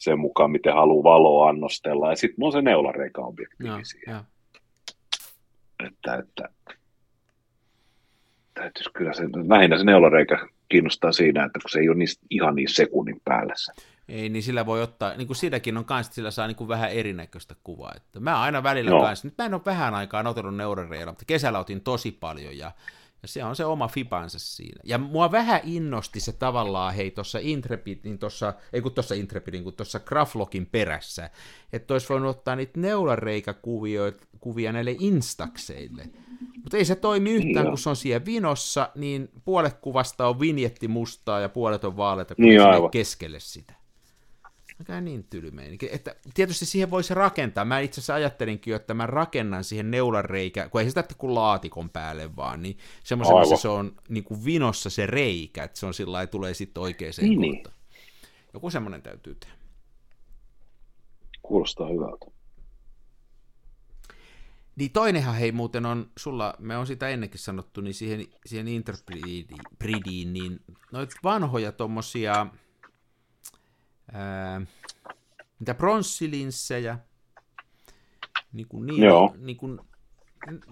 sen 0.00 0.18
mukaan, 0.18 0.50
miten 0.50 0.74
haluaa 0.74 1.04
valoa 1.04 1.48
annostella. 1.48 2.10
Ja 2.10 2.16
sitten 2.16 2.44
on 2.44 2.52
se 2.52 2.62
neulareikäobjektiivi 2.62 3.84
siihen. 3.84 4.12
Ja. 4.14 4.24
Että, 5.86 6.14
että 6.14 6.48
täytyisi 8.54 8.90
kyllä 8.92 9.12
se, 9.12 9.22
lähinnä 9.48 9.78
se 9.78 9.84
neulareikä 9.84 10.48
kiinnostaa 10.68 11.12
siinä, 11.12 11.44
että 11.44 11.58
kun 11.58 11.70
se 11.70 11.78
ei 11.78 11.88
ole 11.88 11.96
niin, 11.96 12.08
ihan 12.30 12.54
niin 12.54 12.68
sekunnin 12.68 13.20
päällä 13.24 13.54
se. 13.56 13.72
Ei, 14.08 14.28
niin 14.28 14.42
sillä 14.42 14.66
voi 14.66 14.82
ottaa, 14.82 15.16
niin 15.16 15.26
kuin 15.26 15.36
siinäkin 15.36 15.76
on 15.76 15.84
kanssa, 15.84 16.12
sillä 16.12 16.30
saa 16.30 16.46
niin 16.46 16.56
kuin 16.56 16.68
vähän 16.68 16.90
erinäköistä 16.90 17.54
kuvaa. 17.64 17.92
Että 17.96 18.20
mä 18.20 18.40
aina 18.40 18.62
välillä 18.62 18.90
no. 18.90 19.00
kanssa, 19.00 19.28
nyt 19.28 19.38
mä 19.38 19.44
en 19.44 19.54
ole 19.54 19.62
vähän 19.66 19.94
aikaa 19.94 20.28
otellut 20.28 20.56
neurareilla, 20.56 21.12
mutta 21.12 21.24
kesällä 21.24 21.58
otin 21.58 21.80
tosi 21.80 22.12
paljon 22.12 22.58
ja 22.58 22.72
ja 23.22 23.28
se 23.28 23.44
on 23.44 23.56
se 23.56 23.64
oma 23.64 23.88
fipansa 23.88 24.38
siinä. 24.38 24.80
Ja 24.84 24.98
mua 24.98 25.32
vähän 25.32 25.60
innosti 25.64 26.20
se 26.20 26.32
tavallaan, 26.32 26.94
hei, 26.94 27.10
tuossa 27.10 27.38
Intrepidin, 27.42 28.18
tossa, 28.18 28.54
ei 28.72 28.80
kun 28.80 28.92
tuossa 28.92 29.14
Intrepidin, 29.14 29.64
kun 29.64 29.72
tuossa 29.72 30.00
Graflogin 30.00 30.66
perässä, 30.66 31.30
että 31.72 31.94
olisi 31.94 32.08
voinut 32.08 32.36
ottaa 32.36 32.56
niitä 32.56 32.80
neulareikakuvia 32.80 34.72
näille 34.72 34.96
instakseille. 34.98 36.10
Mutta 36.62 36.76
ei 36.76 36.84
se 36.84 36.94
toimi 36.94 37.30
yhtään, 37.30 37.64
niin 37.64 37.70
kun 37.70 37.78
se 37.78 37.90
on 37.90 37.96
siellä 37.96 38.24
vinossa, 38.24 38.90
niin 38.94 39.28
puolet 39.44 39.78
kuvasta 39.80 40.28
on 40.28 40.40
vinjetti 40.40 40.88
mustaa 40.88 41.40
ja 41.40 41.48
puolet 41.48 41.84
on 41.84 41.96
vaaleita, 41.96 42.34
kun 42.34 42.44
niin 42.44 42.90
keskelle 42.90 43.40
sitä. 43.40 43.79
Mikä 44.80 45.00
niin 45.00 45.24
tylmeininki. 45.24 45.88
Että 45.92 46.16
tietysti 46.34 46.66
siihen 46.66 46.90
voisi 46.90 47.14
rakentaa. 47.14 47.64
Mä 47.64 47.78
itse 47.78 48.00
asiassa 48.00 48.14
ajattelinkin, 48.14 48.74
että 48.74 48.94
mä 48.94 49.06
rakennan 49.06 49.64
siihen 49.64 49.90
neulanreikä, 49.90 50.68
kun 50.68 50.80
ei 50.80 50.88
sitä 50.88 51.04
kuin 51.18 51.34
laatikon 51.34 51.90
päälle 51.90 52.36
vaan, 52.36 52.62
niin 52.62 52.78
semmoisen, 53.04 53.38
missä 53.38 53.56
se 53.56 53.68
on 53.68 53.96
niin 54.08 54.24
kuin 54.24 54.44
vinossa 54.44 54.90
se 54.90 55.06
reikä, 55.06 55.64
että 55.64 55.80
se 55.80 55.86
on 55.86 55.94
sillä 55.94 56.26
tulee 56.26 56.54
sitten 56.54 56.82
oikeaan 56.82 57.12
niin, 57.20 57.40
niin. 57.40 57.62
Joku 58.54 58.70
semmoinen 58.70 59.02
täytyy 59.02 59.34
tehdä. 59.34 59.54
Kuulostaa 61.42 61.88
hyvältä. 61.88 62.26
Niin 64.76 64.90
toinenhan 64.90 65.34
hei 65.34 65.52
muuten 65.52 65.86
on, 65.86 66.10
sulla, 66.18 66.54
me 66.58 66.76
on 66.76 66.86
sitä 66.86 67.08
ennenkin 67.08 67.40
sanottu, 67.40 67.80
niin 67.80 67.94
siihen, 67.94 68.26
siihen 68.46 68.68
Interbridiin, 68.68 70.32
niin 70.32 70.60
noit 70.92 71.10
vanhoja 71.24 71.72
tommosia, 71.72 72.46
ää, 74.12 74.60
mitä 75.58 75.74
pronssilinssejä, 75.74 76.98
niin 78.52 78.68
kuin, 78.68 78.86
niin, 78.86 79.02
Joo. 79.02 79.34
niin 79.38 79.56
kuin, 79.56 79.80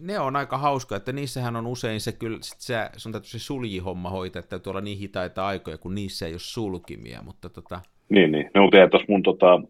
ne 0.01 0.19
on 0.19 0.37
aika 0.37 0.59
hauska, 0.59 0.97
että 0.97 1.13
niissähän 1.13 1.57
on 1.57 1.67
usein 1.67 2.01
se 2.01 2.13
kyllä, 2.13 2.39
sit 2.41 2.61
se, 2.61 2.91
se 2.97 3.09
on 3.09 3.13
täytyy 3.13 3.31
se 3.31 3.39
suljihomma 3.39 4.11
hoitaa, 4.11 4.41
että 4.41 4.51
täytyy 4.51 4.71
olla 4.71 4.81
niin 4.81 4.99
hitaita 4.99 5.47
aikoja, 5.47 5.79
kun 5.79 5.95
niissä 5.95 6.27
ei 6.27 6.33
ole 6.33 6.39
sulkimia, 6.39 7.23
mutta 7.23 7.49
tota... 7.49 7.81
Niin, 8.09 8.33
niin. 8.33 8.51
Ne 8.55 8.61
on 8.61 8.71
tuossa 8.91 9.07
mun 9.09 9.23
tota, 9.23 9.61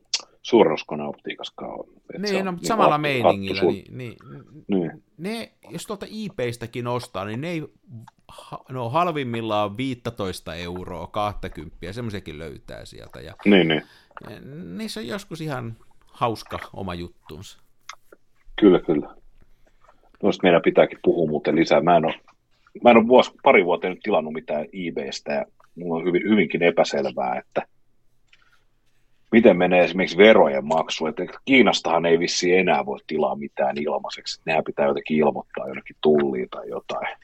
suurennuskoneoptiikaskaan 0.42 1.70
on. 1.70 1.84
Niin, 2.18 2.44
no, 2.44 2.50
niin 2.50 2.66
samalla 2.66 2.98
meiningillä. 2.98 3.62
Niin, 3.62 3.84
niin, 3.98 4.16
niin. 4.68 5.02
Ne, 5.18 5.52
jos 5.70 5.86
tuolta 5.86 6.06
eBaystäkin 6.06 6.86
ostaa, 6.86 7.24
niin 7.24 7.40
ne 7.40 7.48
ei, 7.48 7.62
no 8.68 8.90
halvimmillaan 8.90 9.76
15 9.76 10.54
euroa, 10.54 11.06
20, 11.06 11.92
semmoisiakin 11.92 12.38
löytää 12.38 12.84
sieltä. 12.84 13.20
Ja, 13.20 13.34
niin, 13.44 13.68
niin. 13.68 13.82
Niissä 14.76 15.00
on 15.00 15.06
joskus 15.06 15.40
ihan 15.40 15.76
hauska 16.12 16.58
oma 16.72 16.94
juttuunsa. 16.94 17.58
Kyllä, 18.60 18.80
kyllä. 18.80 19.14
Noista 20.22 20.42
meidän 20.42 20.62
pitääkin 20.62 20.98
puhua 21.02 21.30
muuten 21.30 21.56
lisää. 21.56 21.80
Mä 21.80 21.96
en 21.96 22.04
ole, 22.04 22.14
mä 22.82 22.90
en 22.90 22.96
ole 22.96 23.08
vuosi, 23.08 23.32
pari 23.42 23.64
vuotta 23.64 23.88
nyt 23.88 24.00
tilannut 24.02 24.32
mitään 24.32 24.66
eBaystä 24.72 25.32
ja 25.32 25.44
mulla 25.74 25.96
on 25.96 26.04
hyvin, 26.04 26.22
hyvinkin 26.22 26.62
epäselvää, 26.62 27.38
että 27.38 27.66
miten 29.32 29.56
menee 29.56 29.84
esimerkiksi 29.84 30.16
verojen 30.16 30.66
maksu. 30.66 31.06
Että 31.06 31.24
Kiinastahan 31.44 32.06
ei 32.06 32.18
vissi 32.18 32.54
enää 32.54 32.86
voi 32.86 32.98
tilaa 33.06 33.36
mitään 33.36 33.78
ilmaiseksi. 33.78 34.40
Nehän 34.44 34.64
pitää 34.64 34.86
jotenkin 34.86 35.16
ilmoittaa 35.16 35.68
jonnekin 35.68 35.96
tulliin 36.00 36.48
tai 36.50 36.68
jotain. 36.68 37.16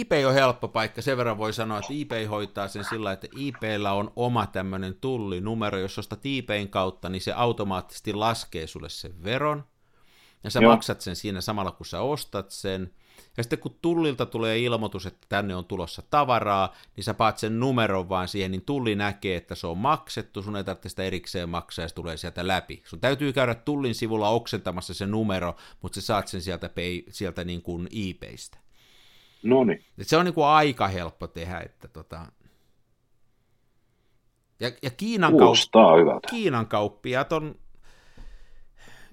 eBay 0.00 0.24
on 0.24 0.34
helppo 0.34 0.68
paikka, 0.68 1.02
sen 1.02 1.16
verran 1.16 1.38
voi 1.38 1.52
sanoa, 1.52 1.78
että 1.78 1.92
eBay 2.00 2.24
hoitaa 2.24 2.68
sen 2.68 2.84
sillä, 2.84 3.12
että 3.12 3.28
eBayllä 3.48 3.92
on 3.92 4.12
oma 4.16 4.46
tämmöinen 4.46 4.94
tullinumero, 5.00 5.78
jos 5.78 5.98
ostat 5.98 6.20
eBayn 6.24 6.68
kautta, 6.68 7.08
niin 7.08 7.22
se 7.22 7.32
automaattisesti 7.32 8.12
laskee 8.12 8.66
sulle 8.66 8.88
sen 8.88 9.24
veron, 9.24 9.64
ja 10.44 10.50
sä 10.50 10.60
Joo. 10.60 10.72
maksat 10.72 11.00
sen 11.00 11.16
siinä 11.16 11.40
samalla, 11.40 11.70
kun 11.70 11.86
sä 11.86 12.00
ostat 12.00 12.50
sen, 12.50 12.90
ja 13.40 13.44
sitten 13.44 13.58
kun 13.58 13.78
tullilta 13.82 14.26
tulee 14.26 14.58
ilmoitus, 14.58 15.06
että 15.06 15.26
tänne 15.28 15.54
on 15.54 15.64
tulossa 15.64 16.02
tavaraa, 16.10 16.74
niin 16.96 17.04
sä 17.04 17.14
paat 17.14 17.38
sen 17.38 17.60
numeron 17.60 18.08
vaan 18.08 18.28
siihen, 18.28 18.50
niin 18.50 18.62
tulli 18.62 18.94
näkee, 18.94 19.36
että 19.36 19.54
se 19.54 19.66
on 19.66 19.78
maksettu, 19.78 20.42
sun 20.42 20.56
ei 20.56 20.64
tarvitse 20.64 20.88
sitä 20.88 21.02
erikseen 21.02 21.48
maksaa 21.48 21.84
ja 21.84 21.88
se 21.88 21.94
tulee 21.94 22.16
sieltä 22.16 22.46
läpi. 22.46 22.82
Sun 22.84 23.00
täytyy 23.00 23.32
käydä 23.32 23.54
tullin 23.54 23.94
sivulla 23.94 24.28
oksentamassa 24.28 24.94
se 24.94 25.06
numero, 25.06 25.56
mutta 25.82 26.00
sä 26.00 26.06
saat 26.06 26.28
sen 26.28 26.42
sieltä, 26.42 26.68
pay, 26.68 27.02
sieltä 27.10 27.44
niin 27.44 27.62
kuin 27.62 27.88
eBaystä. 28.10 28.58
No 29.42 29.64
niin. 29.64 29.84
Se 30.02 30.16
on 30.16 30.24
niin 30.24 30.34
kuin 30.34 30.46
aika 30.46 30.88
helppo 30.88 31.26
tehdä, 31.26 31.60
että 31.60 31.88
tota... 31.88 32.26
Ja, 34.60 34.70
ja 34.82 34.90
Kiinan, 34.90 35.32
kaup- 35.32 36.30
Kiinan 36.30 36.66
kauppiaat 36.66 37.32
on 37.32 37.54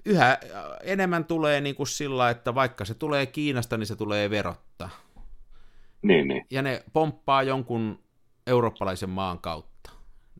yhä 0.04 0.38
enemmän 0.82 1.24
tulee 1.24 1.60
niin 1.60 1.74
kuin 1.74 1.86
sillä, 1.86 2.30
että 2.30 2.54
vaikka 2.54 2.84
se 2.84 2.94
tulee 2.94 3.26
Kiinasta, 3.26 3.76
niin 3.76 3.86
se 3.86 3.96
tulee 3.96 4.30
verotta. 4.30 4.88
Niin, 6.02 6.28
niin. 6.28 6.46
Ja 6.50 6.62
ne 6.62 6.84
pomppaa 6.92 7.42
jonkun 7.42 7.98
eurooppalaisen 8.46 9.10
maan 9.10 9.38
kautta. 9.38 9.90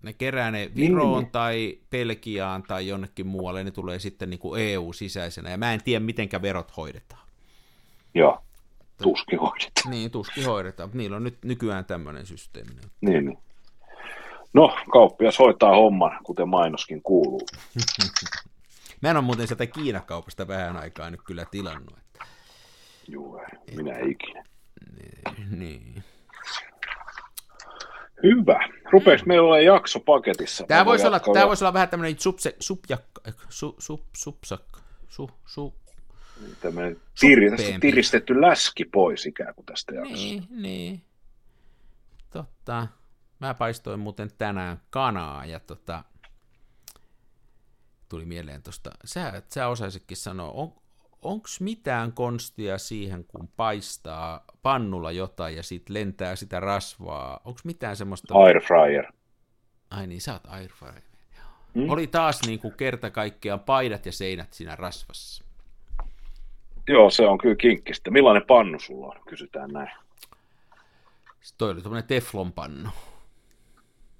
Ne 0.02 0.12
kerää 0.12 0.50
ne 0.50 0.58
niin, 0.58 0.74
Viroon 0.76 1.12
niin, 1.12 1.22
niin. 1.22 1.32
tai 1.32 1.78
Pelkiaan 1.90 2.62
tai 2.62 2.88
jonnekin 2.88 3.26
muualle, 3.26 3.64
ne 3.64 3.70
tulee 3.70 3.98
sitten 3.98 4.30
niin 4.30 4.40
kuin 4.40 4.62
EU-sisäisenä. 4.62 5.50
Ja 5.50 5.58
mä 5.58 5.72
en 5.72 5.82
tiedä, 5.82 6.04
mitenkä 6.04 6.42
verot 6.42 6.76
hoidetaan. 6.76 7.28
Joo, 8.14 8.42
tuskin 9.02 9.38
hoidetaan. 9.38 9.90
Niin, 9.90 10.10
tuskin 10.10 10.44
hoidetaan. 10.44 10.90
Niillä 10.94 11.16
on 11.16 11.24
nyt 11.24 11.38
nykyään 11.44 11.84
tämmöinen 11.84 12.26
systeemi. 12.26 12.70
Niin, 13.00 13.24
niin. 13.24 13.38
No, 14.54 14.76
kauppias 14.92 15.38
hoitaa 15.38 15.76
homman, 15.76 16.18
kuten 16.22 16.48
mainoskin 16.48 17.02
kuuluu. 17.02 17.40
Mä 19.02 19.10
en 19.10 19.16
ole 19.16 19.24
muuten 19.24 19.46
sieltä 19.46 19.66
Kiinakaupasta 19.66 20.48
vähän 20.48 20.76
aikaa 20.76 21.10
nyt 21.10 21.20
kyllä 21.26 21.44
tilannut. 21.50 21.98
Että... 21.98 22.24
Joo, 23.08 23.46
minä 23.76 23.92
että... 23.92 24.06
ikinä. 24.08 24.44
Niin. 24.96 25.58
niin. 25.58 26.04
Hyvä. 28.22 28.68
Mm. 28.92 29.22
meillä 29.26 29.46
olla 29.46 29.60
jakso 29.60 30.00
paketissa? 30.00 30.64
Tämä 30.68 30.84
voisi 30.84 31.06
olla, 31.06 31.20
tämä 31.20 31.46
voisi 31.46 31.64
olla 31.64 31.72
vähän 31.72 31.88
tämmöinen 31.88 32.18
subse, 32.18 32.56
subjak, 32.60 33.04
su, 33.48 33.76
sub, 33.78 34.00
subsak, 34.16 34.78
su, 35.08 35.30
su, 35.46 35.74
Tämmöinen 36.60 36.96
tir, 37.20 37.38
tiristetty 37.80 38.40
läski 38.40 38.84
pois 38.84 39.26
ikään 39.26 39.54
kuin 39.54 39.66
tästä 39.66 39.94
jaksosta. 39.94 40.24
Niin, 40.24 40.46
niin. 40.50 41.02
Totta. 42.30 42.86
Mä 43.40 43.54
paistoin 43.54 44.00
muuten 44.00 44.30
tänään 44.38 44.80
kanaa 44.90 45.44
ja 45.44 45.60
tota, 45.60 46.04
tuli 48.08 48.24
mieleen 48.24 48.62
tuosta, 48.62 48.90
sä, 49.04 49.42
sä 49.48 49.68
osaisitkin 49.68 50.16
sanoa, 50.16 50.50
on, 50.50 50.72
onko 51.22 51.48
mitään 51.60 52.12
konstia 52.12 52.78
siihen, 52.78 53.24
kun 53.24 53.48
paistaa 53.56 54.44
pannulla 54.62 55.12
jotain 55.12 55.56
ja 55.56 55.62
sitten 55.62 55.94
lentää 55.94 56.36
sitä 56.36 56.60
rasvaa? 56.60 57.40
Onko 57.44 57.60
mitään 57.64 57.96
semmoista... 57.96 58.34
Air 58.34 58.60
fryer. 58.60 59.12
Ai 59.90 60.06
niin, 60.06 60.20
sä 60.20 60.32
oot 60.32 60.46
air 60.46 60.70
fryer. 60.70 61.02
Mm. 61.74 61.90
Oli 61.90 62.06
taas 62.06 62.40
niin 62.46 62.58
kuin 62.58 62.74
kerta 62.74 63.10
kaikkiaan 63.10 63.60
paidat 63.60 64.06
ja 64.06 64.12
seinät 64.12 64.52
siinä 64.52 64.76
rasvassa. 64.76 65.44
Joo, 66.88 67.10
se 67.10 67.26
on 67.26 67.38
kyllä 67.38 67.56
kinkkistä. 67.56 68.10
Millainen 68.10 68.46
pannu 68.46 68.80
sulla 68.80 69.06
on, 69.06 69.22
kysytään 69.28 69.70
näin. 69.70 69.90
Sitten 71.40 71.58
toi 71.58 71.70
oli 71.70 71.82
tuommoinen 71.82 72.08
teflonpannu. 72.08 72.88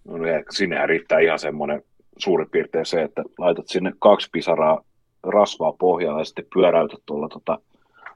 No 0.05 0.17
niin, 0.17 0.45
sinnehän 0.51 0.89
riittää 0.89 1.19
ihan 1.19 1.39
semmoinen 1.39 1.83
suurin 2.19 2.51
piirtein 2.51 2.87
se, 2.87 3.03
että 3.03 3.23
laitat 3.39 3.69
sinne 3.69 3.93
kaksi 3.99 4.29
pisaraa 4.33 4.85
rasvaa 5.23 5.73
pohjaan 5.73 6.19
ja 6.19 6.25
sitten 6.25 6.47
pyöräytät 6.55 7.01
tuolla 7.07 7.29
tota, 7.29 7.59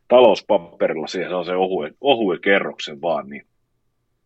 talouspaperilla 0.09 1.07
siihen 1.07 1.45
se 1.45 1.57
ohuen, 1.57 1.95
ohuen 2.01 2.41
kerroksen 2.41 3.03
vaan, 3.03 3.29
niin 3.29 3.47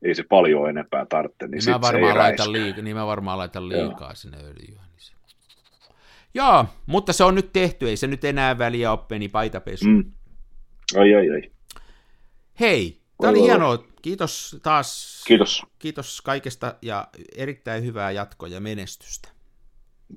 ei 0.02 0.14
se 0.14 0.24
paljon 0.28 0.70
enempää 0.70 1.06
tarvitse. 1.06 1.46
Niin, 1.46 1.62
niin, 1.64 1.70
mä 1.70 1.80
varmaan 1.80 2.18
laitan 2.18 2.52
liika, 2.52 2.82
niin 2.82 2.96
mä 2.96 3.06
varmaan 3.06 3.38
laitan 3.38 3.68
liikaa 3.68 4.08
Joo. 4.08 4.14
sinne 4.14 4.38
öljyä. 4.38 4.80
Niin 4.80 4.98
se... 4.98 5.12
Joo, 6.34 6.64
mutta 6.86 7.12
se 7.12 7.24
on 7.24 7.34
nyt 7.34 7.52
tehty, 7.52 7.88
ei 7.88 7.96
se 7.96 8.06
nyt 8.06 8.24
enää 8.24 8.58
väliä 8.58 8.90
ole 8.90 8.98
peni 9.08 9.28
paitapesu. 9.28 9.84
Mm. 9.88 10.12
Ai, 10.98 11.14
ai, 11.14 11.30
ai. 11.30 11.42
Hei, 12.60 13.00
tämä 13.20 13.30
oli 13.30 13.42
hienoa. 13.42 13.84
Kiitos 14.02 14.56
taas. 14.62 15.22
Kiitos. 15.26 15.62
Kiitos 15.78 16.20
kaikesta 16.20 16.74
ja 16.82 17.08
erittäin 17.36 17.84
hyvää 17.84 18.10
jatkoa 18.10 18.48
ja 18.48 18.60
menestystä. 18.60 19.35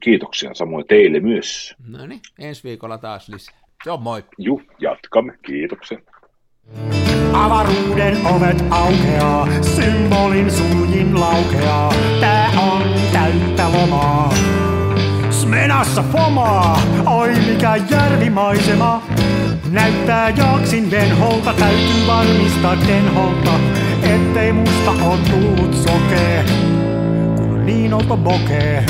Kiitoksia 0.03 0.53
samoin 0.53 0.87
teille 0.87 1.19
myös. 1.19 1.75
No 1.87 2.05
niin, 2.07 2.21
ensi 2.39 2.63
viikolla 2.63 2.97
taas 2.97 3.29
lisää. 3.29 3.55
Se 3.83 3.91
on 3.91 4.01
moi. 4.01 4.23
Ju, 4.37 4.61
jatkamme. 4.79 5.37
Kiitoksia. 5.45 5.99
Avaruuden 7.33 8.17
ovet 8.27 8.63
aukeaa, 8.69 9.47
symbolin 9.61 10.51
suljin 10.51 11.19
laukeaa. 11.19 11.93
Tää 12.19 12.49
on 12.57 12.83
täyttä 13.13 13.71
lomaa. 13.73 14.33
Smenassa 15.31 16.03
fomaa, 16.11 16.81
oi 17.05 17.29
mikä 17.47 17.75
järvimaisema. 17.91 19.03
Näyttää 19.71 20.29
jaksin 20.29 20.91
venholta, 20.91 21.53
täytyy 21.53 22.07
varmistaa 22.07 22.77
denholta, 22.87 23.59
ettei 24.03 24.51
musta 24.53 24.91
on 24.91 25.19
tullut 25.31 25.73
sokee, 25.73 26.45
kun 27.35 27.65
niin 27.65 27.93
olta 27.93 28.17
bokee. 28.17 28.85